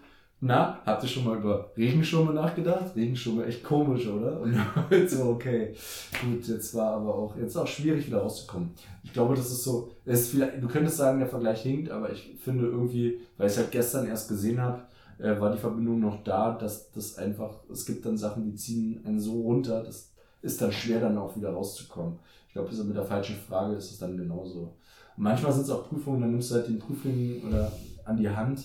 na, 0.44 0.80
habt 0.84 1.04
ihr 1.04 1.08
schon 1.08 1.24
mal 1.24 1.36
über 1.38 1.70
Regenschirme 1.76 2.32
nachgedacht? 2.32 2.96
Regenschirme 2.96 3.46
echt 3.46 3.62
komisch, 3.62 4.08
oder? 4.08 4.40
Und 4.40 4.58
halt 4.90 5.08
so, 5.08 5.30
okay, 5.30 5.72
gut, 6.20 6.44
jetzt 6.48 6.74
war 6.74 6.94
aber 6.94 7.14
auch, 7.14 7.36
jetzt 7.36 7.56
auch 7.56 7.66
schwierig 7.66 8.08
wieder 8.08 8.18
rauszukommen. 8.18 8.70
Ich 9.04 9.12
glaube, 9.12 9.36
das 9.36 9.52
ist 9.52 9.62
so, 9.62 9.92
ist 10.04 10.30
vielleicht, 10.30 10.60
du 10.60 10.66
könntest 10.66 10.96
sagen, 10.96 11.20
der 11.20 11.28
Vergleich 11.28 11.62
hinkt, 11.62 11.92
aber 11.92 12.10
ich 12.10 12.34
finde 12.40 12.66
irgendwie, 12.66 13.20
weil 13.36 13.46
ich 13.46 13.52
es 13.52 13.58
halt 13.58 13.70
gestern 13.70 14.08
erst 14.08 14.28
gesehen 14.28 14.60
habe, 14.60 14.82
äh, 15.18 15.40
war 15.40 15.52
die 15.52 15.60
Verbindung 15.60 16.00
noch 16.00 16.24
da, 16.24 16.58
dass 16.58 16.90
das 16.90 17.18
einfach, 17.18 17.60
es 17.70 17.86
gibt 17.86 18.04
dann 18.04 18.18
Sachen, 18.18 18.44
die 18.44 18.56
ziehen 18.56 19.00
einen 19.06 19.20
so 19.20 19.42
runter, 19.42 19.84
das 19.84 20.10
ist 20.42 20.60
dann 20.60 20.72
schwer, 20.72 20.98
dann 20.98 21.18
auch 21.18 21.36
wieder 21.36 21.50
rauszukommen. 21.50 22.18
Ich 22.48 22.54
glaube, 22.54 22.74
mit 22.74 22.96
der 22.96 23.04
falschen 23.04 23.36
Frage 23.36 23.76
ist 23.76 23.92
es 23.92 23.98
dann 23.98 24.16
genauso. 24.16 24.74
Und 25.16 25.22
manchmal 25.22 25.52
sind 25.52 25.62
es 25.62 25.70
auch 25.70 25.88
Prüfungen, 25.88 26.20
dann 26.20 26.32
nimmst 26.32 26.50
du 26.50 26.56
halt 26.56 26.66
den 26.66 26.80
Prüfling 26.80 27.42
oder 27.46 27.70
an 28.04 28.16
die 28.16 28.28
Hand. 28.28 28.64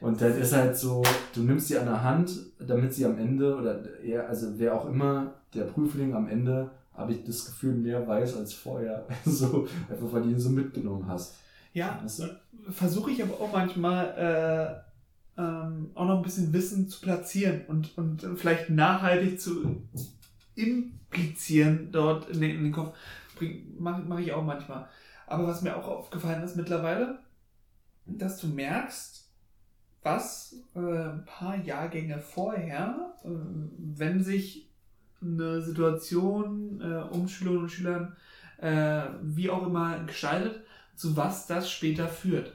Und 0.00 0.20
dann 0.20 0.36
ist 0.38 0.54
halt 0.54 0.76
so, 0.76 1.02
du 1.34 1.42
nimmst 1.42 1.68
sie 1.68 1.78
an 1.78 1.86
der 1.86 2.02
Hand, 2.02 2.30
damit 2.58 2.94
sie 2.94 3.04
am 3.04 3.18
Ende, 3.18 3.56
oder 3.56 4.00
eher, 4.00 4.28
also 4.28 4.58
wer 4.58 4.74
auch 4.74 4.86
immer, 4.86 5.34
der 5.54 5.64
Prüfling 5.64 6.14
am 6.14 6.28
Ende, 6.28 6.70
habe 6.94 7.12
ich 7.12 7.24
das 7.24 7.46
Gefühl, 7.46 7.74
mehr 7.74 8.06
weiß 8.06 8.36
als 8.36 8.54
vorher. 8.54 9.06
so, 9.24 9.66
einfach 9.88 10.12
weil 10.12 10.22
du 10.22 10.30
ihn 10.30 10.40
so 10.40 10.50
mitgenommen 10.50 11.06
hast. 11.06 11.36
Ja, 11.72 12.00
weißt 12.02 12.20
du? 12.20 12.24
versuche 12.72 13.10
ich 13.10 13.22
aber 13.22 13.34
auch 13.34 13.52
manchmal, 13.52 14.84
äh 14.86 14.90
ähm, 15.40 15.90
auch 15.94 16.06
noch 16.06 16.16
ein 16.16 16.22
bisschen 16.22 16.52
Wissen 16.52 16.88
zu 16.88 17.00
platzieren 17.00 17.62
und, 17.66 17.96
und 17.96 18.26
vielleicht 18.36 18.70
nachhaltig 18.70 19.40
zu 19.40 19.82
implizieren 20.54 21.90
dort 21.92 22.28
in 22.28 22.40
den, 22.40 22.50
in 22.56 22.64
den 22.64 22.72
Kopf. 22.72 22.96
Mache 23.78 24.02
mach 24.06 24.18
ich 24.18 24.32
auch 24.32 24.44
manchmal. 24.44 24.88
Aber 25.26 25.46
was 25.46 25.62
mir 25.62 25.76
auch 25.76 25.86
aufgefallen 25.86 26.42
ist 26.42 26.56
mittlerweile, 26.56 27.20
dass 28.04 28.38
du 28.38 28.48
merkst, 28.48 29.29
was 30.02 30.56
äh, 30.74 30.78
ein 30.78 31.24
paar 31.24 31.56
Jahrgänge 31.56 32.20
vorher, 32.20 33.14
äh, 33.24 33.28
wenn 33.28 34.22
sich 34.22 34.68
eine 35.22 35.60
Situation 35.60 36.80
äh, 36.80 37.14
um 37.14 37.28
Schülerinnen 37.28 37.64
und 37.64 37.70
Schülern 37.70 38.16
äh, 38.58 39.02
wie 39.22 39.50
auch 39.50 39.66
immer 39.66 39.98
gestaltet, 40.04 40.64
zu 40.94 41.16
was 41.16 41.46
das 41.46 41.70
später 41.70 42.08
führt. 42.08 42.52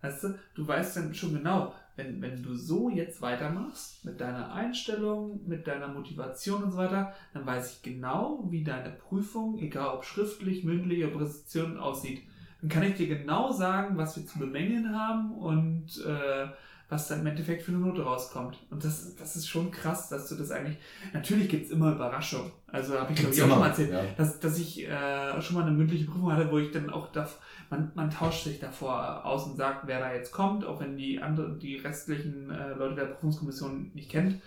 Weißt 0.00 0.24
du, 0.24 0.38
du 0.54 0.66
weißt 0.66 0.96
dann 0.96 1.14
schon 1.14 1.34
genau, 1.34 1.74
wenn, 1.96 2.22
wenn 2.22 2.42
du 2.42 2.54
so 2.54 2.88
jetzt 2.88 3.20
weitermachst, 3.20 4.04
mit 4.04 4.20
deiner 4.20 4.52
Einstellung, 4.52 5.40
mit 5.46 5.66
deiner 5.66 5.88
Motivation 5.88 6.62
und 6.62 6.70
so 6.70 6.78
weiter, 6.78 7.12
dann 7.34 7.44
weiß 7.44 7.72
ich 7.72 7.82
genau, 7.82 8.46
wie 8.48 8.62
deine 8.62 8.90
Prüfung, 8.90 9.58
egal 9.58 9.96
ob 9.96 10.04
schriftlich, 10.04 10.62
mündlich 10.62 11.04
oder 11.04 11.16
Präsentation, 11.16 11.76
aussieht. 11.76 12.22
Dann 12.60 12.70
kann 12.70 12.82
ich 12.82 12.96
dir 12.96 13.08
genau 13.08 13.52
sagen, 13.52 13.96
was 13.96 14.16
wir 14.16 14.26
zu 14.26 14.38
bemängeln 14.38 14.96
haben 14.96 15.32
und 15.32 16.04
äh, 16.04 16.48
was 16.88 17.08
dann 17.08 17.20
im 17.20 17.26
Endeffekt 17.26 17.62
für 17.62 17.72
eine 17.72 17.80
Note 17.80 18.02
rauskommt. 18.02 18.58
Und 18.70 18.82
das, 18.82 19.14
das 19.16 19.36
ist 19.36 19.46
schon 19.46 19.70
krass, 19.70 20.08
dass 20.08 20.28
du 20.28 20.36
das 20.36 20.50
eigentlich. 20.50 20.78
Natürlich 21.12 21.48
gibt's 21.48 21.70
immer 21.70 21.92
Überraschungen. 21.92 22.50
Also 22.66 22.98
habe 22.98 23.12
ich 23.12 23.18
glaube 23.18 23.34
ich 23.34 23.42
auch 23.42 23.48
schon 23.48 23.58
mal 23.58 23.68
erzählt, 23.68 23.92
ja. 23.92 24.02
dass, 24.16 24.40
dass 24.40 24.58
ich 24.58 24.88
äh, 24.88 25.40
schon 25.42 25.56
mal 25.56 25.66
eine 25.66 25.72
mündliche 25.72 26.06
Prüfung 26.06 26.32
hatte, 26.32 26.50
wo 26.50 26.58
ich 26.58 26.70
dann 26.70 26.88
auch 26.88 27.12
da, 27.12 27.28
man, 27.68 27.92
man 27.94 28.10
tauscht 28.10 28.44
sich 28.44 28.58
davor 28.58 29.24
aus 29.24 29.46
und 29.46 29.56
sagt, 29.56 29.86
wer 29.86 30.00
da 30.00 30.12
jetzt 30.14 30.32
kommt, 30.32 30.64
auch 30.64 30.80
wenn 30.80 30.96
die 30.96 31.20
andere, 31.20 31.58
die 31.58 31.76
restlichen 31.76 32.50
äh, 32.50 32.74
Leute 32.74 32.94
der 32.94 33.04
Prüfungskommission 33.04 33.90
nicht 33.94 34.10
kennt. 34.10 34.40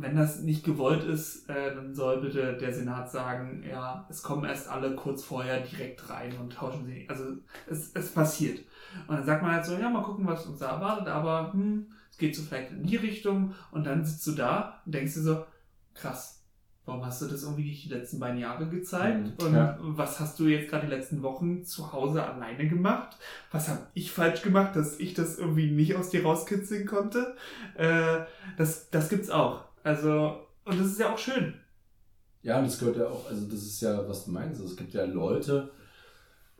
Wenn 0.00 0.16
das 0.16 0.40
nicht 0.40 0.64
gewollt 0.64 1.04
ist, 1.04 1.48
äh, 1.48 1.74
dann 1.74 1.94
soll 1.94 2.20
bitte 2.20 2.56
der 2.56 2.72
Senat 2.72 3.10
sagen, 3.10 3.64
ja, 3.68 4.06
es 4.08 4.22
kommen 4.22 4.44
erst 4.44 4.68
alle 4.68 4.94
kurz 4.94 5.24
vorher 5.24 5.60
direkt 5.60 6.08
rein 6.08 6.32
und 6.40 6.52
tauschen 6.52 6.86
sie. 6.86 7.06
Also 7.08 7.24
es, 7.66 7.90
es 7.94 8.12
passiert. 8.12 8.60
Und 9.06 9.16
dann 9.16 9.26
sagt 9.26 9.42
man 9.42 9.52
halt 9.52 9.64
so, 9.64 9.76
ja, 9.76 9.90
mal 9.90 10.02
gucken, 10.02 10.26
was 10.26 10.46
uns 10.46 10.60
da 10.60 10.72
erwartet, 10.72 11.08
aber 11.08 11.52
hm, 11.52 11.86
es 12.10 12.18
geht 12.18 12.34
so 12.34 12.42
vielleicht 12.42 12.72
in 12.72 12.84
die 12.84 12.96
Richtung 12.96 13.54
und 13.70 13.86
dann 13.86 14.04
sitzt 14.04 14.26
du 14.26 14.32
da 14.32 14.80
und 14.84 14.94
denkst 14.94 15.14
dir 15.14 15.22
so, 15.22 15.44
krass, 15.94 16.38
warum 16.88 17.04
hast 17.04 17.20
du 17.20 17.26
das 17.26 17.42
irgendwie 17.42 17.64
nicht 17.64 17.84
die 17.84 17.90
letzten 17.90 18.18
beiden 18.18 18.38
Jahre 18.38 18.66
gezeigt? 18.66 19.40
Mhm, 19.40 19.46
und 19.46 19.54
ja. 19.54 19.76
was 19.80 20.18
hast 20.20 20.40
du 20.40 20.46
jetzt 20.46 20.70
gerade 20.70 20.86
die 20.86 20.92
letzten 20.92 21.22
Wochen 21.22 21.64
zu 21.64 21.92
Hause 21.92 22.24
alleine 22.24 22.66
gemacht? 22.66 23.18
Was 23.52 23.68
habe 23.68 23.86
ich 23.92 24.10
falsch 24.10 24.42
gemacht, 24.42 24.74
dass 24.74 24.98
ich 24.98 25.12
das 25.14 25.38
irgendwie 25.38 25.70
nicht 25.70 25.94
aus 25.96 26.08
dir 26.08 26.22
rauskitzeln 26.22 26.86
konnte? 26.86 27.36
Äh, 27.76 28.20
das, 28.56 28.88
das 28.90 29.10
gibt's 29.10 29.30
auch. 29.30 29.67
Also, 29.82 30.40
und 30.64 30.78
das 30.78 30.88
ist 30.88 31.00
ja 31.00 31.12
auch 31.12 31.18
schön. 31.18 31.54
Ja, 32.42 32.58
und 32.58 32.66
das 32.66 32.78
gehört 32.78 32.96
ja 32.96 33.08
auch, 33.08 33.28
also 33.28 33.46
das 33.46 33.62
ist 33.62 33.80
ja, 33.80 34.08
was 34.08 34.24
du 34.24 34.30
meinst. 34.30 34.60
Es 34.60 34.76
gibt 34.76 34.94
ja 34.94 35.04
Leute, 35.04 35.70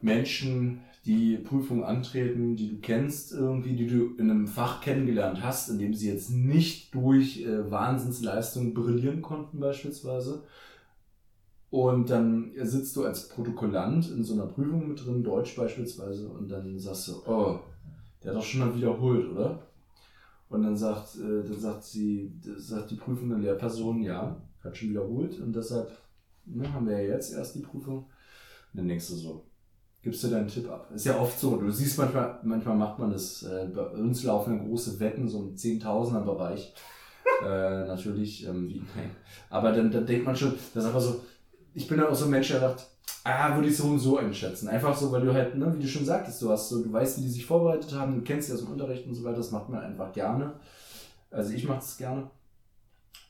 Menschen, 0.00 0.80
die 1.04 1.36
Prüfung 1.38 1.84
antreten, 1.84 2.56
die 2.56 2.68
du 2.68 2.80
kennst, 2.80 3.32
irgendwie, 3.32 3.74
die 3.74 3.86
du 3.86 4.14
in 4.16 4.30
einem 4.30 4.46
Fach 4.46 4.80
kennengelernt 4.80 5.42
hast, 5.42 5.70
in 5.70 5.78
dem 5.78 5.94
sie 5.94 6.10
jetzt 6.10 6.30
nicht 6.30 6.94
durch 6.94 7.42
äh, 7.42 7.70
Wahnsinnsleistungen 7.70 8.74
brillieren 8.74 9.22
konnten, 9.22 9.60
beispielsweise. 9.60 10.42
Und 11.70 12.10
dann 12.10 12.52
sitzt 12.62 12.96
du 12.96 13.04
als 13.04 13.28
Protokollant 13.28 14.10
in 14.10 14.24
so 14.24 14.34
einer 14.34 14.46
Prüfung 14.46 14.88
mit 14.88 15.04
drin, 15.04 15.22
Deutsch 15.22 15.54
beispielsweise, 15.56 16.28
und 16.28 16.48
dann 16.48 16.78
sagst 16.78 17.08
du, 17.08 17.22
oh, 17.26 17.60
der 18.22 18.30
hat 18.30 18.38
doch 18.38 18.44
schon 18.44 18.60
mal 18.60 18.74
wiederholt, 18.74 19.30
oder? 19.30 19.67
Und 20.48 20.62
dann 20.62 20.76
sagt, 20.76 21.16
äh, 21.16 21.42
dann 21.44 21.60
sagt 21.60 21.84
sie, 21.84 22.32
sagt 22.56 22.90
die 22.90 22.96
prüfende 22.96 23.36
Lehrperson, 23.36 24.02
ja, 24.02 24.40
hat 24.64 24.76
schon 24.76 24.90
wiederholt 24.90 25.38
und 25.40 25.54
deshalb 25.54 25.90
ne, 26.46 26.72
haben 26.72 26.86
wir 26.86 27.00
ja 27.02 27.14
jetzt 27.14 27.32
erst 27.34 27.54
die 27.54 27.60
Prüfung. 27.60 27.98
Und 27.98 28.80
dann 28.80 28.88
denkst 28.88 29.08
du 29.08 29.14
so, 29.14 29.44
gibst 30.02 30.22
du 30.24 30.28
deinen 30.28 30.48
Tipp 30.48 30.68
ab. 30.70 30.90
Ist 30.94 31.06
ja 31.06 31.18
oft 31.18 31.38
so. 31.38 31.56
Du 31.56 31.70
siehst 31.70 31.98
manchmal, 31.98 32.40
manchmal 32.42 32.76
macht 32.76 32.98
man 32.98 33.10
das. 33.10 33.42
Äh, 33.42 33.68
bei 33.74 33.86
uns 33.88 34.24
laufen 34.24 34.66
große 34.66 34.98
Wetten, 35.00 35.28
so 35.28 35.40
im 35.40 35.56
Zehntausender 35.56 36.22
Bereich. 36.22 36.74
äh, 37.44 37.86
natürlich, 37.86 38.46
ähm, 38.46 38.68
wie, 38.68 38.82
nein. 38.96 39.10
Aber 39.50 39.72
dann, 39.72 39.90
dann 39.90 40.06
denkt 40.06 40.24
man 40.24 40.36
schon, 40.36 40.54
das 40.74 40.84
ist 40.84 40.88
einfach 40.88 41.00
so, 41.00 41.20
ich 41.74 41.86
bin 41.86 41.98
dann 41.98 42.08
auch 42.08 42.14
so 42.14 42.24
ein 42.24 42.30
Mensch, 42.30 42.48
der 42.48 42.60
sagt, 42.60 42.86
ah, 43.28 43.54
würde 43.54 43.68
ich 43.68 43.76
so 43.76 43.84
und 43.88 43.98
so 43.98 44.18
einschätzen. 44.18 44.68
Einfach 44.68 44.96
so, 44.96 45.12
weil 45.12 45.20
du 45.20 45.32
halt, 45.32 45.56
ne, 45.56 45.72
wie 45.74 45.82
du 45.82 45.88
schon 45.88 46.04
sagtest, 46.04 46.40
du 46.40 46.50
hast 46.50 46.68
so, 46.68 46.82
du 46.82 46.92
weißt, 46.92 47.18
wie 47.18 47.22
die 47.22 47.28
sich 47.28 47.44
vorbereitet 47.44 47.92
haben, 47.94 48.14
du 48.14 48.22
kennst 48.22 48.48
sie 48.48 48.54
aus 48.54 48.60
dem 48.60 48.72
Unterricht 48.72 49.06
und 49.06 49.14
so 49.14 49.24
weiter, 49.24 49.36
das 49.36 49.50
macht 49.50 49.68
man 49.68 49.80
einfach 49.80 50.12
gerne. 50.12 50.54
Also 51.30 51.52
ich 51.52 51.66
mache 51.66 51.78
das 51.78 51.96
gerne. 51.96 52.30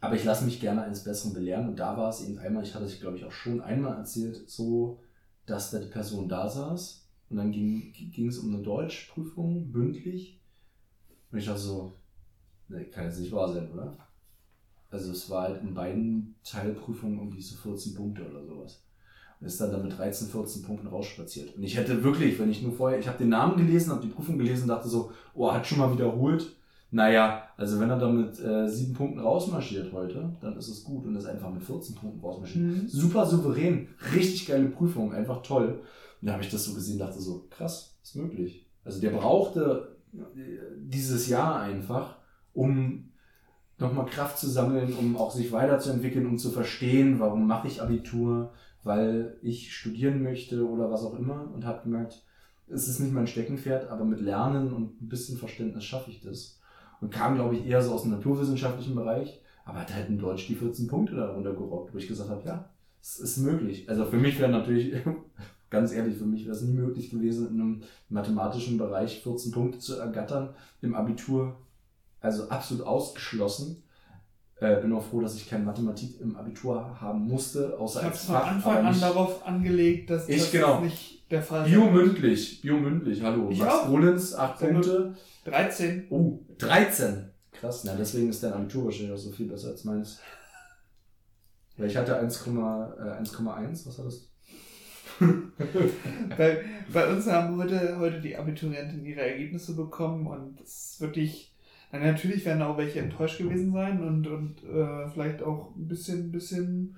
Aber 0.00 0.14
ich 0.14 0.24
lasse 0.24 0.44
mich 0.44 0.60
gerne 0.60 0.82
eines 0.82 1.02
Besseren 1.02 1.34
belehren 1.34 1.68
und 1.68 1.76
da 1.76 1.96
war 1.96 2.10
es 2.10 2.22
eben 2.22 2.38
einmal, 2.38 2.62
ich 2.62 2.74
hatte 2.74 2.84
es 2.84 3.00
glaube 3.00 3.16
ich 3.16 3.24
auch 3.24 3.32
schon 3.32 3.60
einmal 3.60 3.96
erzählt, 3.96 4.48
so, 4.48 5.00
dass 5.44 5.72
da 5.72 5.80
die 5.80 5.88
Person 5.88 6.28
da 6.28 6.48
saß 6.48 7.08
und 7.30 7.36
dann 7.36 7.50
ging, 7.50 8.28
es 8.28 8.38
um 8.38 8.54
eine 8.54 8.62
Deutschprüfung, 8.62 9.72
bündlich. 9.72 10.40
Und 11.32 11.38
ich 11.38 11.46
dachte 11.46 11.60
so, 11.60 11.92
ne, 12.68 12.84
kann 12.84 13.04
jetzt 13.06 13.18
nicht 13.18 13.32
wahr 13.32 13.52
sein, 13.52 13.70
oder? 13.72 13.96
Also 14.90 15.10
es 15.10 15.28
war 15.28 15.48
halt 15.48 15.62
in 15.62 15.74
beiden 15.74 16.36
Teilprüfungen 16.44 17.18
irgendwie 17.18 17.42
so 17.42 17.56
14 17.56 17.94
Punkte 17.94 18.26
oder 18.30 18.44
sowas. 18.44 18.82
Und 19.40 19.46
ist 19.46 19.60
dann, 19.60 19.70
dann 19.70 19.82
mit 19.82 19.96
13, 19.96 20.28
14 20.28 20.62
Punkten 20.62 20.88
rausspaziert. 20.88 21.56
Und 21.56 21.62
ich 21.62 21.76
hätte 21.76 22.02
wirklich, 22.02 22.38
wenn 22.38 22.50
ich 22.50 22.62
nur 22.62 22.72
vorher, 22.72 22.98
ich 22.98 23.06
habe 23.06 23.18
den 23.18 23.28
Namen 23.28 23.56
gelesen, 23.56 23.92
habe 23.92 24.02
die 24.02 24.12
Prüfung 24.12 24.36
gelesen, 24.36 24.68
dachte 24.68 24.88
so, 24.88 25.12
oh, 25.34 25.52
hat 25.52 25.66
schon 25.66 25.78
mal 25.78 25.92
wiederholt. 25.92 26.56
Naja, 26.90 27.42
also 27.56 27.78
wenn 27.80 27.90
er 27.90 27.98
da 27.98 28.08
mit 28.08 28.40
äh, 28.40 28.66
sieben 28.68 28.94
Punkten 28.94 29.20
rausmarschiert 29.20 29.92
heute, 29.92 30.32
dann 30.40 30.56
ist 30.56 30.68
es 30.68 30.82
gut 30.84 31.04
und 31.04 31.16
ist 31.16 31.26
einfach 31.26 31.52
mit 31.52 31.62
14 31.62 31.94
Punkten 31.94 32.20
rausmarschiert. 32.20 32.64
Mhm. 32.64 32.88
Super 32.88 33.26
souverän, 33.26 33.88
richtig 34.14 34.46
geile 34.46 34.68
Prüfung, 34.68 35.12
einfach 35.12 35.42
toll. 35.42 35.80
Und 36.20 36.26
da 36.26 36.32
habe 36.32 36.42
ich 36.42 36.50
das 36.50 36.64
so 36.64 36.74
gesehen, 36.74 36.98
dachte 36.98 37.20
so, 37.20 37.46
krass, 37.50 37.98
ist 38.02 38.16
möglich. 38.16 38.66
Also 38.84 39.00
der 39.00 39.10
brauchte 39.10 39.96
äh, 40.14 40.18
dieses 40.78 41.28
Jahr 41.28 41.60
einfach, 41.60 42.16
um 42.54 43.10
nochmal 43.78 44.06
Kraft 44.06 44.38
zu 44.38 44.48
sammeln, 44.48 44.92
um 44.94 45.16
auch 45.16 45.30
sich 45.30 45.52
weiterzuentwickeln, 45.52 46.26
um 46.26 46.38
zu 46.38 46.50
verstehen, 46.50 47.20
warum 47.20 47.46
mache 47.46 47.68
ich 47.68 47.80
Abitur, 47.80 48.52
weil 48.84 49.38
ich 49.42 49.74
studieren 49.74 50.22
möchte 50.22 50.68
oder 50.68 50.90
was 50.90 51.02
auch 51.02 51.18
immer 51.18 51.50
und 51.52 51.64
habe 51.64 51.82
gemerkt, 51.82 52.22
es 52.68 52.88
ist 52.88 53.00
nicht 53.00 53.12
mein 53.12 53.26
Steckenpferd, 53.26 53.90
aber 53.90 54.04
mit 54.04 54.20
Lernen 54.20 54.72
und 54.72 55.00
ein 55.02 55.08
bisschen 55.08 55.38
Verständnis 55.38 55.84
schaffe 55.84 56.10
ich 56.10 56.20
das 56.20 56.60
und 57.00 57.12
kam, 57.12 57.34
glaube 57.34 57.56
ich, 57.56 57.66
eher 57.66 57.82
so 57.82 57.92
aus 57.92 58.02
dem 58.02 58.10
naturwissenschaftlichen 58.10 58.94
Bereich, 58.94 59.40
aber 59.64 59.80
hat 59.80 59.94
halt 59.94 60.08
in 60.08 60.18
Deutsch 60.18 60.46
die 60.46 60.54
14 60.54 60.86
Punkte 60.88 61.16
darunter 61.16 61.52
gerockt, 61.52 61.94
wo 61.94 61.98
ich 61.98 62.08
gesagt 62.08 62.30
habe, 62.30 62.42
ja, 62.46 62.70
es 63.00 63.18
ist 63.18 63.38
möglich. 63.38 63.88
Also 63.88 64.04
für 64.04 64.16
mich 64.16 64.38
wäre 64.38 64.50
natürlich, 64.50 64.94
ganz 65.70 65.92
ehrlich, 65.92 66.16
für 66.16 66.26
mich 66.26 66.44
wäre 66.44 66.56
es 66.56 66.62
nie 66.62 66.74
möglich 66.74 67.10
gewesen, 67.10 67.48
in 67.48 67.60
einem 67.60 67.82
mathematischen 68.08 68.78
Bereich 68.78 69.22
14 69.22 69.52
Punkte 69.52 69.78
zu 69.78 69.96
ergattern, 69.96 70.54
im 70.82 70.94
Abitur, 70.94 71.56
also 72.20 72.48
absolut 72.48 72.86
ausgeschlossen. 72.86 73.82
Äh, 74.60 74.80
bin 74.80 74.92
auch 74.92 75.04
froh, 75.04 75.20
dass 75.20 75.36
ich 75.36 75.48
keine 75.48 75.64
Mathematik 75.64 76.20
im 76.20 76.34
Abitur 76.36 77.00
haben 77.00 77.26
musste, 77.28 77.78
außer 77.78 78.00
Ich 78.00 78.04
habe 78.06 78.14
als 78.14 78.24
von 78.24 78.34
Fach. 78.34 78.46
Anfang 78.48 78.86
an 78.86 79.00
darauf 79.00 79.46
angelegt, 79.46 80.10
dass 80.10 80.28
Ich, 80.28 80.38
das 80.38 80.50
genau. 80.52 80.80
nicht 80.80 81.30
der 81.30 81.42
Fall 81.42 81.64
Biomündlich, 81.68 82.60
biomündlich, 82.60 83.22
hallo. 83.22 83.48
Ich 83.50 83.58
Max. 83.60 83.86
Rollins, 83.88 84.34
8 84.34 84.58
Sehr 84.58 84.72
gut. 84.72 84.82
Punkte. 84.82 85.14
13. 85.44 86.06
Oh, 86.10 86.40
13. 86.58 87.30
Krass, 87.52 87.84
na 87.84 87.94
deswegen 87.94 88.30
ist 88.30 88.42
dein 88.42 88.52
Abitur 88.52 88.86
wahrscheinlich 88.86 89.12
auch 89.12 89.18
so 89.18 89.30
viel 89.30 89.46
besser 89.48 89.68
als 89.68 89.84
meins. 89.84 90.18
Weil 91.76 91.86
ich 91.86 91.96
hatte 91.96 92.20
1,1, 92.20 92.96
äh, 92.98 93.22
1,1, 93.22 93.86
was 93.86 93.98
hattest 93.98 94.28
bei, 96.36 96.64
bei 96.92 97.12
uns 97.12 97.26
haben 97.26 97.56
heute, 97.56 97.98
heute 97.98 98.20
die 98.20 98.36
Abiturienten 98.36 99.04
ihre 99.04 99.22
Ergebnisse 99.22 99.74
bekommen 99.74 100.26
und 100.28 100.60
es 100.60 100.92
ist 100.92 101.00
wirklich, 101.00 101.47
na, 101.92 101.98
natürlich 101.98 102.44
werden 102.44 102.62
auch 102.62 102.76
welche 102.78 103.00
enttäuscht 103.00 103.38
gewesen 103.38 103.72
sein 103.72 104.02
und, 104.02 104.26
und 104.26 104.56
äh, 104.64 105.08
vielleicht 105.12 105.42
auch 105.42 105.74
ein 105.76 105.88
bisschen, 105.88 106.30
bisschen 106.30 106.96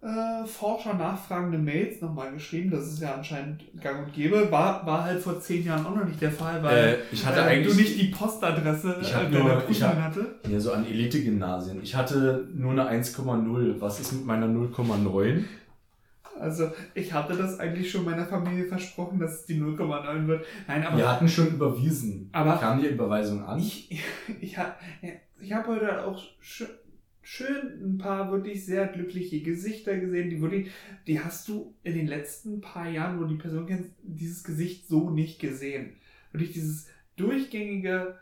äh, 0.00 0.46
Forscher 0.46 0.94
nachfragende 0.94 1.58
Mails 1.58 2.00
nochmal 2.00 2.32
geschrieben. 2.32 2.70
Das 2.70 2.86
ist 2.86 3.00
ja 3.02 3.14
anscheinend 3.14 3.64
gang 3.82 4.06
und 4.06 4.12
gäbe. 4.12 4.48
War, 4.52 4.86
war 4.86 5.02
halt 5.04 5.20
vor 5.20 5.40
zehn 5.40 5.64
Jahren 5.64 5.84
auch 5.84 5.96
noch 5.96 6.04
nicht 6.04 6.20
der 6.22 6.30
Fall, 6.30 6.62
weil 6.62 6.76
Äh, 6.88 6.96
ich 7.10 7.26
hatte 7.26 7.40
äh, 7.40 7.42
eigentlich- 7.42 7.74
du 7.74 7.80
nicht 7.82 8.00
die 8.00 8.06
Postadresse 8.06 8.98
Ich 9.02 9.12
hab 9.12 9.24
äh, 9.24 9.30
nur- 9.36 9.48
deiner 9.48 9.62
ich 9.68 9.82
hab- 9.82 9.96
hatte. 10.00 10.36
Ja, 10.48 10.60
so 10.60 10.70
an 10.72 10.86
Elite-Gymnasien. 10.86 11.80
Ich 11.82 11.96
hatte 11.96 12.46
nur 12.54 12.70
eine 12.72 12.88
1,0. 12.88 13.80
Was 13.80 13.98
ist 13.98 14.12
mit 14.12 14.24
meiner 14.24 14.46
0,9? 14.46 15.42
Also 16.38 16.70
ich 16.94 17.12
hatte 17.12 17.36
das 17.36 17.58
eigentlich 17.60 17.90
schon 17.90 18.04
meiner 18.04 18.26
Familie 18.26 18.64
versprochen, 18.66 19.18
dass 19.18 19.40
es 19.40 19.46
die 19.46 19.60
0,9 19.60 20.26
wird. 20.26 20.46
Nein, 20.66 20.84
aber 20.84 20.96
Wir 20.98 21.08
hatten 21.10 21.28
schon 21.28 21.48
überwiesen. 21.48 22.28
Aber- 22.32 22.56
Kam 22.58 22.80
die 22.80 22.86
Überweisung 22.88 23.44
an? 23.44 23.58
Ich, 23.58 23.90
ich, 24.40 24.56
ich 25.40 25.52
habe 25.52 25.66
heute 25.68 26.04
auch 26.04 26.22
schön, 26.40 26.68
schön 27.22 27.80
ein 27.82 27.98
paar 27.98 28.30
wirklich 28.32 28.64
sehr 28.64 28.86
glückliche 28.86 29.42
Gesichter 29.42 29.98
gesehen, 29.98 30.30
die 30.30 30.40
wirklich, 30.40 30.70
die 31.06 31.20
hast 31.20 31.46
du 31.48 31.74
in 31.82 31.94
den 31.94 32.06
letzten 32.06 32.60
paar 32.60 32.88
Jahren, 32.88 33.18
wo 33.18 33.24
du 33.24 33.30
die 33.34 33.36
Person 33.42 33.66
kennst, 33.66 33.90
dieses 34.02 34.44
Gesicht 34.44 34.88
so 34.88 35.10
nicht 35.10 35.38
gesehen. 35.40 35.92
Wirklich 36.32 36.52
dieses 36.52 36.86
durchgängige 37.16 38.16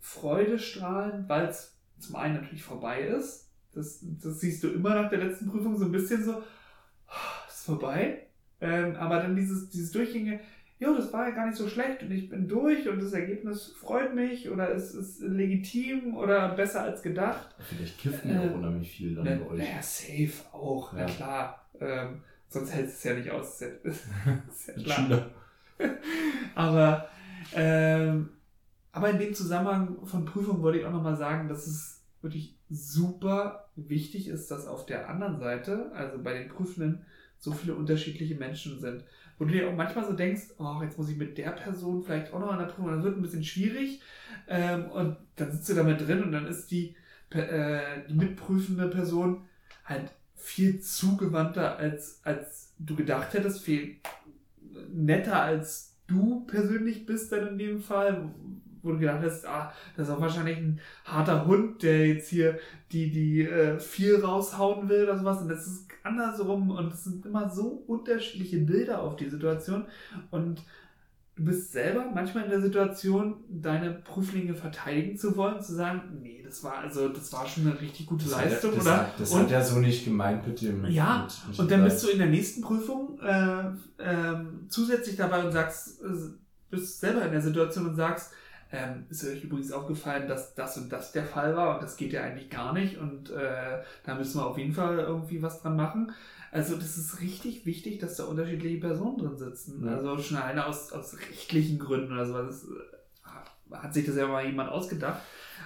Freudestrahlen, 0.00 1.28
weil 1.28 1.46
es 1.46 1.76
zum 1.98 2.16
einen 2.16 2.34
natürlich 2.34 2.62
vorbei 2.62 3.02
ist. 3.02 3.48
Das, 3.72 4.00
das 4.22 4.40
siehst 4.40 4.64
du 4.64 4.68
immer 4.68 4.94
nach 4.94 5.10
der 5.10 5.20
letzten 5.24 5.46
Prüfung 5.48 5.76
so 5.78 5.84
ein 5.84 5.92
bisschen 5.92 6.24
so, 6.24 6.32
"Ah, 6.32 6.42
ist 7.48 7.64
vorbei. 7.66 8.26
Ähm, 8.60 8.96
aber 8.96 9.18
dann 9.20 9.36
dieses, 9.36 9.70
dieses 9.70 9.90
durchgängige, 9.92 10.40
jo, 10.78 10.94
das 10.94 11.12
war 11.12 11.28
ja 11.28 11.34
gar 11.34 11.46
nicht 11.46 11.56
so 11.58 11.68
schlecht 11.68 12.02
und 12.02 12.10
ich 12.10 12.28
bin 12.28 12.46
durch 12.48 12.88
und 12.88 13.02
das 13.02 13.12
Ergebnis 13.12 13.74
freut 13.78 14.14
mich 14.14 14.50
oder 14.50 14.70
es 14.74 14.94
ist 14.94 15.20
legitim 15.20 16.16
oder 16.16 16.50
besser 16.54 16.82
als 16.82 17.02
gedacht. 17.02 17.54
Vielleicht 17.58 17.98
kifft 17.98 18.24
mir 18.24 18.34
Äh, 18.42 18.48
auch 18.50 18.54
unheimlich 18.54 18.90
viel 18.90 19.14
dann 19.14 19.24
Na, 19.24 19.34
bei 19.36 19.50
euch. 19.50 19.58
naja, 19.58 19.82
safe 19.82 20.32
auch, 20.52 20.92
na 20.92 21.00
Ja. 21.00 21.06
klar. 21.06 21.66
Ähm, 21.80 22.22
sonst 22.48 22.72
hältst 22.74 22.94
du 22.94 22.96
es 22.98 23.04
ja 23.04 23.14
nicht 23.14 23.30
aus. 23.30 23.62
Ist 23.62 24.06
ja, 24.26 24.74
ja 24.76 24.94
klar. 25.06 25.30
Aber, 26.54 27.08
ähm, 27.54 28.28
aber 28.92 29.10
in 29.10 29.18
dem 29.18 29.34
Zusammenhang 29.34 30.04
von 30.04 30.24
Prüfungen 30.24 30.62
wollte 30.62 30.78
ich 30.80 30.84
auch 30.84 30.90
nochmal 30.92 31.16
sagen, 31.16 31.48
dass 31.48 31.66
es 31.66 32.02
wirklich 32.22 32.56
super 32.68 33.69
wichtig 33.88 34.28
ist, 34.28 34.50
dass 34.50 34.66
auf 34.66 34.86
der 34.86 35.08
anderen 35.08 35.38
Seite, 35.38 35.92
also 35.92 36.22
bei 36.22 36.34
den 36.34 36.48
Prüfenden, 36.48 37.04
so 37.38 37.52
viele 37.52 37.74
unterschiedliche 37.74 38.34
Menschen 38.34 38.78
sind. 38.80 39.04
Wo 39.38 39.46
du 39.46 39.52
dir 39.52 39.68
auch 39.68 39.74
manchmal 39.74 40.06
so 40.06 40.12
denkst, 40.12 40.48
oh, 40.58 40.80
jetzt 40.82 40.98
muss 40.98 41.08
ich 41.08 41.16
mit 41.16 41.38
der 41.38 41.52
Person 41.52 42.02
vielleicht 42.02 42.32
auch 42.32 42.40
noch 42.40 42.52
an 42.52 42.58
der 42.58 42.66
Prüfung, 42.66 42.92
das 42.92 43.02
wird 43.02 43.16
ein 43.16 43.22
bisschen 43.22 43.44
schwierig. 43.44 44.02
Ähm, 44.46 44.90
und 44.90 45.16
dann 45.36 45.50
sitzt 45.50 45.68
du 45.70 45.74
da 45.74 45.82
mit 45.82 46.00
drin 46.06 46.22
und 46.22 46.32
dann 46.32 46.46
ist 46.46 46.70
die, 46.70 46.94
äh, 47.30 48.02
die 48.08 48.14
mitprüfende 48.14 48.88
Person 48.88 49.46
halt 49.84 50.12
viel 50.36 50.80
zugewandter, 50.80 51.78
als, 51.78 52.20
als 52.24 52.74
du 52.78 52.94
gedacht 52.94 53.32
hättest, 53.32 53.62
viel 53.62 53.96
netter 54.92 55.42
als 55.42 55.96
du 56.06 56.44
persönlich 56.46 57.06
bist 57.06 57.32
dann 57.32 57.48
in 57.48 57.58
dem 57.58 57.80
Fall, 57.80 58.30
wo 58.82 58.92
du 58.92 58.98
gedacht 58.98 59.22
hast, 59.22 59.46
ah, 59.46 59.72
das 59.96 60.08
ist 60.08 60.14
auch 60.14 60.20
wahrscheinlich 60.20 60.58
ein 60.58 60.80
harter 61.04 61.46
Hund, 61.46 61.82
der 61.82 62.06
jetzt 62.06 62.28
hier 62.28 62.58
die, 62.92 63.10
die 63.10 63.42
äh, 63.42 63.78
viel 63.78 64.16
raushauen 64.16 64.88
will 64.88 65.04
oder 65.04 65.18
sowas. 65.18 65.42
Und 65.42 65.48
das 65.48 65.66
ist 65.66 65.88
andersrum 66.02 66.70
und 66.70 66.92
es 66.92 67.04
sind 67.04 67.26
immer 67.26 67.50
so 67.50 67.84
unterschiedliche 67.86 68.58
Bilder 68.58 69.02
auf 69.02 69.16
die 69.16 69.28
Situation. 69.28 69.86
Und 70.30 70.62
du 71.36 71.44
bist 71.44 71.72
selber 71.72 72.06
manchmal 72.14 72.44
in 72.44 72.50
der 72.50 72.60
Situation, 72.60 73.36
deine 73.48 73.92
Prüflinge 73.92 74.54
verteidigen 74.54 75.16
zu 75.16 75.36
wollen, 75.36 75.60
zu 75.62 75.74
sagen, 75.74 76.18
nee, 76.22 76.42
das 76.44 76.62
war 76.62 76.78
also, 76.78 77.08
das 77.08 77.32
war 77.32 77.46
schon 77.46 77.66
eine 77.66 77.80
richtig 77.80 78.06
gute 78.06 78.24
Das, 78.24 78.36
hat, 78.36 78.50
Leistung, 78.50 78.72
das, 78.74 78.82
oder? 78.82 78.96
hat, 78.96 79.20
das 79.20 79.30
und, 79.32 79.42
hat 79.42 79.50
er 79.50 79.64
so 79.64 79.78
nicht 79.78 80.04
gemeint 80.04 80.46
mit 80.46 80.60
dem. 80.60 80.84
Ja, 80.86 81.26
mit, 81.26 81.48
mit 81.48 81.58
und 81.58 81.70
dann 81.70 81.84
bist 81.84 82.02
du 82.04 82.08
in 82.08 82.18
der 82.18 82.28
nächsten 82.28 82.60
Prüfung 82.60 83.18
äh, 83.20 83.62
ähm, 83.98 84.66
zusätzlich 84.68 85.16
dabei 85.16 85.44
und 85.44 85.52
sagst, 85.52 86.02
äh, 86.02 86.08
bist 86.70 87.00
selber 87.00 87.24
in 87.24 87.32
der 87.32 87.40
Situation 87.40 87.88
und 87.88 87.96
sagst, 87.96 88.32
ähm, 88.72 89.06
ist 89.08 89.24
euch 89.24 89.44
übrigens 89.44 89.72
aufgefallen, 89.72 90.28
dass 90.28 90.54
das 90.54 90.76
und 90.78 90.90
das 90.92 91.12
der 91.12 91.24
Fall 91.24 91.56
war 91.56 91.74
und 91.74 91.82
das 91.82 91.96
geht 91.96 92.12
ja 92.12 92.22
eigentlich 92.22 92.50
gar 92.50 92.72
nicht 92.72 92.98
und 92.98 93.30
äh, 93.30 93.82
da 94.04 94.14
müssen 94.14 94.38
wir 94.40 94.46
auf 94.46 94.58
jeden 94.58 94.72
Fall 94.72 94.98
irgendwie 94.98 95.42
was 95.42 95.60
dran 95.62 95.76
machen. 95.76 96.12
Also 96.52 96.76
das 96.76 96.96
ist 96.96 97.20
richtig 97.20 97.64
wichtig, 97.66 97.98
dass 97.98 98.16
da 98.16 98.24
unterschiedliche 98.24 98.80
Personen 98.80 99.18
drin 99.18 99.38
sitzen. 99.38 99.84
Ja. 99.86 99.96
Also 99.96 100.18
schon 100.18 100.36
alleine 100.36 100.66
aus, 100.66 100.92
aus 100.92 101.16
rechtlichen 101.18 101.78
Gründen 101.78 102.12
oder 102.12 102.26
sowas. 102.26 102.46
Das, 102.48 102.64
äh, 102.68 103.76
hat 103.76 103.94
sich 103.94 104.04
das 104.04 104.16
ja 104.16 104.26
mal 104.26 104.44
jemand 104.44 104.70
ausgedacht. 104.70 105.20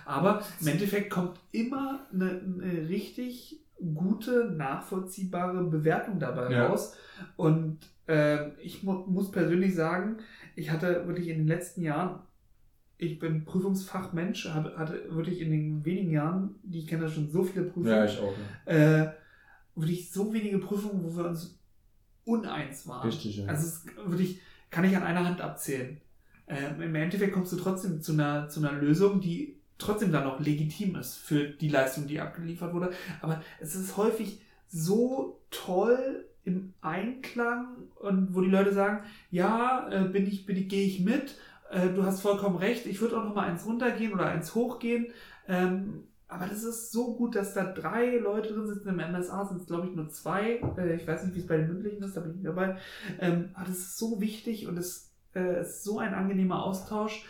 Aber 0.04 0.42
im 0.60 0.66
Endeffekt 0.66 1.08
kommt 1.10 1.40
immer 1.52 2.06
eine, 2.12 2.40
eine 2.42 2.86
richtig 2.88 3.60
gute, 3.94 4.50
nachvollziehbare 4.50 5.64
Bewertung 5.64 6.18
dabei 6.18 6.50
Ja. 6.52 6.66
raus. 6.66 6.96
Und 7.36 7.78
ähm, 8.06 8.52
ich 8.62 8.82
mu 8.82 8.92
muss 9.06 9.30
persönlich 9.30 9.74
sagen, 9.74 10.18
ich 10.56 10.70
hatte 10.70 11.06
wirklich 11.06 11.28
in 11.28 11.38
den 11.38 11.48
letzten 11.48 11.80
Jahren, 11.82 12.20
ich 13.06 13.18
bin 13.18 13.44
Prüfungsfachmensch, 13.44 14.48
habe, 14.48 14.76
hatte 14.76 15.04
wirklich 15.10 15.40
in 15.40 15.50
den 15.50 15.84
wenigen 15.84 16.10
Jahren, 16.10 16.54
die 16.62 16.80
ich 16.80 16.86
kenne, 16.86 17.08
schon 17.08 17.30
so 17.30 17.42
viele 17.42 17.64
Prüfungen, 17.64 17.88
Ja, 17.88 18.04
ich 18.04 18.18
auch. 18.18 18.32
Ja. 18.66 19.02
äh, 19.04 19.12
wirklich 19.74 20.10
so 20.10 20.32
wenige 20.32 20.58
Prüfungen, 20.58 21.02
wo 21.04 21.16
wir 21.16 21.26
uns 21.26 21.58
uneins 22.24 22.86
waren. 22.86 23.06
Richtig, 23.06 23.38
ja. 23.38 23.46
Also 23.46 23.66
es 23.66 23.86
wirklich, 24.08 24.40
kann 24.70 24.84
ich 24.84 24.96
an 24.96 25.02
einer 25.02 25.24
Hand 25.24 25.40
abzählen. 25.40 26.00
Ähm, 26.46 26.80
Im 26.80 26.94
Endeffekt 26.94 27.32
kommst 27.32 27.52
du 27.52 27.56
trotzdem 27.56 28.02
zu 28.02 28.12
einer, 28.12 28.48
zu 28.48 28.60
einer 28.60 28.72
Lösung, 28.72 29.20
die 29.20 29.56
trotzdem 29.78 30.12
dann 30.12 30.24
noch 30.24 30.40
legitim 30.40 30.96
ist 30.96 31.16
für 31.16 31.48
die 31.48 31.68
Leistung, 31.68 32.06
die 32.06 32.20
abgeliefert 32.20 32.72
wurde. 32.72 32.92
Aber 33.20 33.42
es 33.60 33.74
ist 33.74 33.96
häufig 33.96 34.40
so 34.68 35.40
toll 35.50 36.26
im 36.44 36.74
Einklang 36.82 37.76
und 37.96 38.34
wo 38.34 38.42
die 38.42 38.50
Leute 38.50 38.72
sagen, 38.72 39.04
ja, 39.30 39.88
äh, 39.90 40.04
bin 40.08 40.26
ich, 40.26 40.44
bin 40.46 40.56
ich, 40.56 40.68
gehe 40.68 40.86
ich 40.86 41.00
mit, 41.00 41.36
äh, 41.74 41.92
du 41.92 42.04
hast 42.04 42.20
vollkommen 42.20 42.56
recht, 42.56 42.86
ich 42.86 43.00
würde 43.00 43.18
auch 43.18 43.24
noch 43.24 43.34
mal 43.34 43.48
eins 43.48 43.66
runtergehen 43.66 44.14
oder 44.14 44.26
eins 44.26 44.54
hochgehen. 44.54 45.08
Ähm, 45.48 46.04
aber 46.26 46.46
das 46.46 46.64
ist 46.64 46.90
so 46.90 47.14
gut, 47.14 47.36
dass 47.36 47.54
da 47.54 47.64
drei 47.64 48.16
Leute 48.16 48.54
drin 48.54 48.66
sitzen. 48.66 48.88
Im 48.88 48.96
MSA 48.96 49.44
sind 49.44 49.60
es, 49.60 49.66
glaube 49.66 49.88
ich, 49.88 49.94
nur 49.94 50.08
zwei. 50.08 50.60
Äh, 50.76 50.96
ich 50.96 51.06
weiß 51.06 51.24
nicht, 51.24 51.34
wie 51.34 51.40
es 51.40 51.46
bei 51.46 51.58
den 51.58 51.68
mündlichen 51.68 52.02
ist, 52.02 52.16
da 52.16 52.20
bin 52.20 52.30
ich 52.30 52.36
nicht 52.36 52.46
dabei. 52.46 52.76
Ähm, 53.20 53.50
aber 53.54 53.66
das 53.66 53.78
ist 53.78 53.98
so 53.98 54.20
wichtig 54.20 54.66
und 54.66 54.78
es 54.78 55.12
äh, 55.34 55.60
ist 55.60 55.84
so 55.84 55.98
ein 55.98 56.14
angenehmer 56.14 56.64
Austausch, 56.64 57.24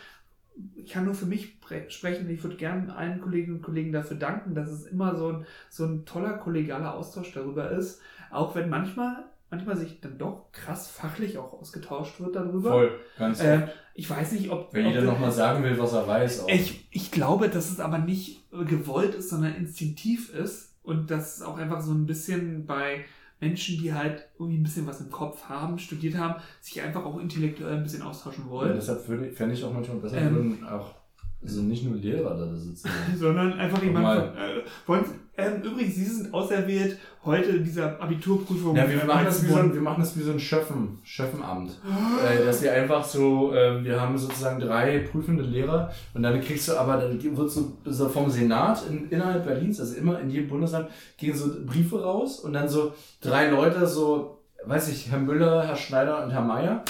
ich 0.75 0.91
kann 0.91 1.05
nur 1.05 1.15
für 1.15 1.25
mich 1.25 1.57
sprechen. 1.89 2.29
Ich 2.29 2.43
würde 2.43 2.55
gerne 2.55 2.95
allen 2.95 3.21
Kolleginnen 3.21 3.57
und 3.57 3.63
Kollegen 3.63 3.91
dafür 3.91 4.17
danken, 4.17 4.55
dass 4.55 4.69
es 4.69 4.85
immer 4.85 5.15
so 5.15 5.29
ein, 5.29 5.45
so 5.69 5.85
ein 5.85 6.05
toller 6.05 6.37
kollegialer 6.37 6.93
Austausch 6.93 7.33
darüber 7.33 7.71
ist. 7.71 8.01
Auch 8.31 8.55
wenn 8.55 8.69
manchmal, 8.69 9.25
manchmal 9.49 9.77
sich 9.77 10.01
dann 10.01 10.17
doch 10.17 10.51
krass 10.51 10.89
fachlich 10.89 11.37
auch 11.37 11.53
ausgetauscht 11.53 12.19
wird 12.19 12.35
darüber. 12.35 12.71
Voll, 12.71 12.99
ganz 13.17 13.41
äh, 13.41 13.67
Ich 13.93 14.09
weiß 14.09 14.33
nicht, 14.33 14.49
ob. 14.49 14.73
Wenn 14.73 14.85
ob 14.85 14.93
jeder 14.93 15.05
nochmal 15.05 15.31
sagen 15.31 15.63
will, 15.63 15.77
was 15.77 15.93
er 15.93 16.07
weiß. 16.07 16.43
Auch. 16.43 16.49
Ich, 16.49 16.87
ich 16.91 17.11
glaube, 17.11 17.49
dass 17.49 17.71
es 17.71 17.79
aber 17.79 17.99
nicht 17.99 18.49
gewollt 18.51 19.15
ist, 19.15 19.29
sondern 19.29 19.55
instinktiv 19.55 20.33
ist. 20.33 20.73
Und 20.83 21.09
dass 21.09 21.37
es 21.37 21.41
auch 21.41 21.57
einfach 21.57 21.81
so 21.81 21.91
ein 21.93 22.05
bisschen 22.05 22.67
bei 22.67 23.05
Menschen, 23.39 23.81
die 23.81 23.93
halt 23.93 24.27
irgendwie 24.37 24.59
ein 24.59 24.63
bisschen 24.63 24.85
was 24.87 25.01
im 25.01 25.09
Kopf 25.09 25.45
haben, 25.45 25.79
studiert 25.79 26.15
haben, 26.15 26.41
sich 26.61 26.81
einfach 26.81 27.03
auch 27.03 27.19
intellektuell 27.19 27.77
ein 27.77 27.83
bisschen 27.83 28.03
austauschen 28.03 28.49
wollen. 28.49 28.69
Ja, 28.69 28.75
deshalb 28.75 29.01
fände 29.01 29.53
ich 29.53 29.63
auch 29.63 29.73
manchmal 29.73 29.97
besser, 29.97 30.17
ähm, 30.17 30.35
würden 30.35 30.67
auch 30.67 30.93
also 31.41 31.61
nicht 31.61 31.83
nur 31.83 31.95
Lehrer 31.95 32.35
da 32.35 32.55
sitzen. 32.55 32.89
sondern 33.17 33.53
einfach 33.53 33.81
jemand 33.83 34.05
von, 34.05 34.37
äh, 34.37 34.61
von 34.85 35.05
ähm, 35.37 35.61
übrigens, 35.61 35.95
Sie 35.95 36.05
sind 36.05 36.33
auserwählt 36.33 36.97
heute 37.25 37.51
in 37.51 37.63
dieser 37.63 38.01
Abiturprüfung. 38.01 38.75
Ja, 38.75 38.89
wir, 38.89 39.03
machen 39.03 39.25
das 39.25 39.43
wie 39.43 39.47
so 39.47 39.55
ein, 39.55 39.73
wir 39.73 39.81
machen 39.81 39.99
das 39.99 40.17
wie 40.17 40.21
so 40.21 40.31
ein 40.31 40.39
Schöffen, 40.39 40.99
Schöffenamt. 41.03 41.71
Oh. 41.85 42.25
Äh, 42.25 42.45
dass 42.45 42.61
wir 42.61 42.73
einfach 42.73 43.03
so, 43.03 43.53
äh, 43.53 43.83
wir 43.83 43.99
haben 43.99 44.17
sozusagen 44.17 44.59
drei 44.59 44.99
prüfende 44.99 45.43
Lehrer 45.43 45.91
und 46.13 46.23
dann 46.23 46.39
kriegst 46.41 46.67
du 46.67 46.77
aber, 46.77 46.97
dann 46.97 47.21
wird 47.21 47.51
so, 47.51 47.73
so 47.83 48.09
vom 48.09 48.29
Senat 48.29 48.83
in, 48.89 49.09
innerhalb 49.09 49.45
Berlins, 49.45 49.79
also 49.79 49.95
immer 49.95 50.19
in 50.19 50.29
jedem 50.29 50.47
Bundesland, 50.47 50.89
gehen 51.17 51.35
so 51.35 51.51
Briefe 51.65 52.01
raus 52.01 52.39
und 52.39 52.53
dann 52.53 52.69
so 52.69 52.93
drei 53.21 53.49
Leute, 53.49 53.87
so, 53.87 54.41
weiß 54.65 54.89
ich, 54.89 55.11
Herr 55.11 55.19
Müller, 55.19 55.67
Herr 55.67 55.75
Schneider 55.75 56.23
und 56.23 56.31
Herr 56.31 56.41
Meier 56.41 56.83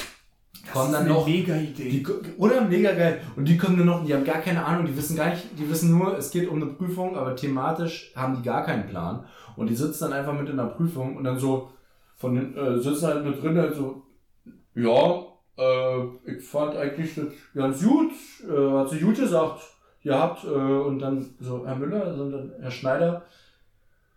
kommen 0.71 0.91
dann 0.91 1.07
noch. 1.07 1.25
Mega 1.27 1.55
Idee. 1.55 1.89
Die, 1.89 2.07
oder 2.37 2.61
mega 2.61 2.91
geil. 2.93 3.21
Und 3.35 3.45
die 3.45 3.57
kommen 3.57 3.77
dann 3.77 3.87
noch, 3.87 4.05
die 4.05 4.13
haben 4.13 4.23
gar 4.23 4.41
keine 4.41 4.63
Ahnung, 4.63 4.85
die 4.85 4.95
wissen 4.95 5.15
gar 5.15 5.29
nicht, 5.29 5.43
die 5.57 5.69
wissen 5.69 5.97
nur, 5.97 6.17
es 6.17 6.31
geht 6.31 6.47
um 6.47 6.61
eine 6.61 6.71
Prüfung, 6.71 7.17
aber 7.17 7.35
thematisch 7.35 8.11
haben 8.15 8.35
die 8.35 8.43
gar 8.43 8.65
keinen 8.65 8.87
Plan. 8.87 9.25
Und 9.55 9.69
die 9.69 9.75
sitzen 9.75 10.05
dann 10.05 10.13
einfach 10.13 10.33
mit 10.33 10.49
in 10.49 10.57
der 10.57 10.65
Prüfung 10.65 11.15
und 11.15 11.23
dann 11.23 11.39
so 11.39 11.69
von 12.15 12.35
den, 12.35 12.55
äh, 12.55 12.79
sitzen 12.79 13.07
halt 13.07 13.25
mit 13.25 13.41
drin, 13.41 13.57
halt 13.57 13.75
so, 13.75 14.03
ja, 14.73 15.25
äh, 15.57 16.31
ich 16.31 16.43
fand 16.43 16.75
eigentlich 16.75 17.15
das 17.15 17.25
ganz 17.53 17.83
gut, 17.83 18.11
äh, 18.49 18.71
hat 18.71 18.89
sie 18.89 18.99
gut 18.99 19.15
gesagt, 19.15 19.61
ihr 20.03 20.17
habt, 20.17 20.43
äh, 20.43 20.47
und 20.47 20.99
dann 20.99 21.25
so 21.39 21.65
Herr 21.65 21.75
Müller, 21.75 22.05
also 22.05 22.29
dann 22.29 22.53
Herr 22.59 22.71
Schneider, 22.71 23.25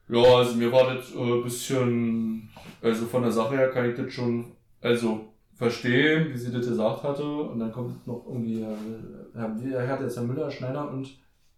ja, 0.08 0.22
also 0.22 0.56
mir 0.56 0.72
war 0.72 0.94
das 0.94 1.14
äh, 1.14 1.42
bisschen, 1.42 2.48
also 2.82 3.04
von 3.06 3.22
der 3.22 3.32
Sache 3.32 3.56
her 3.56 3.70
kann 3.70 3.90
ich 3.90 3.96
das 3.96 4.12
schon, 4.12 4.52
also 4.80 5.32
verstehen, 5.58 6.32
wie 6.32 6.38
sie 6.38 6.52
das 6.52 6.66
gesagt 6.66 7.02
hatte. 7.02 7.24
Und 7.24 7.58
dann 7.58 7.72
kommt 7.72 8.06
noch 8.06 8.24
irgendwie, 8.26 8.62
äh, 8.62 9.74
er 9.74 9.88
hat 9.88 10.00
jetzt 10.00 10.16
Herr 10.16 10.22
Müller, 10.22 10.50
Schneider 10.50 10.88
und 10.88 11.08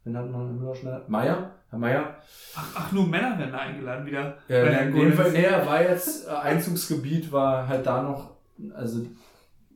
wen 0.05 0.17
hat 0.17 0.31
man 0.31 0.47
Herr 0.47 0.55
Müller, 0.55 0.75
Schneider? 0.75 1.05
Meier? 1.07 1.51
Herr 1.69 1.79
Meier. 1.79 2.17
Ach, 2.57 2.67
ach, 2.75 2.93
nur 2.93 3.07
Männer 3.07 3.39
werden 3.39 3.53
da 3.53 3.59
eingeladen 3.59 4.07
wieder. 4.07 4.39
Ja, 4.49 4.65
in 4.65 4.95
dem 4.95 5.13
Fall, 5.13 5.31
nee, 5.31 5.45
war 5.45 5.83
jetzt, 5.83 6.27
äh, 6.27 6.31
Einzugsgebiet 6.31 7.31
war 7.31 7.69
halt 7.69 7.87
da 7.87 8.03
noch, 8.03 8.31
also 8.75 9.07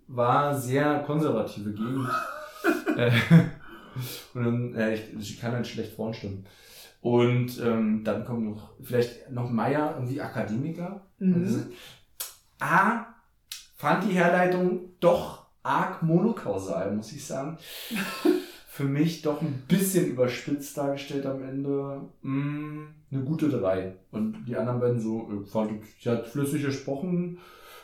war 0.08 0.54
sehr 0.54 1.00
konservative 1.06 1.72
Gegend. 1.72 2.08
Äh, 2.96 3.10
und 4.32 4.44
dann, 4.44 4.74
äh, 4.74 4.94
ich, 4.94 5.12
ich 5.18 5.40
kann 5.40 5.52
halt 5.52 5.66
schlecht 5.66 5.94
vorstellen. 5.94 6.46
Und 7.02 7.60
ähm, 7.60 8.02
dann 8.04 8.24
kommt 8.24 8.44
noch, 8.44 8.70
vielleicht 8.80 9.30
noch 9.30 9.50
Meier, 9.50 9.94
irgendwie 9.96 10.20
Akademiker. 10.20 11.02
Mhm. 11.18 11.34
Also, 11.34 11.58
A, 12.60 13.13
fand 13.84 14.04
die 14.04 14.14
Herleitung 14.14 14.80
doch 14.98 15.44
arg 15.62 16.02
monokausal, 16.02 16.96
muss 16.96 17.12
ich 17.12 17.26
sagen. 17.26 17.58
Für 18.66 18.84
mich 18.84 19.20
doch 19.20 19.42
ein 19.42 19.62
bisschen 19.68 20.06
überspitzt 20.06 20.78
dargestellt 20.78 21.26
am 21.26 21.42
Ende. 21.42 22.00
Mm, 22.22 22.86
eine 23.12 23.24
gute 23.24 23.50
3. 23.50 23.94
Und 24.10 24.46
die 24.46 24.56
anderen 24.56 24.80
beiden 24.80 25.00
so, 25.00 25.28
äh, 25.30 25.78
sie 26.00 26.08
hat 26.08 26.26
flüssig 26.26 26.64
gesprochen, 26.64 27.40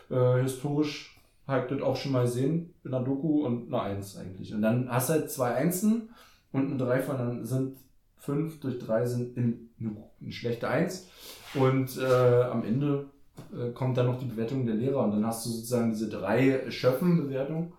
äh, 0.09 0.41
historisch 0.41 1.21
halt 1.47 1.71
das 1.71 1.83
auch 1.83 1.97
schon 1.97 2.13
mal 2.13 2.27
sehen 2.27 2.73
in 2.83 2.93
der 2.93 3.01
Doku 3.01 3.45
und 3.45 3.67
eine 3.67 3.83
1 3.83 4.17
eigentlich. 4.17 4.55
Und 4.55 4.63
dann 4.63 4.91
hast 4.91 5.11
du 5.11 5.13
halt 5.13 5.31
zwei 5.31 5.55
Einsen 5.55 6.09
und 6.51 6.71
eine 6.71 6.79
3 6.79 7.03
von 7.03 7.19
dann 7.19 7.45
sind 7.45 7.77
5 8.17 8.59
durch 8.61 8.79
3 8.79 9.05
sind 9.05 9.37
in, 9.37 9.69
eine, 9.79 9.97
eine 10.19 10.33
schlechte 10.33 10.67
1. 10.67 11.11
Und 11.57 11.99
äh, 11.99 12.43
am 12.45 12.65
Ende 12.65 13.11
äh, 13.53 13.71
kommt 13.73 13.97
dann 13.97 14.07
noch 14.07 14.19
die 14.19 14.27
Bewertung 14.27 14.67
der 14.67 14.75
Lehrer 14.75 15.05
und 15.05 15.13
dann 15.13 15.27
hast 15.27 15.47
du 15.47 15.51
sozusagen 15.51 15.91
diese 15.91 16.09
drei 16.09 16.71
Schöffen-Bewertungen 16.71 17.73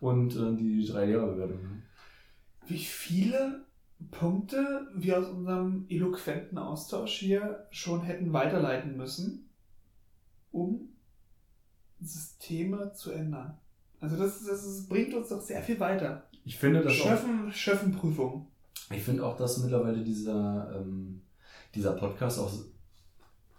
und 0.00 0.36
äh, 0.36 0.54
die 0.56 0.86
drei 0.86 1.06
Lehrerbewertungen. 1.06 1.82
Wie 2.66 2.78
viele 2.78 3.64
Punkte 4.10 4.88
wir 4.94 5.18
aus 5.18 5.28
unserem 5.28 5.86
eloquenten 5.88 6.58
Austausch 6.58 7.18
hier 7.18 7.66
schon 7.70 8.02
hätten 8.02 8.32
weiterleiten 8.32 8.96
müssen, 8.96 9.48
um 10.52 10.90
Systeme 12.00 12.92
zu 12.92 13.10
ändern. 13.10 13.56
Also 14.00 14.16
das, 14.16 14.44
das, 14.44 14.64
das 14.64 14.86
bringt 14.86 15.14
uns 15.14 15.30
doch 15.30 15.40
sehr 15.40 15.62
viel 15.62 15.80
weiter. 15.80 16.24
Ich 16.44 16.58
finde 16.58 16.82
das 16.82 16.92
Schöffen, 16.92 17.48
auch, 17.48 17.52
Schöffenprüfung. 17.52 18.46
Ich 18.90 19.02
finde 19.02 19.24
auch, 19.24 19.36
dass 19.36 19.58
mittlerweile 19.58 20.04
dieser, 20.04 20.80
ähm, 20.80 21.22
dieser 21.74 21.92
Podcast 21.92 22.38
auch 22.38 22.52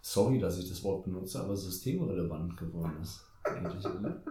sorry, 0.07 0.39
dass 0.39 0.57
ich 0.57 0.69
das 0.69 0.83
Wort 0.83 1.03
benutze, 1.03 1.39
aber 1.39 1.55
systemrelevant 1.55 2.55
geworden 2.55 2.93
ist. 3.01 3.25
Eigentlich, 3.43 3.85
oder? 3.85 4.21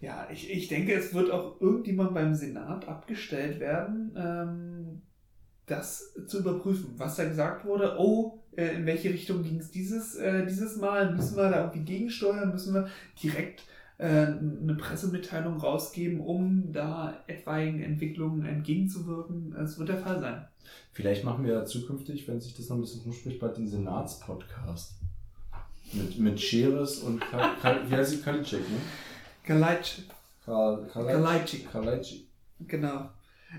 Ja, 0.00 0.28
ich, 0.30 0.50
ich 0.50 0.68
denke, 0.68 0.94
es 0.94 1.12
wird 1.12 1.30
auch 1.30 1.60
irgendjemand 1.60 2.14
beim 2.14 2.34
Senat 2.34 2.86
abgestellt 2.86 3.58
werden, 3.58 4.12
ähm, 4.16 5.02
das 5.66 6.14
zu 6.26 6.40
überprüfen, 6.40 6.94
was 6.96 7.16
da 7.16 7.24
gesagt 7.24 7.64
wurde. 7.64 7.96
Oh, 7.98 8.44
äh, 8.56 8.76
in 8.76 8.86
welche 8.86 9.10
Richtung 9.10 9.42
ging 9.42 9.58
es 9.58 9.70
dieses, 9.70 10.14
äh, 10.14 10.46
dieses 10.46 10.76
Mal? 10.76 11.14
Müssen 11.14 11.36
wir 11.36 11.50
da 11.50 11.64
irgendwie 11.64 11.92
gegensteuern? 11.92 12.52
Müssen 12.52 12.74
wir 12.74 12.88
direkt 13.20 13.64
äh, 13.98 14.26
eine 14.26 14.76
Pressemitteilung 14.78 15.56
rausgeben, 15.56 16.20
um 16.20 16.70
da 16.72 17.24
etwaigen 17.26 17.82
Entwicklungen 17.82 18.44
entgegenzuwirken? 18.44 19.56
Es 19.56 19.76
wird 19.76 19.88
der 19.88 19.98
Fall 19.98 20.20
sein. 20.20 20.46
Vielleicht 20.92 21.24
machen 21.24 21.44
wir 21.44 21.54
ja 21.54 21.64
zukünftig, 21.64 22.26
wenn 22.26 22.40
sich 22.40 22.54
das 22.54 22.68
noch 22.68 22.76
ein 22.76 22.80
bisschen 22.80 23.02
rumspricht, 23.02 23.38
bald 23.38 23.56
den 23.56 23.68
Senatspodcast. 23.68 24.94
Mit, 25.92 26.18
mit 26.18 26.40
Scheres 26.40 26.98
und 26.98 27.20
Kal, 27.20 27.50
Kal, 27.60 27.80
wie 27.88 27.94
heißt 27.94 28.10
sie? 28.10 28.22
Kalicek, 28.22 28.60
ne? 28.60 28.78
Kalajczyk. 29.44 30.04
Kal, 30.44 30.88
Kalajczyk. 30.92 31.70
Kalajczyk. 31.70 32.22
Genau. 32.66 33.10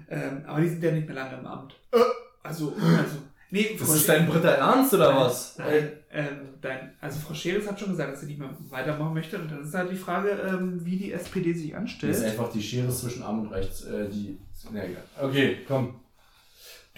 Ähm, 0.10 0.43
aber 0.45 0.62
die 0.62 0.70
sind 0.70 0.84
ja 0.84 0.91
nicht 0.91 1.08
mehr 1.08 1.16
lange 1.16 1.38
im 1.38 1.45
Amt. 1.45 1.76
Äh, 1.91 1.97
also, 2.43 2.74
also. 2.76 3.18
Nee, 3.49 3.78
das 3.80 3.95
ist 3.95 4.10
dein 4.10 4.28
Britta 4.28 4.49
Ernst 4.49 4.93
oder 4.93 5.14
nein, 5.14 5.22
was? 5.22 5.58
Nein, 5.58 5.91
ähm, 6.12 6.39
dein, 6.60 6.91
also 6.99 7.20
Frau 7.20 7.34
Scheres 7.34 7.66
hat 7.66 7.80
schon 7.80 7.91
gesagt, 7.91 8.12
dass 8.12 8.20
sie 8.20 8.26
nicht 8.26 8.39
mehr 8.39 8.49
weitermachen 8.70 9.14
möchte. 9.14 9.39
Und 9.39 9.49
dann 9.49 9.62
ist 9.62 9.74
halt 9.74 9.89
die 9.89 9.95
Frage, 9.95 10.32
ähm, 10.32 10.84
wie 10.84 10.97
die 10.97 11.14
SPD 11.14 11.53
sich 11.53 11.74
anstellt. 11.74 12.14
Das 12.14 12.20
ist 12.20 12.26
einfach 12.26 12.51
die 12.51 12.62
Schere 12.62 12.89
zwischen 12.89 13.24
Arm 13.24 13.41
und 13.41 13.47
Rechts. 13.53 13.86
Äh, 13.86 14.10
die, 14.10 14.38
na 14.72 14.84
egal. 14.84 15.03
Okay, 15.22 15.60
komm. 15.66 15.95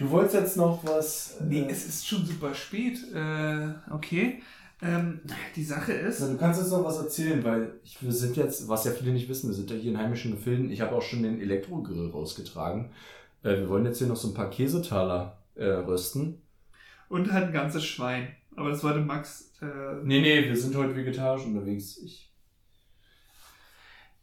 Du 0.00 0.08
wolltest 0.08 0.34
jetzt 0.34 0.56
noch 0.56 0.82
was. 0.82 1.36
Äh 1.40 1.44
nee, 1.44 1.66
es 1.68 1.86
ist 1.86 2.08
schon 2.08 2.24
super 2.24 2.54
spät. 2.54 2.98
Äh, 3.14 3.68
okay. 3.90 4.42
Ähm, 4.80 5.20
die 5.54 5.62
Sache 5.62 5.92
ist. 5.92 6.20
Na, 6.20 6.28
du 6.28 6.38
kannst 6.38 6.58
jetzt 6.58 6.70
noch 6.70 6.82
was 6.82 6.96
erzählen, 6.96 7.44
weil 7.44 7.74
ich, 7.84 8.02
wir 8.02 8.10
sind 8.10 8.34
jetzt, 8.38 8.66
was 8.66 8.86
ja 8.86 8.92
viele 8.92 9.12
nicht 9.12 9.28
wissen, 9.28 9.50
wir 9.50 9.54
sind 9.54 9.70
ja 9.70 9.76
hier 9.76 9.92
in 9.92 9.98
heimischen 9.98 10.30
Gefilden. 10.30 10.70
Ich 10.70 10.80
habe 10.80 10.96
auch 10.96 11.02
schon 11.02 11.22
den 11.22 11.38
Elektrogrill 11.38 12.08
rausgetragen. 12.08 12.92
Äh, 13.42 13.58
wir 13.58 13.68
wollen 13.68 13.84
jetzt 13.84 13.98
hier 13.98 14.06
noch 14.06 14.16
so 14.16 14.28
ein 14.28 14.34
paar 14.34 14.48
Käsetaler 14.48 15.36
äh, 15.54 15.66
rösten. 15.66 16.40
Und 17.10 17.30
halt 17.30 17.48
ein 17.48 17.52
ganzes 17.52 17.84
Schwein. 17.84 18.28
Aber 18.56 18.70
das 18.70 18.82
wollte 18.82 19.00
Max. 19.00 19.52
Äh, 19.60 19.66
nee, 20.02 20.22
nee, 20.22 20.48
wir 20.48 20.56
sind 20.56 20.74
heute 20.76 20.96
vegetarisch 20.96 21.44
unterwegs. 21.44 21.98
Ich. 21.98 22.32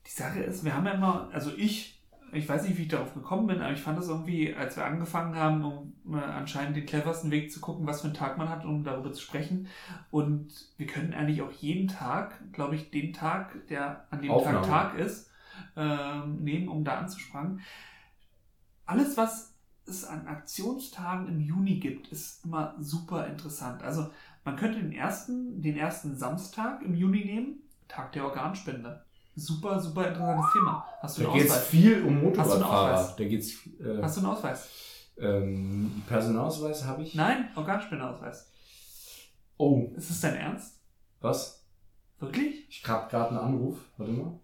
Die 0.07 0.11
Sache 0.11 0.39
ist, 0.39 0.65
wir 0.65 0.73
haben 0.73 0.88
ja 0.88 0.93
immer, 0.93 1.30
also 1.32 1.51
ich 1.55 1.96
ich 2.34 2.47
weiß 2.47 2.63
nicht, 2.63 2.78
wie 2.78 2.84
ich 2.84 2.88
darauf 2.88 3.13
gekommen 3.13 3.47
bin, 3.47 3.61
aber 3.61 3.73
ich 3.73 3.82
fand 3.82 3.97
es 3.99 4.09
irgendwie, 4.09 4.53
als 4.53 4.75
wir 4.75 4.86
angefangen 4.86 5.36
haben, 5.36 5.63
um 5.63 5.93
äh, 6.13 6.17
anscheinend 6.17 6.75
den 6.75 6.86
cleversten 6.86 7.32
Weg 7.32 7.51
zu 7.51 7.59
gucken, 7.59 7.88
was 7.88 8.01
für 8.01 8.07
einen 8.07 8.13
Tag 8.15 8.38
man 8.38 8.49
hat, 8.49 8.65
um 8.65 8.84
darüber 8.84 9.13
zu 9.13 9.21
sprechen. 9.21 9.67
Und 10.11 10.53
wir 10.78 10.88
können 10.88 11.13
eigentlich 11.13 11.41
auch 11.41 11.51
jeden 11.51 11.88
Tag, 11.88 12.51
glaube 12.51 12.75
ich, 12.75 12.91
den 12.91 13.13
Tag, 13.13 13.67
der 13.67 14.05
an 14.09 14.21
dem 14.21 14.32
Aufnahme. 14.32 14.61
Tag 14.61 14.91
Tag 14.91 14.99
ist, 14.99 15.32
äh, 15.75 16.25
nehmen, 16.28 16.67
um 16.67 16.84
da 16.84 16.99
anzusprechen. 16.99 17.61
Alles, 18.86 19.17
was 19.17 19.55
es 19.86 20.03
an 20.03 20.28
Aktionstagen 20.28 21.28
im 21.28 21.39
Juni 21.39 21.80
gibt, 21.80 22.09
ist 22.09 22.43
immer 22.43 22.75
super 22.80 23.28
interessant. 23.28 23.84
Also 23.84 24.09
man 24.43 24.57
könnte 24.57 24.80
den 24.80 24.91
ersten, 24.91 25.61
den 25.61 25.78
ersten 25.78 26.15
Samstag 26.15 26.82
im 26.82 26.93
Juni 26.93 27.23
nehmen, 27.23 27.59
Tag 27.88 28.11
der 28.11 28.25
Organspende 28.25 29.06
super, 29.38 29.79
super 29.79 30.07
interessantes 30.07 30.53
Thema. 30.53 30.85
Hast 30.99 31.17
du 31.17 31.23
da 31.23 31.33
geht 31.33 31.47
es 31.47 31.57
viel 31.57 32.03
um 32.03 32.21
Motorradfahrer. 32.21 33.13
Da 33.17 33.23
geht's, 33.23 33.53
äh, 33.79 34.01
Hast 34.01 34.17
du 34.17 34.21
einen 34.21 34.29
Ausweis? 34.29 34.69
Ähm, 35.19 36.03
Personalausweis 36.07 36.85
habe 36.85 37.03
ich. 37.03 37.15
Nein, 37.15 37.49
Organspendeausweis. 37.55 38.51
Oh. 39.57 39.89
Ist 39.95 40.09
das 40.09 40.21
dein 40.21 40.35
Ernst? 40.35 40.79
Was? 41.21 41.65
Wirklich? 42.19 42.67
Ich 42.69 42.88
habe 42.88 43.09
gerade 43.09 43.29
einen 43.29 43.39
Anruf. 43.39 43.79
Warte 43.97 44.11
mal. 44.11 44.39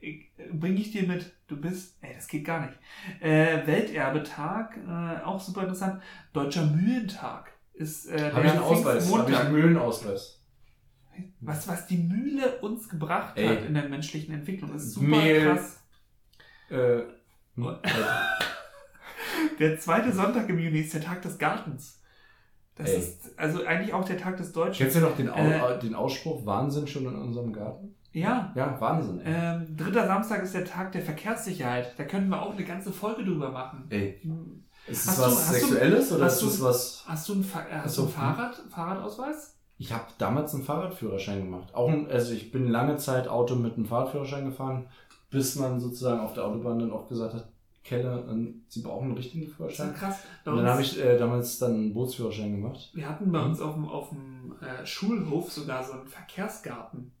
Hey, 0.00 0.30
bringe 0.52 0.76
ich 0.76 0.92
dir 0.92 1.02
mit. 1.02 1.32
Du 1.46 1.56
bist, 1.56 1.96
ey, 2.02 2.14
das 2.14 2.28
geht 2.28 2.44
gar 2.44 2.66
nicht. 2.66 2.78
Äh, 3.20 3.66
Welterbetag, 3.66 4.76
äh, 4.76 5.24
auch 5.24 5.40
super 5.40 5.62
interessant. 5.62 6.02
Deutscher 6.32 6.66
Mühlentag 6.66 7.52
ist 7.74 8.06
äh, 8.06 8.32
Habe 8.32 8.46
ich 8.46 8.52
einen 8.52 8.60
Ausweis? 8.60 9.12
Habe 9.12 9.30
ich 9.30 9.36
einen 9.36 9.52
Mühlenausweis? 9.52 10.37
Was, 11.40 11.66
was 11.68 11.86
die 11.86 11.98
Mühle 11.98 12.58
uns 12.60 12.88
gebracht 12.88 13.36
Ey. 13.36 13.48
hat 13.48 13.64
in 13.64 13.74
der 13.74 13.88
menschlichen 13.88 14.34
Entwicklung, 14.34 14.74
ist 14.74 14.92
super 14.92 15.06
Mehl. 15.06 15.44
krass. 15.44 15.80
Äh, 16.70 17.02
Der 19.58 19.78
zweite 19.78 20.12
Sonntag 20.12 20.48
im 20.48 20.58
Juni 20.58 20.80
ist 20.80 20.94
der 20.94 21.00
Tag 21.02 21.22
des 21.22 21.38
Gartens. 21.38 22.00
Das 22.76 22.90
Ey. 22.90 22.98
ist 22.98 23.38
also 23.38 23.64
eigentlich 23.64 23.92
auch 23.92 24.04
der 24.04 24.18
Tag 24.18 24.36
des 24.36 24.52
Deutschen. 24.52 24.82
Kennst 24.84 24.96
du 24.96 25.00
noch 25.00 25.16
den, 25.16 25.28
Au 25.28 25.36
Äh. 25.38 25.78
den 25.80 25.94
Ausspruch 25.94 26.46
Wahnsinn 26.46 26.86
schon 26.86 27.06
in 27.06 27.14
unserem 27.16 27.52
Garten? 27.52 27.94
Ja. 28.12 28.52
Ja, 28.54 28.80
Wahnsinn. 28.80 29.20
Ähm, 29.24 29.76
dritter 29.76 30.06
Samstag 30.06 30.42
ist 30.42 30.54
der 30.54 30.64
Tag 30.64 30.92
der 30.92 31.02
Verkehrssicherheit. 31.02 31.94
Da 31.98 32.04
können 32.04 32.28
wir 32.28 32.40
auch 32.40 32.54
eine 32.54 32.64
ganze 32.64 32.92
Folge 32.92 33.24
drüber 33.24 33.50
machen. 33.50 33.84
Ey, 33.90 34.20
ist 34.86 35.06
das 35.06 35.18
Hast 35.18 35.18
du- 35.18 35.22
was 35.24 35.46
du- 35.48 35.54
Sexuelles 35.54 36.12
oder 36.12 36.24
hast 36.24 36.34
ist 36.34 36.42
du- 36.42 36.46
das 36.46 36.62
was... 36.62 37.04
Hast 37.06 37.28
du 37.28 37.34
ein, 37.34 37.44
Fa 37.44 37.60
äh, 37.68 37.80
hast 37.82 37.98
du 37.98 38.02
ein 38.04 38.08
Fahrrad, 38.08 38.62
Fahrradausweis? 38.70 39.57
Ich 39.78 39.92
habe 39.92 40.04
damals 40.18 40.54
einen 40.54 40.64
Fahrradführerschein 40.64 41.44
gemacht. 41.44 41.74
Auch 41.74 41.88
ein, 41.88 42.10
also 42.10 42.32
ich 42.34 42.50
bin 42.50 42.68
lange 42.68 42.96
Zeit 42.96 43.28
Auto 43.28 43.54
mit 43.54 43.76
einem 43.76 43.86
Fahrradführerschein 43.86 44.44
gefahren, 44.46 44.86
bis 45.30 45.54
man 45.56 45.78
sozusagen 45.80 46.20
auf 46.20 46.34
der 46.34 46.44
Autobahn 46.46 46.78
dann 46.80 46.90
auch 46.92 47.08
gesagt 47.08 47.34
hat, 47.34 47.48
Keller, 47.84 48.22
Sie 48.68 48.82
brauchen 48.82 49.04
einen 49.08 49.16
richtigen 49.16 49.46
Das 49.46 49.54
Führerschein. 49.56 49.86
ja 49.88 49.92
krass. 49.94 50.18
Bei 50.44 50.50
Und 50.50 50.58
dann 50.58 50.66
habe 50.66 50.82
ich 50.82 51.02
äh, 51.02 51.16
damals 51.16 51.58
dann 51.58 51.72
einen 51.74 51.94
Bootsführerschein 51.94 52.50
gemacht. 52.60 52.90
Wir 52.92 53.08
hatten 53.08 53.32
bei 53.32 53.40
uns 53.40 53.60
auf 53.62 53.74
dem, 53.74 53.88
auf 53.88 54.10
dem 54.10 54.54
äh, 54.60 54.84
Schulhof 54.84 55.50
sogar 55.50 55.82
so 55.82 55.92
einen 55.92 56.06
Verkehrsgarten. 56.06 57.12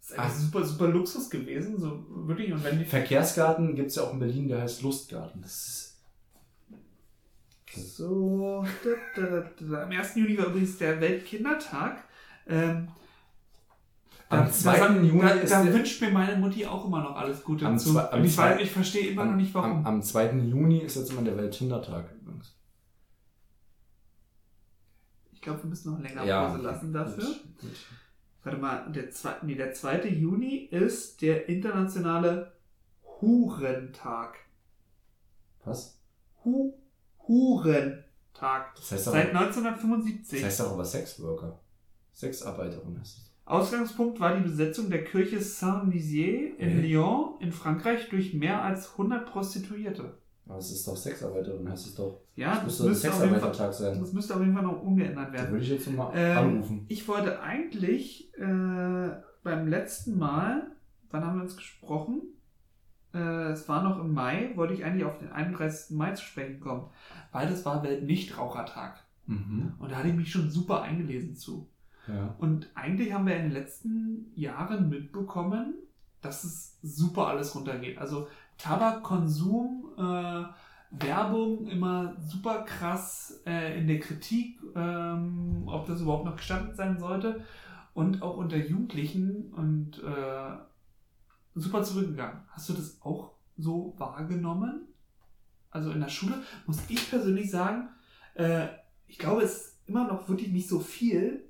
Das 0.00 0.10
ist 0.12 0.18
einfach 0.18 0.34
Ah. 0.34 0.38
super, 0.38 0.64
super 0.64 0.88
Luxus 0.88 1.28
gewesen. 1.28 1.78
So 1.78 2.04
wirklich. 2.26 2.50
Und 2.52 2.64
wenn 2.64 2.78
die 2.78 2.84
Verkehrsgarten 2.86 3.74
gibt 3.74 3.88
es 3.90 3.96
ja 3.96 4.04
auch 4.04 4.12
in 4.14 4.20
Berlin, 4.20 4.48
der 4.48 4.62
heißt 4.62 4.82
Lustgarten. 4.82 5.42
Das 5.42 5.52
ist 5.68 5.95
So. 7.76 8.64
Da, 8.84 9.20
da, 9.22 9.50
da. 9.60 9.82
Am 9.84 9.90
1. 9.90 10.14
Juni 10.16 10.36
war 10.38 10.46
übrigens 10.46 10.78
der 10.78 11.00
Weltkindertag. 11.00 12.04
Ähm, 12.48 12.88
Am 14.28 14.44
da- 14.46 14.50
2. 14.50 14.78
da, 14.78 14.92
Juni 14.96 15.20
da, 15.20 15.28
ist 15.30 15.50
da 15.52 15.62
der- 15.64 15.74
wünscht 15.74 16.00
mir 16.00 16.10
meine 16.10 16.36
Mutti 16.36 16.66
auch 16.66 16.84
immer 16.86 17.02
noch 17.02 17.16
alles 17.16 17.42
Gute 17.44 17.66
Am 17.66 17.78
zu. 17.78 17.92
zwei- 17.92 18.10
am 18.10 18.24
ich, 18.24 18.36
weiß, 18.36 18.60
ich 18.60 18.70
verstehe 18.72 19.08
immer 19.10 19.24
noch 19.24 19.36
nicht, 19.36 19.54
warum. 19.54 19.70
Am, 19.78 19.86
am 19.86 20.02
2. 20.02 20.32
Juni 20.32 20.78
ist 20.80 20.96
jetzt 20.96 21.10
immer 21.12 21.22
der 21.22 21.36
Welthindertag 21.36 22.06
übrigens. 22.20 22.52
ich 25.32 25.40
glaube, 25.40 25.62
wir 25.62 25.70
müssen 25.70 25.92
noch 25.92 26.00
länger 26.00 26.24
Ja. 26.24 26.48
Pause 26.48 26.62
lassen 26.62 26.92
dafür. 26.92 27.24
Gut, 27.24 27.58
gut. 27.60 27.70
Warte 28.42 28.58
mal, 28.60 28.90
der, 28.92 29.10
zwei, 29.10 29.34
nee, 29.42 29.54
der 29.54 29.72
2. 29.72 30.08
Juni 30.08 30.56
ist 30.70 31.20
der 31.22 31.48
internationale 31.48 32.52
Hurentag. 33.20 34.38
Was? 35.64 36.00
Hu 36.44 36.74
Hurentag. 37.28 38.74
Das 38.76 38.92
heißt 38.92 39.04
Seit 39.04 39.30
aber, 39.34 39.40
1975. 39.40 40.40
das 40.40 40.46
heißt 40.50 40.62
auch 40.62 40.72
aber 40.72 40.84
Sexworker. 40.84 41.60
Sexarbeiterin 42.12 42.98
heißt 42.98 43.18
es. 43.18 43.32
Ausgangspunkt 43.44 44.18
war 44.18 44.36
die 44.36 44.42
Besetzung 44.42 44.90
der 44.90 45.04
Kirche 45.04 45.40
Saint-Nizier 45.40 46.58
in 46.58 46.76
Mhm. 46.78 46.82
Lyon 46.82 47.34
in 47.40 47.52
Frankreich 47.52 48.08
durch 48.08 48.34
mehr 48.34 48.62
als 48.62 48.92
100 48.96 49.26
Prostituierte. 49.30 50.18
Aber 50.48 50.58
es 50.58 50.70
ist 50.72 50.86
doch 50.86 50.96
Sexarbeiterin, 50.96 51.68
heißt 51.68 51.86
es 51.86 51.94
doch. 51.94 52.20
Ja, 52.36 52.54
das 52.64 52.64
das 52.64 52.64
müsste 52.64 52.84
ein 52.84 52.88
müsste, 52.90 53.08
auf 53.08 53.14
jeden 53.20 53.30
Fall, 53.30 53.40
Sexarbeitertag 53.40 53.74
sein. 53.74 54.00
das 54.00 54.12
müsste 54.12 54.34
auf 54.34 54.40
jeden 54.40 54.54
Fall 54.54 54.62
noch 54.62 54.82
umgeändert 54.82 55.28
Da 55.28 55.32
werden. 55.32 55.50
würde 55.52 55.64
ich 55.64 55.70
jetzt 55.70 55.86
nochmal 55.88 56.12
Ähm, 56.16 56.36
anrufen. 56.38 56.84
Ich 56.88 57.06
wollte 57.08 57.40
eigentlich 57.40 58.32
äh, 58.38 59.10
beim 59.42 59.68
letzten 59.68 60.18
Mal, 60.18 60.70
wann 61.10 61.24
haben 61.24 61.36
wir 61.38 61.42
uns 61.42 61.56
gesprochen? 61.56 62.22
Äh, 63.16 63.52
es 63.52 63.68
war 63.68 63.82
noch 63.82 63.98
im 63.98 64.12
Mai, 64.12 64.50
wollte 64.54 64.74
ich 64.74 64.84
eigentlich 64.84 65.04
auf 65.04 65.18
den 65.18 65.32
31. 65.32 65.96
Mai 65.96 66.12
zu 66.12 66.24
sprechen 66.24 66.60
kommen, 66.60 66.84
weil 67.32 67.48
das 67.48 67.64
war 67.64 67.82
Weltnichtrauchertag. 67.82 69.02
Mhm. 69.26 69.72
Und 69.78 69.90
da 69.90 69.96
hatte 69.96 70.08
ich 70.08 70.14
mich 70.14 70.30
schon 70.30 70.50
super 70.50 70.82
eingelesen 70.82 71.34
zu. 71.34 71.68
Ja. 72.06 72.34
Und 72.38 72.68
eigentlich 72.74 73.12
haben 73.12 73.26
wir 73.26 73.36
in 73.36 73.44
den 73.44 73.52
letzten 73.52 74.32
Jahren 74.36 74.88
mitbekommen, 74.88 75.74
dass 76.20 76.44
es 76.44 76.78
super 76.82 77.28
alles 77.28 77.54
runtergeht. 77.54 77.98
Also 77.98 78.28
Tabakkonsum, 78.58 79.86
äh, 79.98 80.44
Werbung 80.90 81.66
immer 81.66 82.14
super 82.20 82.64
krass 82.64 83.42
äh, 83.46 83.78
in 83.78 83.88
der 83.88 83.98
Kritik, 83.98 84.60
ähm, 84.74 85.64
ob 85.66 85.86
das 85.86 86.00
überhaupt 86.00 86.26
noch 86.26 86.36
gestattet 86.36 86.76
sein 86.76 86.98
sollte. 86.98 87.42
Und 87.94 88.22
auch 88.22 88.36
unter 88.36 88.58
Jugendlichen 88.58 89.52
und 89.54 90.02
äh, 90.04 90.56
super 91.56 91.82
zurückgegangen. 91.82 92.42
Hast 92.50 92.68
du 92.68 92.74
das 92.74 92.98
auch 93.02 93.32
so 93.56 93.94
wahrgenommen? 93.98 94.88
Also 95.70 95.90
in 95.90 96.00
der 96.00 96.08
Schule 96.08 96.42
muss 96.66 96.78
ich 96.88 97.10
persönlich 97.10 97.50
sagen, 97.50 97.88
äh, 98.34 98.68
ich 99.06 99.18
glaube, 99.18 99.42
es 99.42 99.56
ist 99.56 99.78
immer 99.86 100.06
noch 100.06 100.28
wirklich 100.28 100.50
nicht 100.50 100.68
so 100.68 100.80
viel, 100.80 101.44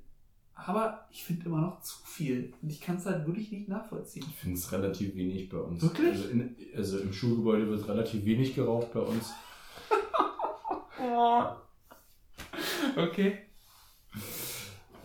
aber 0.55 1.07
ich 1.11 1.25
finde 1.25 1.47
immer 1.47 1.61
noch 1.61 1.81
zu 1.83 1.99
viel. 2.05 2.55
Und 2.63 2.71
ich 2.71 2.81
kann 2.81 2.97
es 2.97 3.07
halt 3.07 3.27
wirklich 3.27 3.53
nicht 3.53 3.69
nachvollziehen. 3.69 4.25
Ich 4.29 4.37
finde 4.37 4.57
es 4.57 4.73
relativ 4.73 5.15
wenig 5.15 5.49
bei 5.49 5.59
uns. 5.59 5.83
Wirklich? 5.83 6.09
Also, 6.09 6.29
in, 6.29 6.57
also 6.75 6.99
im 6.99 7.13
Schulgebäude 7.13 7.69
wird 7.69 7.87
relativ 7.89 8.25
wenig 8.25 8.55
geraucht 8.55 8.93
bei 8.93 9.01
uns. 9.01 9.33
Okay. 12.97 13.39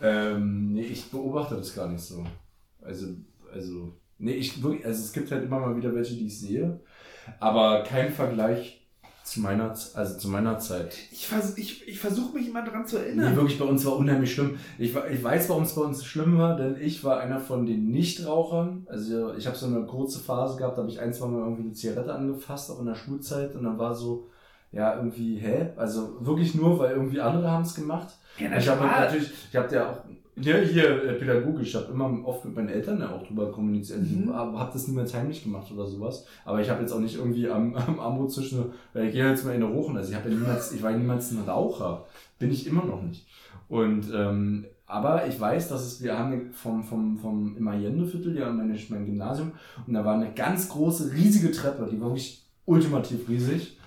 Ähm, 0.00 0.72
nee, 0.72 0.86
ich 0.86 1.10
beobachte 1.10 1.56
das 1.56 1.74
gar 1.74 1.88
nicht 1.88 2.02
so. 2.02 2.26
Also, 2.80 3.08
also, 3.52 4.00
nee, 4.22 4.32
ich 4.34 4.62
wirklich, 4.62 4.84
also 4.86 5.02
es 5.02 5.12
gibt 5.12 5.30
halt 5.30 5.44
immer 5.44 5.60
mal 5.60 5.76
wieder 5.76 5.94
welche, 5.94 6.14
die 6.14 6.26
ich 6.26 6.40
sehe, 6.40 6.80
aber 7.40 7.82
kein 7.84 8.12
Vergleich 8.12 8.78
zu 9.24 9.40
meiner, 9.40 9.70
also 9.94 10.18
zu 10.18 10.28
meiner 10.28 10.58
Zeit. 10.58 10.96
Ich, 11.12 11.26
vers 11.28 11.56
ich, 11.56 11.86
ich 11.86 12.00
versuche 12.00 12.34
mich 12.38 12.48
immer 12.48 12.64
daran 12.64 12.86
zu 12.86 12.96
Nee, 12.96 13.02
erinnern. 13.04 13.36
wirklich, 13.36 13.58
bei 13.58 13.64
uns 13.64 13.84
war 13.86 13.96
unheimlich 13.96 14.34
schlimm. 14.34 14.58
Ich, 14.78 14.94
ich 14.96 15.22
weiß, 15.24 15.48
warum 15.48 15.62
es 15.62 15.74
bei 15.74 15.82
uns 15.82 16.04
schlimm 16.04 16.38
war, 16.38 16.56
denn 16.56 16.76
ich 16.80 17.04
war 17.04 17.20
einer 17.20 17.38
von 17.40 17.64
den 17.66 17.90
Nichtrauchern. 17.90 18.86
Also 18.88 19.34
ich 19.34 19.46
habe 19.46 19.56
so 19.56 19.66
eine 19.66 19.86
kurze 19.86 20.18
Phase 20.20 20.56
gehabt, 20.58 20.76
da 20.76 20.82
habe 20.82 20.90
ich 20.90 21.00
ein, 21.00 21.12
zwei 21.14 21.26
Mal 21.28 21.40
irgendwie 21.40 21.62
eine 21.62 21.72
Zigarette 21.72 22.12
angefasst, 22.14 22.70
auch 22.70 22.80
in 22.80 22.86
der 22.86 22.96
Schulzeit. 22.96 23.54
Und 23.54 23.62
dann 23.64 23.78
war 23.78 23.94
so, 23.94 24.28
ja, 24.72 24.96
irgendwie, 24.96 25.36
hä? 25.38 25.70
Also 25.76 26.16
wirklich 26.26 26.54
nur, 26.56 26.78
weil 26.80 26.92
irgendwie 26.92 27.20
andere 27.20 27.48
haben 27.50 27.62
es 27.62 27.74
gemacht. 27.76 28.08
ja, 28.38 28.56
Ich 28.56 28.68
habe 28.68 28.80
klar. 28.80 29.00
natürlich, 29.02 29.30
ich 29.50 29.56
habe 29.56 29.72
ja 29.74 29.90
auch, 29.90 29.98
ja, 30.36 30.56
hier 30.56 31.04
äh, 31.04 31.12
pädagogisch, 31.14 31.68
ich 31.68 31.74
habe 31.74 31.92
immer 31.92 32.10
oft 32.24 32.44
mit 32.44 32.56
meinen 32.56 32.70
Eltern 32.70 33.00
ja 33.00 33.10
auch 33.10 33.26
drüber 33.26 33.52
kommuniziert. 33.52 34.00
Mhm. 34.00 34.32
Habe 34.32 34.58
hab 34.58 34.72
das 34.72 34.88
niemals 34.88 35.12
heimlich 35.12 35.42
gemacht 35.42 35.70
oder 35.70 35.86
sowas. 35.86 36.26
Aber 36.44 36.60
ich 36.60 36.70
habe 36.70 36.80
jetzt 36.80 36.92
auch 36.92 37.00
nicht 37.00 37.16
irgendwie 37.16 37.48
am, 37.48 37.74
am 37.86 38.00
Armut 38.00 38.32
zwischen, 38.32 38.72
äh, 38.94 39.06
ich 39.06 39.12
gehe 39.12 39.28
jetzt 39.28 39.44
mal 39.44 39.54
in 39.54 39.62
eine 39.62 39.72
Rochen. 39.72 39.96
Also 39.96 40.10
ich 40.10 40.16
habe 40.16 40.30
ja 40.30 40.34
niemals, 40.34 40.72
ich 40.72 40.82
war 40.82 40.90
ja 40.90 40.96
niemals 40.96 41.30
ein 41.32 41.42
Raucher. 41.46 42.06
Bin 42.38 42.50
ich 42.50 42.66
immer 42.66 42.84
noch 42.84 43.02
nicht. 43.02 43.26
Und, 43.68 44.10
ähm, 44.14 44.64
aber 44.86 45.26
ich 45.26 45.38
weiß, 45.38 45.68
dass 45.68 45.84
es, 45.86 46.02
wir 46.02 46.18
haben 46.18 46.50
vom, 46.52 46.82
vom, 46.82 47.18
vom 47.18 47.56
im 47.56 47.68
Allende-Viertel, 47.68 48.36
ja, 48.36 48.50
meine, 48.50 48.76
mein 48.88 49.06
Gymnasium, 49.06 49.52
und 49.86 49.94
da 49.94 50.04
war 50.04 50.14
eine 50.14 50.32
ganz 50.34 50.68
große, 50.68 51.12
riesige 51.12 51.50
Treppe, 51.50 51.88
die 51.90 51.98
war 52.00 52.08
wirklich 52.08 52.44
ultimativ 52.66 53.28
riesig. 53.28 53.78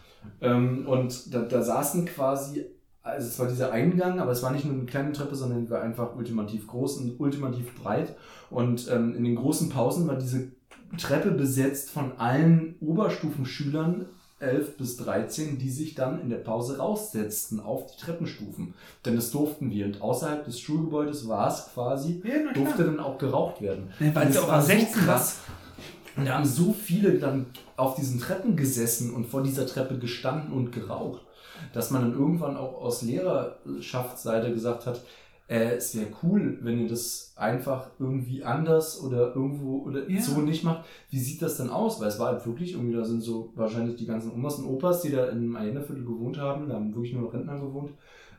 Ähm, 0.41 0.87
und 0.87 1.33
da, 1.33 1.41
da 1.41 1.61
saßen 1.61 2.05
quasi, 2.05 2.65
also 3.05 3.27
es 3.27 3.39
war 3.39 3.47
dieser 3.47 3.71
Eingang, 3.71 4.19
aber 4.19 4.31
es 4.31 4.41
war 4.41 4.51
nicht 4.51 4.65
nur 4.65 4.73
eine 4.73 4.85
kleine 4.85 5.11
Treppe, 5.11 5.35
sondern 5.35 5.65
die 5.65 5.69
war 5.69 5.81
einfach 5.81 6.15
ultimativ 6.15 6.67
groß 6.67 6.97
und 6.97 7.19
ultimativ 7.19 7.75
breit. 7.75 8.15
Und 8.49 8.89
ähm, 8.91 9.15
in 9.15 9.23
den 9.23 9.35
großen 9.35 9.69
Pausen 9.69 10.07
war 10.07 10.15
diese 10.15 10.51
Treppe 10.97 11.31
besetzt 11.31 11.91
von 11.91 12.13
allen 12.17 12.75
Oberstufenschülern 12.81 14.07
11 14.39 14.77
bis 14.77 14.97
13, 14.97 15.59
die 15.59 15.69
sich 15.69 15.95
dann 15.95 16.19
in 16.19 16.29
der 16.29 16.37
Pause 16.37 16.77
raussetzten 16.77 17.59
auf 17.59 17.85
die 17.87 18.01
Treppenstufen. 18.01 18.73
Denn 19.05 19.15
das 19.15 19.31
durften 19.31 19.69
wir. 19.69 19.85
Und 19.85 20.01
außerhalb 20.01 20.43
des 20.43 20.59
Schulgebäudes 20.59 21.27
war 21.27 21.47
es 21.47 21.69
quasi, 21.73 22.21
Ja, 22.25 22.53
durfte 22.53 22.83
dann 22.83 22.99
auch 22.99 23.17
geraucht 23.17 23.61
werden. 23.61 23.91
Ja, 23.99 24.13
weil 24.15 24.27
es 24.29 24.37
auch 24.37 24.47
war 24.47 24.55
ab 24.55 24.61
so 24.61 24.67
16 24.67 25.03
krass. 25.03 25.39
Und 26.17 26.25
da 26.25 26.35
haben 26.35 26.45
so 26.45 26.73
viele 26.73 27.19
dann 27.19 27.47
auf 27.77 27.95
diesen 27.95 28.19
Treppen 28.19 28.55
gesessen 28.55 29.13
und 29.13 29.27
vor 29.27 29.43
dieser 29.43 29.67
Treppe 29.67 29.97
gestanden 29.99 30.53
und 30.53 30.71
geraucht, 30.71 31.24
dass 31.73 31.91
man 31.91 32.01
dann 32.01 32.13
irgendwann 32.13 32.57
auch 32.57 32.81
aus 32.81 33.01
Lehrerschaftsseite 33.01 34.51
gesagt 34.53 34.85
hat, 34.85 35.01
äh, 35.47 35.75
es 35.75 35.95
wäre 35.95 36.07
cool, 36.23 36.57
wenn 36.61 36.81
ihr 36.81 36.89
das 36.89 37.33
einfach 37.35 37.91
irgendwie 37.99 38.43
anders 38.43 38.99
oder 39.01 39.35
irgendwo 39.35 39.83
oder 39.83 40.09
Ja. 40.09 40.19
so 40.19 40.41
nicht 40.41 40.63
macht. 40.63 40.85
Wie 41.11 41.19
sieht 41.19 41.41
das 41.41 41.57
denn 41.57 41.69
aus? 41.69 41.99
Weil 41.99 42.07
es 42.07 42.17
war 42.17 42.27
halt 42.33 42.45
wirklich 42.47 42.73
irgendwie, 42.73 42.95
da 42.95 43.05
sind 43.05 43.21
so 43.21 43.51
wahrscheinlich 43.55 43.95
die 43.95 44.07
ganzen 44.07 44.31
Omas 44.31 44.55
und 44.55 44.65
Opas, 44.65 45.01
die 45.03 45.11
da 45.11 45.27
im 45.27 45.55
Allendeviertel 45.55 46.03
gewohnt 46.03 46.39
haben, 46.39 46.67
da 46.67 46.75
haben 46.75 46.95
wirklich 46.95 47.13
nur 47.13 47.23
noch 47.23 47.33
Rentner 47.33 47.59
gewohnt, 47.59 47.91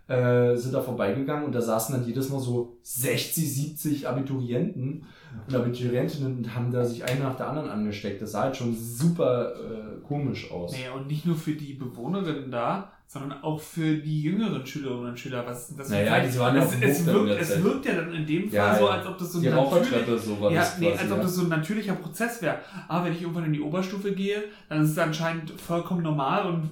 äh, 0.09 0.57
sind 0.57 0.75
da 0.75 0.81
vorbeigegangen 0.81 1.45
und 1.45 1.55
da 1.55 1.61
saßen 1.61 1.95
dann 1.95 2.07
jedes 2.07 2.29
Mal 2.29 2.41
so 2.41 2.77
60, 2.83 3.55
70 3.55 4.09
Abiturienten 4.09 5.05
und 5.47 5.55
Abiturientinnen 5.55 6.39
und 6.39 6.55
haben 6.57 6.73
da 6.73 6.85
sich 6.85 7.05
einen 7.05 7.23
nach 7.23 7.37
der 7.37 7.49
anderen 7.49 7.69
angesteckt. 7.71 8.21
Das 8.21 8.33
sah 8.33 8.43
halt 8.43 8.57
schon 8.57 8.75
super 8.77 9.53
äh, 9.55 10.01
komisch 10.07 10.51
aus. 10.51 10.73
Nee, 10.73 10.89
und 10.97 11.07
nicht 11.07 11.25
nur 11.25 11.37
für 11.37 11.53
die 11.55 11.75
Bewohnerinnen 11.75 12.51
da, 12.51 12.93
sondern 13.09 13.41
auch 13.43 13.61
für 13.61 13.97
die 13.99 14.23
jüngeren 14.23 14.67
Schülerinnen 14.67 15.11
und 15.11 15.19
Schüler. 15.19 15.47
Was 15.47 15.75
das 15.77 15.91
naja, 15.91 16.19
die 16.21 16.39
waren 16.39 16.57
es, 16.57 16.75
es, 16.81 17.07
wirkt, 17.07 17.41
es 17.41 17.63
wirkt 17.63 17.87
ja 17.87 17.95
dann 17.95 18.13
in 18.13 18.27
dem 18.27 18.51
Fall 18.51 18.57
ja, 18.57 18.79
so, 18.79 18.89
als 18.89 19.07
ob 19.07 19.19
das 19.19 19.33
so 19.33 19.39
ein 19.39 19.45
natürlich, 19.55 20.21
so 20.23 20.51
ja, 20.51 20.67
nee, 20.81 20.91
quasi, 20.91 21.03
als 21.03 21.13
ob 21.13 21.23
das 21.23 21.35
so 21.37 21.43
ein 21.43 21.49
natürlicher 21.49 21.95
Prozess 21.95 22.43
wäre. 22.43 22.59
Aber 22.89 23.05
wenn 23.05 23.13
ich 23.13 23.23
irgendwann 23.23 23.45
in 23.45 23.53
die 23.53 23.61
Oberstufe 23.61 24.13
gehe, 24.13 24.45
dann 24.69 24.83
ist 24.83 24.91
es 24.91 24.99
anscheinend 24.99 25.53
vollkommen 25.53 26.03
normal 26.03 26.47
und 26.47 26.71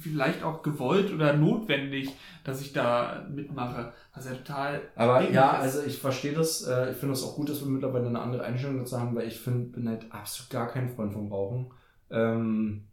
vielleicht 0.00 0.42
auch 0.42 0.62
gewollt 0.62 1.12
oder 1.12 1.34
notwendig, 1.34 2.10
dass 2.42 2.60
ich 2.60 2.72
da 2.72 3.24
mitmache. 3.30 3.92
Was 4.12 4.24
ja 4.24 4.32
total. 4.32 4.80
Aber 4.96 5.30
ja, 5.30 5.58
ist. 5.58 5.76
also 5.76 5.86
ich 5.86 5.98
verstehe 5.98 6.32
das. 6.32 6.66
Äh, 6.66 6.90
ich 6.90 6.96
finde 6.96 7.12
es 7.12 7.22
auch 7.22 7.36
gut, 7.36 7.48
dass 7.48 7.60
wir 7.60 7.68
mittlerweile 7.68 8.08
eine 8.08 8.20
andere 8.20 8.42
Einstellung 8.42 8.78
dazu 8.78 8.98
haben, 8.98 9.14
weil 9.14 9.28
ich 9.28 9.38
find, 9.38 9.72
bin 9.72 9.88
halt 9.88 10.06
absolut 10.10 10.50
gar 10.50 10.66
kein 10.66 10.88
Freund 10.88 11.12
vom 11.12 11.30
Rauchen. 11.30 11.70
Ähm, 12.10 12.86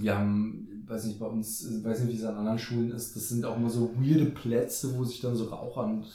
wir 0.00 0.18
haben, 0.18 0.84
weiß 0.86 1.04
nicht, 1.04 1.18
bei 1.18 1.26
uns, 1.26 1.66
weiß 1.84 2.00
nicht, 2.00 2.12
wie 2.12 2.18
es 2.18 2.24
an 2.24 2.36
anderen 2.36 2.58
Schulen 2.58 2.90
ist, 2.90 3.14
das 3.14 3.28
sind 3.28 3.44
auch 3.44 3.56
immer 3.56 3.70
so 3.70 3.94
weirde 3.96 4.26
Plätze, 4.26 4.96
wo 4.96 5.04
sich 5.04 5.20
dann 5.20 5.36
so 5.36 5.44
Raucher 5.44 5.84
und 5.84 6.06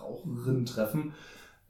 Raucherinnen 0.00 0.66
treffen. 0.66 1.12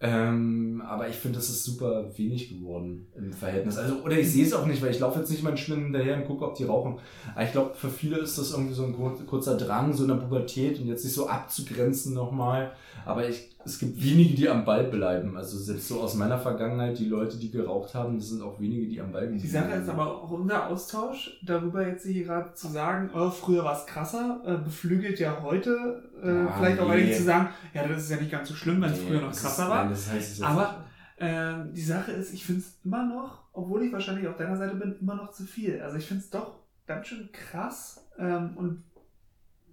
Ähm, 0.01 0.83
aber 0.85 1.09
ich 1.09 1.15
finde, 1.15 1.39
das 1.39 1.49
ist 1.49 1.65
super 1.65 2.11
wenig 2.19 2.51
geworden 2.51 3.07
im 3.17 3.33
Verhältnis. 3.33 3.79
Also, 3.79 4.03
oder 4.03 4.19
ich 4.19 4.31
sehe 4.31 4.45
es 4.45 4.53
auch 4.53 4.67
nicht, 4.67 4.83
weil 4.83 4.91
ich 4.91 4.99
laufe 4.99 5.21
jetzt 5.21 5.31
nicht 5.31 5.43
meinen 5.43 5.57
Schwimmen 5.57 5.85
hinterher 5.85 6.17
und 6.17 6.27
gucke, 6.27 6.45
ob 6.45 6.57
die 6.57 6.65
rauchen. 6.65 6.99
Aber 7.35 7.45
ich 7.45 7.53
glaube, 7.53 7.75
für 7.75 7.89
viele 7.89 8.19
ist 8.19 8.37
das 8.37 8.51
irgendwie 8.51 8.75
so 8.75 8.85
ein 8.85 9.27
kurzer 9.27 9.57
Drang, 9.57 9.95
so 9.95 10.03
in 10.03 10.11
der 10.11 10.17
Pubertät 10.17 10.79
und 10.79 10.89
jetzt 10.89 11.05
sich 11.05 11.15
so 11.15 11.29
abzugrenzen 11.29 12.13
nochmal. 12.13 12.73
Aber 13.07 13.27
ich 13.27 13.54
es 13.65 13.79
gibt 13.79 14.03
wenige, 14.03 14.35
die 14.35 14.49
am 14.49 14.65
Ball 14.65 14.85
bleiben. 14.85 15.37
Also 15.37 15.59
selbst 15.59 15.89
so 15.89 16.01
aus 16.01 16.15
meiner 16.15 16.39
Vergangenheit, 16.39 16.99
die 16.99 17.07
Leute, 17.07 17.39
die 17.39 17.51
geraucht 17.51 17.95
haben, 17.95 18.19
das 18.19 18.29
sind 18.29 18.43
auch 18.43 18.61
wenige, 18.61 18.87
die 18.89 19.01
am 19.01 19.13
Ball 19.13 19.27
bleiben. 19.27 19.41
Die 19.41 19.49
Sache 19.49 19.73
ist 19.73 19.89
aber 19.89 20.23
auch 20.23 20.31
unser 20.31 20.69
Austausch, 20.69 21.39
darüber 21.43 21.87
jetzt 21.87 22.07
hier 22.07 22.25
gerade 22.25 22.53
zu 22.55 22.69
sagen, 22.69 23.11
oh, 23.15 23.31
früher 23.31 23.65
war 23.65 23.77
es 23.77 23.87
krasser, 23.87 24.43
äh, 24.47 24.57
beflügelt 24.57 25.19
ja 25.19 25.39
heute, 25.43 26.03
äh, 26.23 26.45
ja, 26.45 26.53
vielleicht 26.53 26.81
auch 26.81 26.89
nee. 26.89 26.95
einige 26.95 27.17
zu 27.17 27.25
sagen, 27.25 27.49
ja, 27.73 27.87
das 27.87 28.03
ist 28.03 28.11
ja 28.11 28.17
nicht 28.19 28.31
ganz 28.31 28.49
so 28.49 28.55
schlimm, 28.55 28.83
wenn 28.83 28.93
es 28.93 29.01
nee, 29.01 29.09
früher 29.09 29.21
noch 29.21 29.33
krasser 29.33 29.65
ist, 29.65 29.71
war. 29.71 29.85
Nein, 29.85 29.91
das 29.91 30.11
heißt, 30.11 30.43
aber 30.43 30.85
äh, 31.17 31.55
die 31.73 31.83
Sache 31.83 32.13
ist, 32.13 32.35
ich 32.35 32.45
finde 32.45 32.61
es 32.61 32.79
immer 32.85 33.07
noch, 33.07 33.45
obwohl 33.53 33.83
ich 33.85 33.93
wahrscheinlich 33.93 34.27
auf 34.29 34.37
deiner 34.37 34.57
Seite 34.57 34.75
bin, 34.75 34.97
immer 35.01 35.15
noch 35.15 35.31
zu 35.31 35.45
viel. 35.45 35.81
Also 35.81 35.97
ich 35.97 36.07
finde 36.07 36.23
es 36.23 36.31
doch 36.31 36.59
ganz 36.87 37.07
schön 37.07 37.31
krass 37.33 38.05
ähm, 38.19 38.57
und 38.57 38.83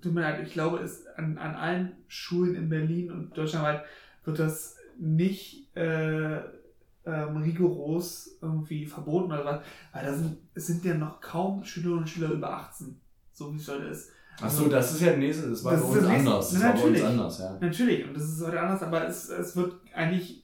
tut 0.01 0.13
mir 0.13 0.21
leid, 0.21 0.45
ich 0.45 0.53
glaube, 0.53 0.79
es 0.79 1.05
an, 1.15 1.37
an 1.37 1.55
allen 1.55 1.91
Schulen 2.07 2.55
in 2.55 2.69
Berlin 2.69 3.11
und 3.11 3.37
deutschlandweit 3.37 3.83
wird 4.25 4.39
das 4.39 4.77
nicht 4.97 5.75
äh, 5.75 6.37
ähm, 7.05 7.37
rigoros 7.37 8.37
irgendwie 8.41 8.85
verboten 8.85 9.31
oder 9.31 9.45
was, 9.45 9.61
weil 9.93 10.05
da 10.05 10.13
sind, 10.13 10.37
es 10.53 10.67
sind 10.67 10.85
ja 10.85 10.93
noch 10.93 11.19
kaum 11.21 11.63
Schülerinnen 11.63 11.99
und 11.99 12.09
Schüler 12.09 12.31
über 12.31 12.51
18, 12.51 12.99
so 13.33 13.53
wie 13.53 13.57
es 13.57 13.67
heute 13.67 13.85
ist. 13.85 14.11
Ach 14.39 14.49
so, 14.49 14.67
das 14.67 14.93
ist 14.93 15.01
ja 15.01 15.15
nächste, 15.15 15.49
das 15.49 15.63
war 15.63 15.73
das 15.73 15.81
bei 15.81 15.87
uns 15.87 16.05
anders. 16.05 16.51
Das 16.51 16.63
war 16.63 16.73
bei 16.73 16.83
uns 16.83 17.03
anders, 17.03 17.39
ja. 17.39 17.57
Natürlich, 17.59 18.07
und 18.07 18.15
das 18.15 18.23
ist 18.23 18.45
heute 18.45 18.59
anders, 18.59 18.81
aber 18.81 19.07
es, 19.07 19.29
es 19.29 19.55
wird 19.55 19.75
eigentlich 19.93 20.40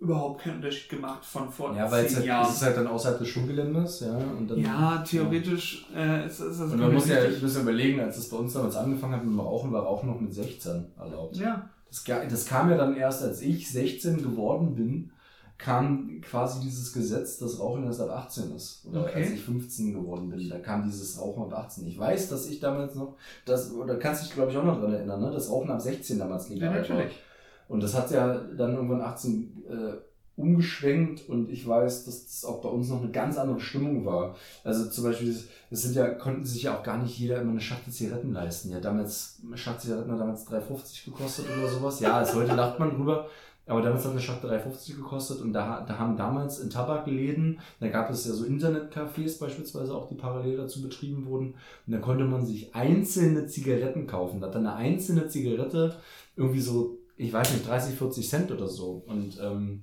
überhaupt 0.00 0.42
keinen 0.42 0.56
Unterschied 0.56 0.88
gemacht 0.88 1.24
von 1.24 1.50
vor 1.50 1.76
ja, 1.76 1.90
weil 1.90 2.06
es 2.06 2.16
halt, 2.16 2.24
Jahren. 2.24 2.48
Es 2.48 2.56
ist 2.56 2.62
halt 2.62 2.76
dann 2.78 2.86
außerhalb 2.86 3.18
des 3.18 3.28
Schulgeländes, 3.28 4.00
ja. 4.00 4.16
Und 4.16 4.50
dann, 4.50 4.58
ja, 4.58 5.04
theoretisch 5.06 5.86
ja. 5.94 6.22
Äh, 6.22 6.26
ist, 6.26 6.40
ist 6.40 6.60
das. 6.60 6.72
Und 6.72 6.80
man 6.80 6.94
muss 6.94 7.06
ja 7.06 7.20
ein 7.22 7.40
bisschen 7.40 7.62
überlegen, 7.62 8.00
als 8.00 8.16
es 8.16 8.28
bei 8.30 8.38
uns 8.38 8.54
damals 8.54 8.76
angefangen 8.76 9.12
hat 9.12 9.24
mit 9.24 9.32
dem 9.32 9.40
Rauchen, 9.40 9.72
war 9.72 9.82
Rauchen 9.82 10.08
noch 10.08 10.18
mit 10.18 10.32
16 10.32 10.86
erlaubt. 10.98 11.36
Ja. 11.36 11.68
Das, 11.88 12.04
das 12.04 12.46
kam 12.46 12.70
ja 12.70 12.76
dann 12.76 12.96
erst, 12.96 13.22
als 13.22 13.42
ich 13.42 13.70
16 13.70 14.22
geworden 14.22 14.74
bin, 14.74 15.10
kam 15.58 16.20
quasi 16.22 16.60
dieses 16.60 16.92
Gesetz, 16.92 17.36
dass 17.36 17.60
Rauchen 17.60 17.84
erst 17.84 18.00
ab 18.00 18.10
18 18.10 18.56
ist. 18.56 18.86
Oder 18.86 19.02
okay. 19.02 19.22
als 19.22 19.30
ich 19.32 19.42
15 19.42 19.92
geworden 19.92 20.30
bin, 20.30 20.48
da 20.48 20.58
kam 20.58 20.84
dieses 20.84 21.20
Rauchen 21.20 21.42
ab 21.42 21.52
18. 21.52 21.86
Ich 21.86 21.98
weiß, 21.98 22.30
dass 22.30 22.48
ich 22.48 22.60
damals 22.60 22.94
noch, 22.94 23.16
das, 23.44 23.70
oder 23.72 23.96
kannst 23.96 24.24
dich 24.24 24.32
glaube 24.32 24.50
ich 24.50 24.56
auch 24.56 24.64
noch 24.64 24.80
dran 24.80 24.94
erinnern, 24.94 25.20
ne? 25.20 25.30
das 25.30 25.50
Rauchen 25.50 25.70
ab 25.70 25.80
16 25.80 26.18
damals 26.18 26.48
legal 26.48 26.74
ja, 26.74 26.80
natürlich. 26.80 27.10
war. 27.10 27.29
Und 27.70 27.84
das 27.84 27.94
hat 27.94 28.10
ja 28.10 28.34
dann 28.56 28.74
irgendwann 28.74 29.00
18 29.00 29.62
äh, 29.68 29.92
umgeschwenkt 30.34 31.28
und 31.28 31.48
ich 31.50 31.68
weiß, 31.68 32.04
dass 32.04 32.26
das 32.26 32.44
auch 32.44 32.60
bei 32.60 32.68
uns 32.68 32.88
noch 32.88 33.00
eine 33.00 33.12
ganz 33.12 33.38
andere 33.38 33.60
Stimmung 33.60 34.04
war. 34.04 34.34
Also 34.64 34.90
zum 34.90 35.04
Beispiel, 35.04 35.36
das 35.70 35.82
sind 35.82 35.94
ja, 35.94 36.08
konnten 36.08 36.44
sich 36.44 36.64
ja 36.64 36.76
auch 36.76 36.82
gar 36.82 36.98
nicht 36.98 37.16
jeder 37.16 37.40
immer 37.40 37.52
eine 37.52 37.60
Schachtel 37.60 37.92
Zigaretten 37.92 38.32
leisten. 38.32 38.70
Ja, 38.70 38.80
damals, 38.80 39.40
eine 39.46 39.56
Schachtel 39.56 39.82
Zigaretten 39.82 40.10
hat 40.10 40.18
damals 40.18 40.48
3,50 40.48 41.04
gekostet 41.04 41.46
oder 41.56 41.68
sowas. 41.68 42.00
Ja, 42.00 42.16
also 42.16 42.40
heute 42.40 42.56
lacht 42.56 42.80
man 42.80 42.90
drüber. 42.90 43.28
Aber 43.66 43.82
damals 43.82 44.04
hat 44.04 44.10
eine 44.10 44.20
Schachtel 44.20 44.50
3,50 44.50 44.96
gekostet 44.96 45.40
und 45.40 45.52
da, 45.52 45.84
da 45.86 45.96
haben 45.96 46.16
damals 46.16 46.58
in 46.58 46.70
Tabakläden, 46.70 47.60
da 47.78 47.86
gab 47.86 48.10
es 48.10 48.26
ja 48.26 48.32
so 48.32 48.44
Internetcafés 48.44 49.38
beispielsweise 49.38 49.94
auch, 49.94 50.08
die 50.08 50.16
parallel 50.16 50.56
dazu 50.56 50.82
betrieben 50.82 51.26
wurden. 51.26 51.54
Und 51.86 51.92
da 51.92 51.98
konnte 51.98 52.24
man 52.24 52.44
sich 52.44 52.74
einzelne 52.74 53.46
Zigaretten 53.46 54.08
kaufen. 54.08 54.40
Da 54.40 54.48
hat 54.48 54.56
dann 54.56 54.66
eine 54.66 54.74
einzelne 54.74 55.28
Zigarette 55.28 55.94
irgendwie 56.34 56.60
so 56.60 56.99
ich 57.20 57.32
weiß 57.32 57.52
nicht, 57.52 57.68
30, 57.68 57.96
40 57.96 58.28
Cent 58.28 58.50
oder 58.50 58.66
so. 58.66 59.02
Und 59.06 59.38
ähm, 59.42 59.82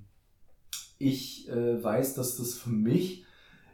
ich 0.98 1.48
äh, 1.48 1.82
weiß, 1.82 2.14
dass 2.14 2.36
das 2.36 2.54
für 2.54 2.70
mich, 2.70 3.24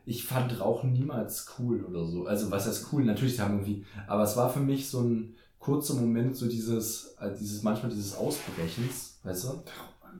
ich 0.05 0.25
fand 0.25 0.61
Rauchen 0.61 0.93
niemals 0.93 1.47
cool 1.59 1.83
oder 1.85 2.05
so. 2.05 2.27
Also 2.27 2.51
was 2.51 2.67
heißt 2.67 2.89
cool? 2.93 3.05
Natürlich 3.05 3.41
haben 3.41 3.55
irgendwie, 3.55 3.87
aber 4.07 4.23
es 4.25 4.37
war 4.37 4.53
für 4.53 4.61
mich 4.61 4.91
so 4.91 5.01
ein 5.01 5.35
kurzer 5.59 5.95
Moment, 5.95 6.37
so 6.37 6.47
dieses, 6.47 7.17
äh, 7.19 7.35
dieses 7.35 7.62
manchmal 7.62 7.91
dieses 7.91 8.15
Ausbrechens, 8.15 9.19
weißt 9.23 9.45
du? 9.45 9.62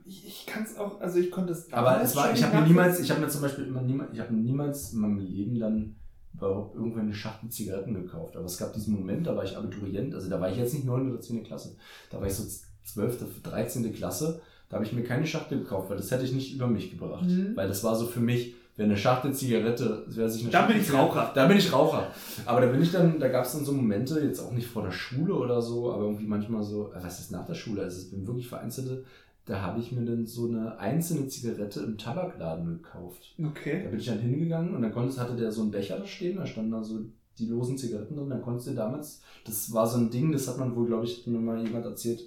Ich, 0.05 0.27
ich 0.27 0.45
kann 0.47 0.63
es 0.63 0.75
auch, 0.75 0.99
also 0.99 1.19
ich 1.19 1.29
konnte 1.29 1.53
es. 1.53 1.71
Aber 1.71 2.01
es 2.01 2.15
war, 2.15 2.33
ich 2.33 2.43
habe 2.43 2.57
mir 2.57 2.67
niemals, 2.67 2.99
ich 2.99 3.11
habe 3.11 3.21
mir 3.21 3.29
zum 3.29 3.41
Beispiel 3.41 3.67
immer 3.67 3.81
niemals, 3.81 4.11
ich 4.11 4.19
habe 4.19 4.33
niemals 4.33 4.93
in 4.93 4.99
meinem 4.99 5.19
Leben 5.19 5.59
dann 5.59 5.95
überhaupt 6.33 6.75
irgendwann 6.75 7.03
eine 7.03 7.13
Schachtel 7.13 7.49
Zigaretten 7.49 7.93
gekauft. 7.93 8.35
Aber 8.35 8.45
es 8.45 8.57
gab 8.57 8.73
diesen 8.73 8.95
Moment, 8.95 9.27
da 9.27 9.35
war 9.35 9.43
ich 9.43 9.55
Abiturient, 9.55 10.15
also 10.15 10.29
da 10.29 10.41
war 10.41 10.49
ich 10.49 10.57
jetzt 10.57 10.73
nicht 10.73 10.85
9 10.85 11.11
oder 11.11 11.21
10. 11.21 11.43
Klasse, 11.43 11.77
da 12.09 12.19
war 12.19 12.27
ich 12.27 12.33
so 12.33 12.43
12., 12.85 13.41
13. 13.43 13.93
Klasse, 13.93 14.41
da 14.69 14.75
habe 14.75 14.85
ich 14.85 14.93
mir 14.93 15.03
keine 15.03 15.27
Schachtel 15.27 15.59
gekauft, 15.59 15.89
weil 15.89 15.97
das 15.97 16.11
hätte 16.11 16.23
ich 16.23 16.33
nicht 16.33 16.55
über 16.55 16.67
mich 16.67 16.91
gebracht. 16.91 17.25
Mhm. 17.25 17.55
Weil 17.55 17.67
das 17.67 17.83
war 17.83 17.95
so 17.95 18.05
für 18.05 18.19
mich, 18.19 18.55
wenn 18.77 18.85
eine 18.85 18.97
Schachtel 18.97 19.33
Zigarette, 19.33 20.05
wer 20.07 20.29
sich 20.29 20.43
eine 20.43 20.51
Da 20.51 20.65
bin 20.65 20.79
ich 20.79 20.91
Raucher. 20.91 21.31
Da 21.33 21.47
bin 21.47 21.57
ich 21.57 21.71
Raucher. 21.71 22.07
Aber 22.45 22.61
da 22.61 22.67
bin 22.67 22.81
ich 22.81 22.91
dann, 22.91 23.19
da 23.19 23.27
gab 23.29 23.45
es 23.45 23.53
dann 23.53 23.63
so 23.63 23.71
Momente, 23.71 24.19
jetzt 24.19 24.39
auch 24.39 24.51
nicht 24.51 24.67
vor 24.67 24.83
der 24.83 24.91
Schule 24.91 25.33
oder 25.33 25.61
so, 25.61 25.91
aber 25.91 26.03
irgendwie 26.03 26.25
manchmal 26.25 26.63
so, 26.63 26.91
äh, 26.91 26.97
was 27.01 27.19
ist 27.19 27.31
nach 27.31 27.45
der 27.45 27.53
Schule? 27.53 27.83
Also 27.83 27.97
es 27.97 28.11
bin 28.11 28.27
wirklich 28.27 28.47
vereinzelte, 28.47 29.05
da 29.45 29.61
habe 29.61 29.79
ich 29.79 29.91
mir 29.91 30.03
dann 30.03 30.25
so 30.25 30.47
eine 30.47 30.79
einzelne 30.79 31.27
Zigarette 31.27 31.81
im 31.81 31.97
Tabakladen 31.97 32.65
gekauft. 32.65 33.35
Okay. 33.39 33.83
Da 33.83 33.89
bin 33.89 33.99
ich 33.99 34.07
dann 34.07 34.19
hingegangen 34.19 34.75
und 34.75 34.81
dann 34.81 34.91
konntest, 34.91 35.19
hatte 35.19 35.35
der 35.35 35.51
so 35.51 35.61
einen 35.61 35.71
Becher 35.71 35.99
da 35.99 36.05
stehen, 36.05 36.37
da 36.37 36.45
standen 36.45 36.71
da 36.71 36.83
so 36.83 36.99
die 37.37 37.47
losen 37.47 37.77
Zigaretten 37.77 38.15
drin, 38.15 38.29
dann 38.29 38.41
konntest 38.41 38.67
du 38.67 38.73
damals, 38.73 39.21
das 39.45 39.71
war 39.71 39.85
so 39.85 39.99
ein 39.99 40.09
Ding, 40.09 40.31
das 40.31 40.47
hat 40.47 40.57
man 40.57 40.75
wohl, 40.75 40.87
glaube 40.87 41.05
ich, 41.05 41.27
mir 41.27 41.37
mal 41.37 41.61
jemand 41.61 41.85
erzählt, 41.85 42.21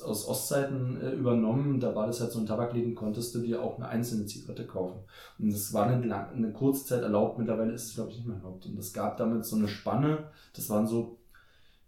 aus 0.00 0.26
Ostzeiten 0.26 1.00
äh, 1.00 1.10
übernommen. 1.10 1.78
Da 1.78 1.94
war 1.94 2.06
das 2.06 2.20
halt 2.20 2.32
so 2.32 2.38
ein 2.38 2.46
Tabakläden, 2.46 2.94
konntest 2.94 3.34
du 3.34 3.40
dir 3.40 3.62
auch 3.62 3.76
eine 3.76 3.88
einzelne 3.88 4.26
Zigarette 4.26 4.66
kaufen. 4.66 5.00
Und 5.38 5.52
das 5.52 5.72
war 5.72 5.86
eine, 5.86 6.06
lang, 6.06 6.30
eine 6.32 6.52
kurze 6.52 6.86
Zeit 6.86 7.02
erlaubt. 7.02 7.38
Mittlerweile 7.38 7.72
ist 7.72 7.88
es, 7.88 7.94
glaube 7.94 8.10
ich, 8.10 8.16
nicht 8.18 8.26
mehr 8.26 8.38
erlaubt. 8.38 8.64
Und 8.66 8.78
es 8.78 8.92
gab 8.92 9.18
damit 9.18 9.44
so 9.44 9.56
eine 9.56 9.68
Spanne. 9.68 10.30
Das 10.54 10.70
waren 10.70 10.86
so 10.86 11.18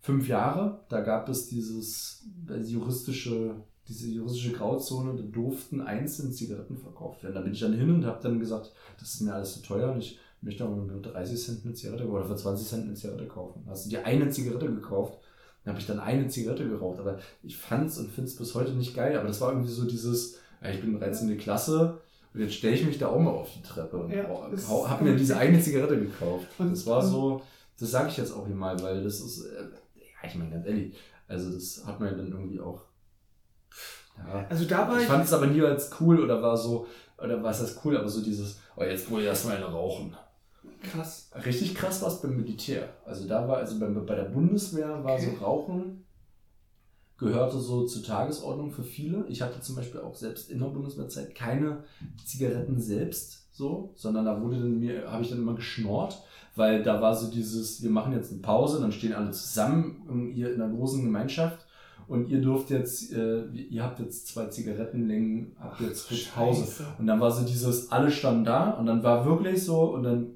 fünf 0.01 0.29
Jahre. 0.29 0.81
Da 0.91 1.01
gab 1.01 1.29
es 1.31 1.49
dieses 1.49 2.27
äh, 2.51 2.61
juristische, 2.61 3.55
diese 3.89 4.09
juristische 4.09 4.53
Grauzone. 4.53 5.17
Da 5.17 5.23
durften 5.23 5.81
einzelne 5.81 6.33
Zigaretten 6.33 6.77
verkauft 6.77 7.23
werden. 7.23 7.35
Da 7.35 7.41
bin 7.41 7.55
ich 7.55 7.61
dann 7.61 7.73
hin 7.73 7.91
und 7.91 8.05
habe 8.05 8.23
dann 8.23 8.39
gesagt, 8.39 8.73
das 8.99 9.15
ist 9.15 9.23
mir 9.23 9.33
alles 9.33 9.55
zu 9.55 9.63
teuer 9.63 9.93
und 9.93 10.01
ich 10.01 10.19
möchte 10.43 10.63
aber 10.63 10.77
nur 10.77 11.01
30 11.01 11.43
Cent 11.43 11.65
eine 11.65 11.73
Zigarette 11.73 12.07
oder 12.07 12.27
für 12.27 12.37
20 12.37 12.69
Cent 12.69 12.85
eine 12.85 12.95
Zigarette 12.95 13.27
kaufen. 13.27 13.65
Hast 13.67 13.87
du 13.87 13.91
dir 13.91 14.05
eine 14.05 14.29
Zigarette 14.29 14.67
gekauft 14.67 15.19
dann 15.65 15.73
habe 15.73 15.81
ich 15.81 15.87
dann 15.87 16.01
eine 16.01 16.29
Zigarette 16.29 16.69
geraucht. 16.69 16.99
Aber 16.99 17.19
ich 17.43 17.57
fand 17.57 17.89
es 17.89 17.99
und 17.99 18.11
finde 18.11 18.29
es 18.29 18.37
bis 18.37 18.55
heute 18.55 18.73
nicht 18.73 18.95
geil. 18.95 19.17
Aber 19.17 19.29
das 19.29 19.41
war 19.41 19.51
irgendwie 19.51 19.71
so 19.71 19.85
dieses, 19.85 20.39
ja, 20.63 20.71
ich 20.71 20.81
bin 20.81 20.99
13. 20.99 21.37
Klasse 21.39 22.01
und 22.35 22.41
jetzt 22.41 22.55
stelle 22.55 22.75
ich 22.75 22.85
mich 22.85 22.99
da 22.99 23.09
auch 23.09 23.21
mal 23.21 23.31
auf 23.31 23.49
die 23.55 23.63
Treppe 23.63 23.97
und 23.97 24.13
ja, 24.13 24.27
habe 24.89 25.05
mir 25.05 25.17
diese 25.17 25.37
eine 25.37 25.61
Zigarette 25.61 25.99
gekauft. 25.99 26.49
Und 26.59 26.73
das 26.73 26.87
war 26.87 27.01
so, 27.01 27.43
das 27.79 27.91
sage 27.91 28.09
ich 28.09 28.17
jetzt 28.17 28.33
auch 28.33 28.47
hier 28.47 28.57
mal, 28.57 28.81
weil 28.83 29.03
das 29.03 29.21
ist, 29.21 29.45
äh, 29.45 29.63
ja, 29.97 30.29
ich 30.29 30.35
meine 30.35 30.51
ganz 30.51 30.67
ehrlich, 30.67 30.95
also 31.29 31.53
das 31.53 31.85
hat 31.87 32.01
man 32.01 32.17
dann 32.17 32.33
irgendwie 32.33 32.61
auch. 32.61 32.83
Ja. 34.19 34.47
Also 34.49 34.65
da 34.65 34.89
war 34.89 34.97
ich. 34.97 35.03
Ich 35.03 35.09
fand 35.09 35.25
es 35.25 35.33
aber 35.33 35.47
nie 35.47 35.63
als 35.63 35.91
cool 36.01 36.21
oder 36.21 36.43
war 36.43 36.57
so, 36.57 36.87
oder 37.19 37.43
war 37.43 37.53
es 37.53 37.61
das 37.61 37.81
cool, 37.85 37.97
aber 37.97 38.09
so 38.09 38.23
dieses, 38.23 38.59
oh, 38.77 38.83
jetzt 38.83 39.11
wohl 39.11 39.23
erstmal 39.23 39.57
eine 39.57 39.67
rauchen. 39.67 40.17
Krass. 40.85 41.31
Richtig 41.45 41.75
krass 41.75 42.01
war 42.03 42.09
es 42.09 42.21
beim 42.21 42.37
Militär. 42.37 42.89
Also 43.05 43.27
da 43.27 43.49
war, 43.49 43.59
also 43.59 43.79
bei, 43.79 43.87
bei 43.87 44.15
der 44.15 44.25
Bundeswehr 44.25 45.03
war 45.05 45.15
okay. 45.15 45.31
so 45.39 45.45
Rauchen 45.45 46.05
gehörte 47.17 47.59
so 47.59 47.85
zur 47.85 48.03
Tagesordnung 48.03 48.71
für 48.71 48.83
viele. 48.83 49.25
Ich 49.29 49.41
hatte 49.41 49.61
zum 49.61 49.77
Beispiel 49.77 50.01
auch 50.01 50.15
selbst 50.15 50.51
in 50.51 50.59
der 50.59 50.67
Bundeswehrzeit 50.67 51.35
keine 51.35 51.85
Zigaretten 52.25 52.81
selbst 52.81 53.45
so, 53.53 53.93
sondern 53.95 54.25
da 54.25 54.43
wurde 54.43 54.59
dann 54.59 54.81
mir, 54.81 55.11
habe 55.11 55.23
ich 55.23 55.31
dann 55.31 55.39
immer 55.39 55.55
geschnort, 55.55 56.23
weil 56.57 56.83
da 56.83 57.01
war 57.01 57.15
so 57.15 57.31
dieses, 57.31 57.83
wir 57.83 57.91
machen 57.91 58.13
jetzt 58.13 58.33
eine 58.33 58.41
Pause, 58.41 58.81
dann 58.81 58.91
stehen 58.91 59.13
alle 59.13 59.31
zusammen 59.31 60.03
in, 60.11 60.37
in 60.37 60.61
einer 60.61 60.75
großen 60.75 61.05
Gemeinschaft 61.05 61.65
und 62.09 62.29
ihr 62.29 62.41
dürft 62.41 62.71
jetzt, 62.71 63.13
äh, 63.13 63.47
ihr 63.47 63.83
habt 63.85 64.01
jetzt 64.01 64.27
zwei 64.27 64.47
Zigarettenlängen, 64.47 65.57
habt 65.59 65.81
jetzt 65.81 66.09
Ach, 66.11 66.35
Pause. 66.35 66.85
Und 66.99 67.07
dann 67.07 67.21
war 67.21 67.31
so 67.31 67.47
dieses, 67.47 67.93
alle 67.93 68.11
standen 68.11 68.45
da 68.45 68.71
und 68.71 68.87
dann 68.87 69.03
war 69.05 69.25
wirklich 69.25 69.65
so 69.65 69.83
und 69.95 70.03
dann 70.03 70.27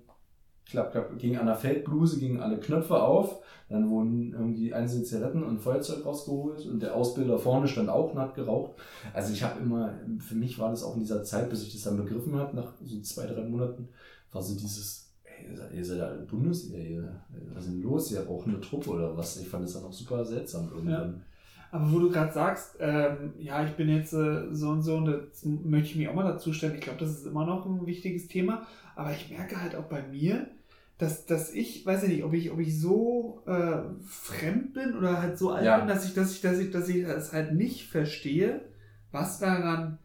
klapp, 0.70 0.92
klapp, 0.92 1.18
ging 1.18 1.36
an 1.36 1.46
der 1.46 1.56
Feldbluse, 1.56 2.18
gingen 2.18 2.40
alle 2.40 2.58
Knöpfe 2.58 3.00
auf, 3.00 3.42
dann 3.68 3.88
wurden 3.90 4.32
irgendwie 4.32 4.72
einzelne 4.72 5.04
Zigaretten 5.04 5.42
und 5.42 5.60
Feuerzeug 5.60 6.04
rausgeholt 6.04 6.66
und 6.66 6.80
der 6.80 6.94
Ausbilder 6.94 7.38
vorne 7.38 7.68
stand 7.68 7.88
auch 7.88 8.12
und 8.12 8.18
hat 8.18 8.34
geraucht. 8.34 8.72
Also 9.12 9.32
ich 9.32 9.42
habe 9.42 9.60
immer, 9.60 9.94
für 10.20 10.34
mich 10.34 10.58
war 10.58 10.70
das 10.70 10.82
auch 10.82 10.94
in 10.94 11.00
dieser 11.00 11.24
Zeit, 11.24 11.50
bis 11.50 11.62
ich 11.62 11.72
das 11.72 11.82
dann 11.82 11.96
begriffen 11.96 12.36
habe, 12.36 12.56
nach 12.56 12.72
so 12.84 13.00
zwei, 13.00 13.26
drei 13.26 13.44
Monaten, 13.44 13.88
war 14.32 14.42
so 14.42 14.54
dieses, 14.54 15.10
ey, 15.24 15.76
ihr 15.76 15.84
seid 15.84 16.00
alle 16.00 16.22
Bundeswehr, 16.22 17.22
was 17.54 17.64
ist 17.64 17.72
denn 17.72 17.82
los, 17.82 18.12
ihr 18.12 18.26
rauchen 18.26 18.54
eine 18.54 18.60
Truppe 18.60 18.90
oder 18.90 19.16
was? 19.16 19.38
Ich 19.38 19.48
fand 19.48 19.64
das 19.64 19.74
dann 19.74 19.84
auch 19.84 19.92
super 19.92 20.24
seltsam 20.24 20.68
irgendwann. 20.74 21.14
Ja. 21.14 21.20
Aber 21.70 21.92
wo 21.92 21.98
du 21.98 22.10
gerade 22.10 22.32
sagst, 22.32 22.76
ähm, 22.80 23.34
ja, 23.38 23.62
ich 23.64 23.72
bin 23.72 23.90
jetzt 23.90 24.14
äh, 24.14 24.46
so 24.52 24.70
und 24.70 24.82
so 24.82 24.96
und 24.96 25.06
das 25.06 25.44
möchte 25.44 25.90
ich 25.90 25.96
mich 25.96 26.08
auch 26.08 26.14
mal 26.14 26.24
dazu 26.24 26.54
stellen. 26.54 26.74
Ich 26.76 26.80
glaube, 26.80 26.98
das 26.98 27.10
ist 27.10 27.26
immer 27.26 27.44
noch 27.44 27.66
ein 27.66 27.86
wichtiges 27.86 28.26
Thema. 28.26 28.66
Aber 28.96 29.12
ich 29.12 29.30
merke 29.30 29.60
halt 29.60 29.76
auch 29.76 29.84
bei 29.84 30.02
mir, 30.02 30.48
dass, 30.98 31.26
dass 31.26 31.52
ich, 31.52 31.86
weiß 31.86 32.02
ich 32.04 32.08
nicht, 32.08 32.24
ob 32.24 32.34
ich, 32.34 32.50
ob 32.50 32.58
ich 32.58 32.78
so 32.80 33.42
äh, 33.46 33.82
fremd 34.04 34.74
bin 34.74 34.96
oder 34.96 35.22
halt 35.22 35.38
so 35.38 35.50
alt 35.50 35.64
Ja. 35.64 35.78
bin, 35.78 35.88
dass 35.88 36.04
ich, 36.04 36.14
dass 36.14 36.32
ich, 36.32 36.40
dass 36.40 36.58
ich, 36.58 36.70
dass 36.72 36.88
ich 36.88 37.04
es 37.04 37.32
halt 37.32 37.54
nicht 37.54 37.88
verstehe, 37.88 38.62
was 39.12 39.38
daran 39.38 39.98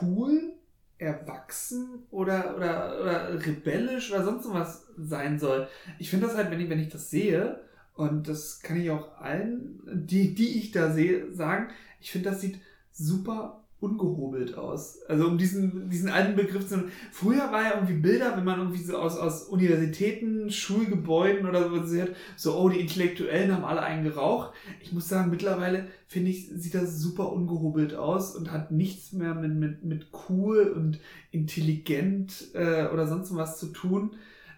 cool, 0.00 0.52
erwachsen 0.98 2.04
oder, 2.10 2.56
oder, 2.56 3.00
oder 3.00 3.46
rebellisch 3.46 4.12
oder 4.12 4.22
sonst 4.24 4.52
was 4.52 4.86
sein 4.98 5.38
soll. 5.38 5.66
Ich 5.98 6.10
finde 6.10 6.26
das 6.26 6.36
halt, 6.36 6.50
wenn 6.50 6.60
ich, 6.60 6.68
wenn 6.68 6.78
ich 6.80 6.90
das 6.90 7.08
sehe, 7.08 7.60
und 7.94 8.28
das 8.28 8.60
kann 8.60 8.78
ich 8.80 8.90
auch 8.90 9.18
allen, 9.18 9.80
die, 9.86 10.34
die 10.34 10.58
ich 10.58 10.72
da 10.72 10.90
sehe, 10.92 11.32
sagen, 11.34 11.68
ich 12.00 12.12
finde, 12.12 12.30
das 12.30 12.42
sieht 12.42 12.60
super 12.92 13.59
ungehobelt 13.80 14.56
aus. 14.56 15.00
Also 15.08 15.26
um 15.26 15.38
diesen, 15.38 15.88
diesen 15.88 16.10
alten 16.10 16.36
Begriff 16.36 16.68
zu 16.68 16.84
Früher 17.12 17.50
war 17.50 17.62
ja 17.62 17.74
irgendwie 17.74 17.94
Bilder, 17.94 18.36
wenn 18.36 18.44
man 18.44 18.58
irgendwie 18.58 18.82
so 18.82 18.98
aus, 18.98 19.16
aus 19.16 19.44
Universitäten, 19.44 20.50
Schulgebäuden 20.50 21.48
oder 21.48 21.68
so 21.68 21.82
sieht, 21.84 22.14
so, 22.36 22.56
oh, 22.56 22.68
die 22.68 22.80
Intellektuellen 22.80 23.52
haben 23.52 23.64
alle 23.64 23.82
einen 23.82 24.04
geraucht. 24.04 24.52
Ich 24.82 24.92
muss 24.92 25.08
sagen, 25.08 25.30
mittlerweile 25.30 25.86
finde 26.06 26.30
ich, 26.30 26.48
sieht 26.48 26.74
das 26.74 27.00
super 27.00 27.32
ungehobelt 27.32 27.94
aus 27.94 28.36
und 28.36 28.52
hat 28.52 28.70
nichts 28.70 29.12
mehr 29.12 29.34
mit, 29.34 29.54
mit, 29.54 29.84
mit 29.84 30.06
cool 30.28 30.72
und 30.76 31.00
intelligent 31.30 32.50
äh, 32.54 32.86
oder 32.88 33.06
sonst 33.06 33.34
was 33.34 33.58
zu 33.58 33.68
tun. 33.68 34.10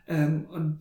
Ähm, 0.09 0.47
und 0.51 0.81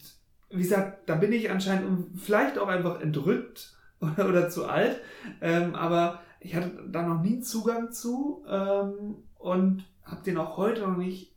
wie 0.49 0.63
gesagt, 0.63 1.07
da 1.07 1.15
bin 1.15 1.31
ich 1.31 1.51
anscheinend 1.51 2.19
vielleicht 2.19 2.57
auch 2.57 2.67
einfach 2.67 3.01
entrückt 3.01 3.77
oder, 3.99 4.27
oder 4.27 4.49
zu 4.49 4.65
alt. 4.67 4.99
Ähm, 5.41 5.75
aber 5.75 6.21
ich 6.41 6.55
hatte 6.55 6.71
da 6.91 7.03
noch 7.03 7.21
nie 7.21 7.33
einen 7.33 7.43
Zugang 7.43 7.91
zu 7.91 8.43
ähm, 8.49 9.15
und 9.37 9.85
habe 10.03 10.23
den 10.25 10.37
auch 10.37 10.57
heute 10.57 10.81
noch 10.81 10.97
nicht. 10.97 11.31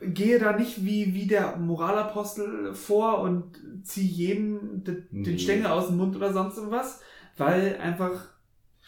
Gehe 0.00 0.38
da 0.38 0.52
nicht 0.56 0.84
wie, 0.84 1.14
wie 1.14 1.26
der 1.26 1.56
Moralapostel 1.56 2.74
vor 2.74 3.20
und 3.20 3.44
ziehe 3.82 4.08
jedem 4.08 4.84
de, 4.84 5.02
Nee. 5.10 5.24
den 5.24 5.38
Stängel 5.38 5.66
aus 5.66 5.88
dem 5.88 5.96
Mund 5.96 6.14
oder 6.14 6.32
sonst 6.32 6.56
irgendwas, 6.56 7.00
weil 7.36 7.78
einfach 7.82 8.28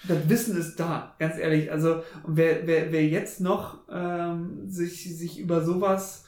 das 0.07 0.29
Wissen 0.29 0.57
ist 0.57 0.77
da, 0.77 1.17
ganz 1.19 1.39
ehrlich. 1.39 1.73
Also 1.73 2.03
und 2.23 2.37
wer, 2.37 2.67
wer, 2.67 2.93
wer 2.93 3.07
jetzt 3.07 3.41
noch 3.41 3.79
ähm, 3.91 4.71
sich, 4.71 5.17
sich 5.19 5.41
über 5.41 5.65
sowas 5.65 6.25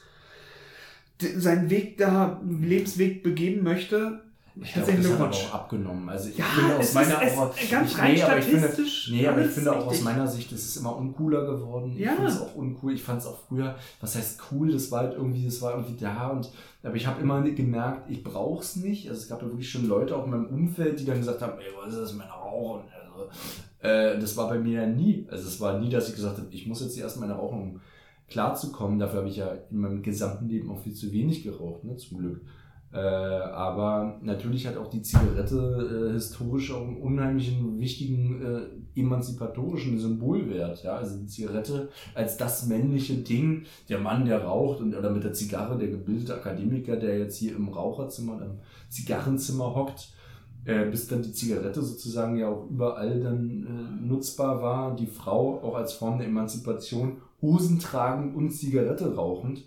seinen 1.37 1.69
Weg 1.69 1.97
da, 1.97 2.41
Lebensweg 2.43 3.23
begeben 3.23 3.63
möchte, 3.63 4.23
Ich 4.55 4.73
glaube, 4.73 4.91
das 4.93 5.07
hat 5.11 5.19
aber 5.21 5.29
auch 5.33 5.53
abgenommen. 5.53 6.09
Also 6.09 6.29
ich 6.29 6.37
Ja, 6.37 6.43
finde 6.45 6.77
aus 6.77 6.93
meiner 6.93 7.21
ist, 7.21 7.33
es, 7.63 7.69
ganz 7.71 7.91
ich- 7.91 7.97
rein 7.99 8.13
nee, 8.13 8.21
aber 8.23 8.37
ich 8.39 8.45
finde, 8.45 8.59
statistisch. 8.67 9.09
Nee, 9.11 9.27
aber 9.27 9.41
ich 9.45 9.51
finde 9.51 9.75
auch 9.75 9.87
aus 9.87 10.01
meiner 10.01 10.27
Sicht, 10.27 10.51
es 10.51 10.65
ist 10.65 10.75
immer 10.77 10.95
uncooler 10.97 11.45
geworden. 11.45 11.95
Ja. 11.97 12.09
Ich 12.11 12.15
finde 12.17 12.31
es 12.31 12.41
auch 12.41 12.55
uncool. 12.55 12.93
Ich 12.93 13.03
fand 13.03 13.21
es 13.21 13.27
auch 13.27 13.37
früher, 13.47 13.75
was 14.01 14.15
heißt 14.15 14.41
cool, 14.51 14.71
das 14.71 14.91
war 14.91 15.01
halt 15.01 15.13
irgendwie, 15.13 15.45
das 15.45 15.61
war 15.61 15.71
irgendwie 15.77 15.95
da 15.97 16.27
und 16.27 16.49
aber 16.83 16.95
ich 16.95 17.07
habe 17.07 17.21
immer 17.21 17.41
gemerkt, 17.43 18.09
ich 18.09 18.23
brauche 18.23 18.61
es 18.61 18.75
nicht. 18.75 19.07
Also 19.07 19.21
es 19.21 19.29
gab 19.29 19.41
ja 19.41 19.47
wirklich 19.47 19.69
schon 19.69 19.87
Leute 19.87 20.15
auch 20.15 20.25
in 20.25 20.31
meinem 20.31 20.47
Umfeld, 20.47 20.99
die 20.99 21.05
dann 21.05 21.17
gesagt 21.19 21.41
haben, 21.41 21.53
ey, 21.59 21.67
was 21.81 21.93
ist 21.93 21.99
das 22.01 22.13
mit 22.13 22.25
Rauchen? 22.27 22.81
Also, 22.91 23.29
äh, 23.87 24.19
das 24.19 24.35
war 24.35 24.49
bei 24.49 24.57
mir 24.59 24.81
ja 24.81 24.87
nie. 24.87 25.27
Also 25.29 25.47
es 25.47 25.61
war 25.61 25.79
nie, 25.79 25.89
dass 25.89 26.09
ich 26.09 26.15
gesagt 26.15 26.37
habe, 26.39 26.47
ich 26.51 26.65
muss 26.67 26.81
jetzt 26.81 26.97
erst 26.97 27.19
meine 27.19 27.33
Rauchen, 27.33 27.61
um 27.61 27.81
klarzukommen. 28.27 28.99
Dafür 28.99 29.19
habe 29.19 29.29
ich 29.29 29.37
ja 29.37 29.53
in 29.69 29.77
meinem 29.79 30.01
gesamten 30.01 30.47
Leben 30.49 30.71
auch 30.71 30.79
viel 30.79 30.93
zu 30.93 31.11
wenig 31.11 31.43
geraucht, 31.43 31.83
ne, 31.83 31.95
zum 31.97 32.17
Glück. 32.17 32.41
Äh, 32.93 32.97
aber 32.97 34.19
natürlich 34.21 34.67
hat 34.67 34.75
auch 34.75 34.89
die 34.89 35.01
Zigarette 35.01 36.09
äh, 36.09 36.13
historisch 36.13 36.73
auch 36.73 36.85
einen 36.85 36.97
unheimlichen, 36.97 37.79
wichtigen, 37.79 38.41
äh, 38.41 38.99
emanzipatorischen 38.99 39.97
Symbolwert. 39.97 40.83
Ja? 40.83 40.97
Also 40.97 41.17
die 41.17 41.27
Zigarette 41.27 41.89
als 42.13 42.35
das 42.35 42.67
männliche 42.67 43.15
Ding, 43.15 43.63
der 43.87 43.99
Mann, 43.99 44.25
der 44.25 44.43
raucht 44.43 44.81
und 44.81 44.93
oder 44.93 45.09
mit 45.09 45.23
der 45.23 45.31
Zigarre, 45.31 45.77
der 45.77 45.87
gebildete 45.87 46.35
Akademiker, 46.35 46.97
der 46.97 47.17
jetzt 47.17 47.37
hier 47.37 47.55
im 47.55 47.69
Raucherzimmer, 47.69 48.41
im 48.41 48.59
Zigarrenzimmer 48.89 49.73
hockt, 49.73 50.09
äh, 50.65 50.85
bis 50.85 51.07
dann 51.07 51.23
die 51.23 51.31
Zigarette 51.31 51.81
sozusagen 51.81 52.35
ja 52.35 52.49
auch 52.49 52.69
überall 52.69 53.21
dann 53.21 53.65
äh, 53.65 54.05
nutzbar 54.05 54.61
war, 54.61 54.95
die 54.97 55.07
Frau 55.07 55.61
auch 55.63 55.75
als 55.75 55.93
Form 55.93 56.17
der 56.17 56.27
Emanzipation 56.27 57.21
Hosen 57.41 57.79
tragend 57.79 58.35
und 58.35 58.51
Zigarette 58.51 59.15
rauchend 59.15 59.63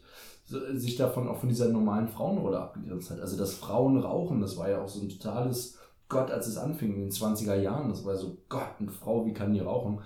sich 0.74 0.96
davon 0.96 1.28
auch 1.28 1.38
von 1.38 1.48
dieser 1.48 1.68
normalen 1.68 2.08
Frauenrolle 2.08 2.58
abgegrenzt 2.58 3.10
hat. 3.10 3.20
Also 3.20 3.36
das 3.36 3.54
Frauenrauchen, 3.54 4.40
das 4.40 4.56
war 4.56 4.70
ja 4.70 4.82
auch 4.82 4.88
so 4.88 5.00
ein 5.00 5.08
totales 5.08 5.78
Gott, 6.08 6.30
als 6.30 6.46
es 6.46 6.56
anfing 6.56 6.94
in 6.94 7.00
den 7.00 7.10
20er 7.10 7.54
Jahren. 7.54 7.88
Das 7.88 8.04
war 8.04 8.16
so, 8.16 8.38
Gott, 8.48 8.74
eine 8.78 8.90
Frau, 8.90 9.26
wie 9.26 9.32
kann 9.32 9.52
die 9.52 9.60
rauchen? 9.60 10.00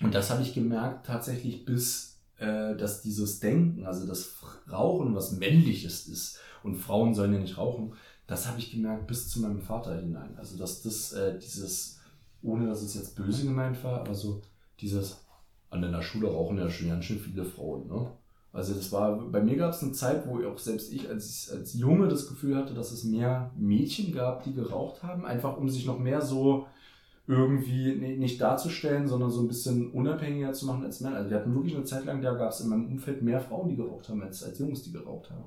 Und 0.00 0.14
das 0.14 0.30
habe 0.30 0.42
ich 0.42 0.54
gemerkt 0.54 1.06
tatsächlich 1.06 1.64
bis, 1.64 2.20
äh, 2.38 2.74
dass 2.76 3.02
dieses 3.02 3.40
Denken, 3.40 3.86
also 3.86 4.06
das 4.06 4.34
Rauchen, 4.70 5.14
was 5.14 5.32
männliches 5.32 6.08
ist 6.08 6.38
und 6.62 6.76
Frauen 6.76 7.14
sollen 7.14 7.32
ja 7.34 7.38
nicht 7.38 7.58
rauchen, 7.58 7.94
das 8.26 8.48
habe 8.48 8.58
ich 8.58 8.70
gemerkt 8.70 9.06
bis 9.06 9.28
zu 9.28 9.40
meinem 9.40 9.60
Vater 9.60 10.00
hinein. 10.00 10.36
Also 10.36 10.56
dass 10.56 10.82
das, 10.82 11.12
äh, 11.12 11.38
dieses, 11.38 12.00
ohne 12.42 12.66
dass 12.66 12.82
es 12.82 12.94
jetzt 12.94 13.16
böse 13.16 13.44
gemeint 13.44 13.82
war, 13.84 14.00
aber 14.00 14.14
so 14.14 14.42
dieses, 14.80 15.24
an 15.70 15.82
der 15.82 16.02
Schule 16.02 16.28
rauchen 16.28 16.58
ja 16.58 16.68
schon 16.68 16.88
ganz 16.88 17.04
schön 17.04 17.18
viele 17.18 17.44
Frauen, 17.44 17.86
ne? 17.86 18.10
Also 18.52 18.74
das 18.74 18.92
war, 18.92 19.16
bei 19.18 19.42
mir 19.42 19.56
gab 19.56 19.72
es 19.72 19.82
eine 19.82 19.92
Zeit, 19.92 20.26
wo 20.26 20.42
auch 20.46 20.58
selbst 20.58 20.92
ich 20.92 21.08
als, 21.08 21.50
als 21.50 21.72
Junge 21.74 22.08
das 22.08 22.28
Gefühl 22.28 22.56
hatte, 22.56 22.74
dass 22.74 22.92
es 22.92 23.02
mehr 23.04 23.50
Mädchen 23.56 24.12
gab, 24.12 24.44
die 24.44 24.52
geraucht 24.52 25.02
haben, 25.02 25.24
einfach 25.24 25.56
um 25.56 25.70
sich 25.70 25.86
noch 25.86 25.98
mehr 25.98 26.20
so 26.20 26.66
irgendwie 27.26 27.94
nee, 27.94 28.16
nicht 28.16 28.40
darzustellen, 28.40 29.06
sondern 29.08 29.30
so 29.30 29.40
ein 29.40 29.48
bisschen 29.48 29.90
unabhängiger 29.92 30.52
zu 30.52 30.66
machen 30.66 30.84
als 30.84 31.00
Männer. 31.00 31.16
Also 31.16 31.30
wir 31.30 31.38
hatten 31.38 31.54
wirklich 31.54 31.74
eine 31.76 31.84
Zeit 31.84 32.04
lang, 32.04 32.20
da 32.20 32.34
gab 32.34 32.50
es 32.50 32.60
in 32.60 32.68
meinem 32.68 32.88
Umfeld 32.88 33.22
mehr 33.22 33.40
Frauen, 33.40 33.68
die 33.70 33.76
geraucht 33.76 34.08
haben, 34.08 34.22
als, 34.22 34.42
als 34.42 34.58
Jungs, 34.58 34.82
die 34.82 34.92
geraucht 34.92 35.30
haben. 35.30 35.44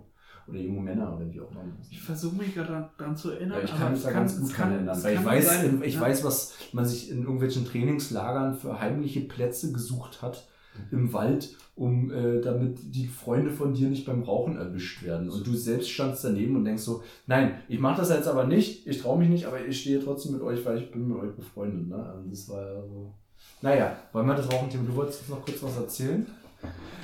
Oder 0.48 0.60
junge 0.60 0.82
Männer 0.82 1.16
oder 1.16 1.32
wie 1.32 1.42
auch 1.42 1.50
immer. 1.52 1.64
Ich 1.90 2.02
versuche 2.02 2.36
mich 2.36 2.54
gerade 2.54 2.70
daran- 2.70 2.90
daran 2.98 3.18
zu 3.18 3.32
erinnern. 3.32 3.58
Ja, 3.60 3.66
ich 3.66 3.76
kann 3.76 3.92
mich 3.92 4.00
es 4.00 4.06
da 4.06 4.12
ganz 4.12 4.40
gut 4.40 4.58
dran 4.58 4.72
erinnern. 4.72 5.04
Weil 5.04 5.14
ich, 5.14 5.18
kann 5.18 5.26
weiß, 5.26 5.48
sein, 5.48 5.82
ich 5.84 5.96
ja. 5.96 6.02
weiß, 6.02 6.24
was 6.24 6.54
man 6.72 6.86
sich 6.86 7.10
in 7.12 7.22
irgendwelchen 7.22 7.66
Trainingslagern 7.66 8.56
für 8.56 8.80
heimliche 8.80 9.22
Plätze 9.22 9.72
gesucht 9.74 10.22
hat 10.22 10.48
im 10.92 11.12
Wald, 11.14 11.56
um 11.76 12.12
äh, 12.12 12.42
damit 12.42 12.78
die 12.84 13.08
Freunde 13.08 13.52
von 13.52 13.74
dir 13.74 13.90
nicht 13.90 14.06
beim 14.06 14.24
Rauchen 14.24 14.58
erwischt 14.58 15.04
werden. 15.04 15.30
Und 15.30 15.46
du 15.46 15.54
selbst 15.56 15.90
standst 15.90 16.24
daneben 16.24 16.56
und 16.56 16.66
denkst 16.66 16.84
so, 16.84 17.04
nein, 17.28 17.60
ich 17.68 17.80
mache 17.80 18.02
das 18.02 18.10
jetzt 18.10 18.28
aber 18.28 18.46
nicht, 18.46 18.88
ich 18.88 19.02
traue 19.02 19.20
mich 19.20 19.30
nicht, 19.30 19.46
aber 19.46 19.66
ich 19.66 19.82
stehe 19.82 20.04
trotzdem 20.04 20.34
mit 20.34 20.42
euch, 20.42 20.64
weil 20.66 20.78
ich 20.78 20.92
bin 20.92 21.08
mit 21.08 21.18
euch 21.18 21.36
befreundet. 21.36 21.88
Ne? 21.88 21.96
Also 21.96 22.30
das 22.30 22.50
war 22.50 22.62
ja 22.62 22.82
so. 22.82 23.14
Naja, 23.62 23.96
wollen 24.12 24.28
wir 24.28 24.36
das 24.36 24.52
Rauchen-Thema? 24.52 24.84
Du 24.86 24.96
wolltest 24.96 25.22
uns 25.22 25.30
noch 25.30 25.46
kurz 25.46 25.62
was 25.64 25.78
erzählen? 25.78 26.26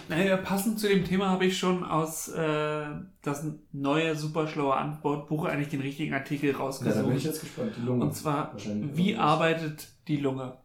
Naja, 0.10 0.38
passend 0.38 0.80
zu 0.80 0.88
dem 0.88 1.06
Thema 1.06 1.30
habe 1.30 1.46
ich 1.46 1.58
schon 1.58 1.84
aus 1.84 2.28
äh, 2.30 2.86
das 3.22 3.46
neue 3.72 4.16
super 4.16 4.48
schlaue 4.48 4.76
Antwortbuch 4.76 5.46
eigentlich 5.46 5.70
den 5.70 5.82
richtigen 5.82 6.14
Artikel 6.14 6.48
Ja, 6.48 6.52
da 6.52 6.58
bin 6.58 6.66
rausgesucht. 6.66 7.16
ich 7.16 7.24
jetzt 7.24 7.42
gespannt. 7.42 7.72
Die 7.78 7.86
Lunge. 7.86 8.06
Und 8.06 8.16
zwar, 8.16 8.54
wie 8.94 9.16
arbeitet 9.16 9.88
die 10.08 10.18
Lunge? 10.18 10.58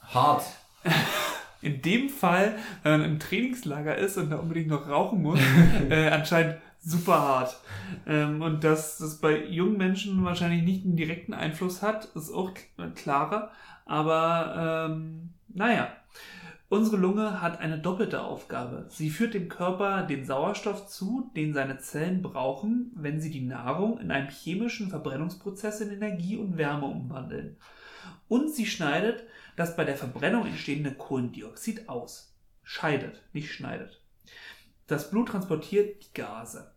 Hart. 0.00 0.44
In 1.62 1.82
dem 1.82 2.08
Fall, 2.08 2.56
wenn 2.82 3.00
man 3.00 3.10
im 3.10 3.18
Trainingslager 3.18 3.96
ist 3.96 4.16
und 4.16 4.30
da 4.30 4.36
unbedingt 4.36 4.68
noch 4.68 4.88
rauchen 4.88 5.22
muss, 5.22 5.40
äh, 5.90 6.08
anscheinend 6.08 6.56
super 6.82 7.20
hart. 7.20 7.60
Ähm, 8.06 8.42
und 8.42 8.64
dass 8.64 8.98
das 8.98 9.20
bei 9.20 9.44
jungen 9.46 9.76
Menschen 9.76 10.24
wahrscheinlich 10.24 10.62
nicht 10.62 10.84
einen 10.84 10.96
direkten 10.96 11.34
Einfluss 11.34 11.82
hat, 11.82 12.06
ist 12.14 12.32
auch 12.32 12.52
klarer. 12.94 13.50
Aber 13.84 14.88
ähm, 14.90 15.30
naja, 15.48 15.88
unsere 16.68 16.96
Lunge 16.96 17.42
hat 17.42 17.60
eine 17.60 17.78
doppelte 17.78 18.22
Aufgabe. 18.22 18.86
Sie 18.88 19.10
führt 19.10 19.34
dem 19.34 19.48
Körper 19.48 20.04
den 20.04 20.24
Sauerstoff 20.24 20.86
zu, 20.86 21.30
den 21.36 21.52
seine 21.52 21.78
Zellen 21.78 22.22
brauchen, 22.22 22.92
wenn 22.94 23.20
sie 23.20 23.30
die 23.30 23.44
Nahrung 23.44 23.98
in 23.98 24.10
einem 24.10 24.28
chemischen 24.28 24.88
Verbrennungsprozess 24.88 25.80
in 25.80 25.90
Energie 25.90 26.36
und 26.36 26.56
Wärme 26.56 26.86
umwandeln. 26.86 27.56
Und 28.28 28.54
sie 28.54 28.66
schneidet 28.66 29.24
das 29.60 29.76
bei 29.76 29.84
der 29.84 29.96
Verbrennung 29.96 30.46
entstehende 30.46 30.90
Kohlendioxid 30.90 31.86
aus. 31.86 32.34
Scheidet, 32.62 33.20
nicht 33.34 33.52
schneidet. 33.52 34.00
Das 34.86 35.10
Blut 35.10 35.28
transportiert 35.28 36.02
die 36.02 36.14
Gase. 36.14 36.72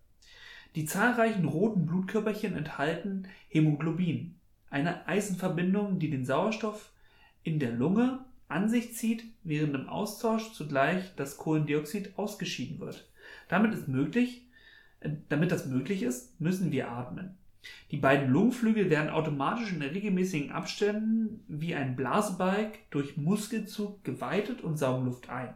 Die 0.75 0.83
zahlreichen 0.83 1.45
roten 1.45 1.85
Blutkörperchen 1.85 2.57
enthalten 2.57 3.29
Hämoglobin, 3.47 4.35
eine 4.69 5.07
Eisenverbindung, 5.07 5.97
die 5.97 6.09
den 6.09 6.25
Sauerstoff 6.25 6.91
in 7.43 7.57
der 7.57 7.71
Lunge 7.71 8.25
an 8.49 8.67
sich 8.67 8.93
zieht, 8.93 9.23
während 9.43 9.75
im 9.75 9.87
Austausch 9.87 10.51
zugleich 10.51 11.15
das 11.15 11.37
Kohlendioxid 11.37 12.17
ausgeschieden 12.17 12.81
wird. 12.81 13.09
Damit 13.47 13.73
ist 13.73 13.87
möglich, 13.87 14.49
Damit 15.29 15.51
das 15.53 15.67
möglich 15.67 16.03
ist, 16.03 16.39
müssen 16.41 16.71
wir 16.73 16.89
atmen. 16.89 17.37
Die 17.91 17.97
beiden 17.97 18.29
Lungenflügel 18.29 18.89
werden 18.89 19.09
automatisch 19.09 19.71
in 19.71 19.81
regelmäßigen 19.81 20.51
Abständen 20.51 21.43
wie 21.47 21.75
ein 21.75 21.95
Blasebalg 21.95 22.79
durch 22.91 23.17
Muskelzug 23.17 24.03
geweitet 24.03 24.61
und 24.61 24.77
saugen 24.77 25.05
Luft 25.05 25.29
ein. 25.29 25.53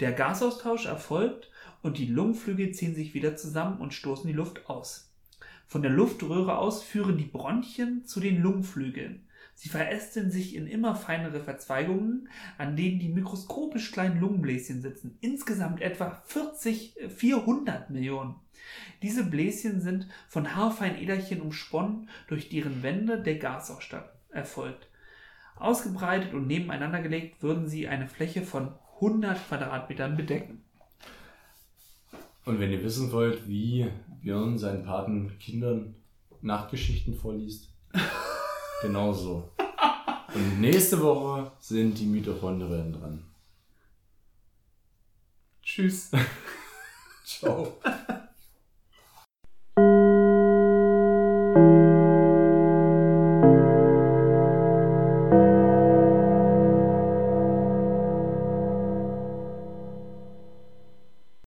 Der 0.00 0.12
Gasaustausch 0.12 0.86
erfolgt 0.86 1.50
und 1.82 1.98
die 1.98 2.06
Lungenflügel 2.06 2.72
ziehen 2.72 2.94
sich 2.94 3.14
wieder 3.14 3.36
zusammen 3.36 3.80
und 3.80 3.94
stoßen 3.94 4.26
die 4.26 4.32
Luft 4.32 4.68
aus. 4.68 5.12
Von 5.66 5.82
der 5.82 5.90
Luftröhre 5.90 6.58
aus 6.58 6.82
führen 6.82 7.16
die 7.16 7.24
Bronchien 7.24 8.04
zu 8.04 8.20
den 8.20 8.42
Lungenflügeln. 8.42 9.26
Sie 9.54 9.68
verästeln 9.68 10.30
sich 10.30 10.56
in 10.56 10.66
immer 10.66 10.96
feinere 10.96 11.40
Verzweigungen, 11.40 12.28
an 12.58 12.76
denen 12.76 12.98
die 12.98 13.08
mikroskopisch 13.08 13.92
kleinen 13.92 14.20
Lungenbläschen 14.20 14.82
sitzen. 14.82 15.16
Insgesamt 15.20 15.80
etwa 15.80 16.22
40, 16.26 16.96
400 17.16 17.90
Millionen. 17.90 18.34
Diese 19.02 19.24
Bläschen 19.24 19.80
sind 19.80 20.08
von 20.28 20.54
haarfeinen 20.54 20.98
Äderchen 20.98 21.40
umsponnen, 21.40 22.08
durch 22.28 22.48
deren 22.48 22.82
Wände 22.82 23.22
der 23.22 23.36
Gasaustausch 23.36 24.04
erfolgt. 24.30 24.88
Ausgebreitet 25.56 26.34
und 26.34 26.46
nebeneinander 26.46 27.00
gelegt 27.00 27.42
würden 27.42 27.68
sie 27.68 27.86
eine 27.86 28.08
Fläche 28.08 28.42
von 28.42 28.74
100 28.96 29.48
Quadratmetern 29.48 30.16
bedecken. 30.16 30.64
Und 32.44 32.60
wenn 32.60 32.72
ihr 32.72 32.82
wissen 32.82 33.10
wollt, 33.12 33.48
wie 33.48 33.90
Björn 34.20 34.58
seinen 34.58 34.84
Patenkindern 34.84 35.94
Nachtgeschichten 36.42 37.14
vorliest, 37.14 37.70
genauso. 38.82 39.50
Und 40.34 40.60
nächste 40.60 41.00
Woche 41.00 41.52
sind 41.60 41.98
die 41.98 42.06
Mitochondrien 42.06 42.92
dran. 42.92 43.24
Tschüss. 45.62 46.10
Ciao. 47.24 47.78
Thank 51.54 51.66
you. 51.66 51.83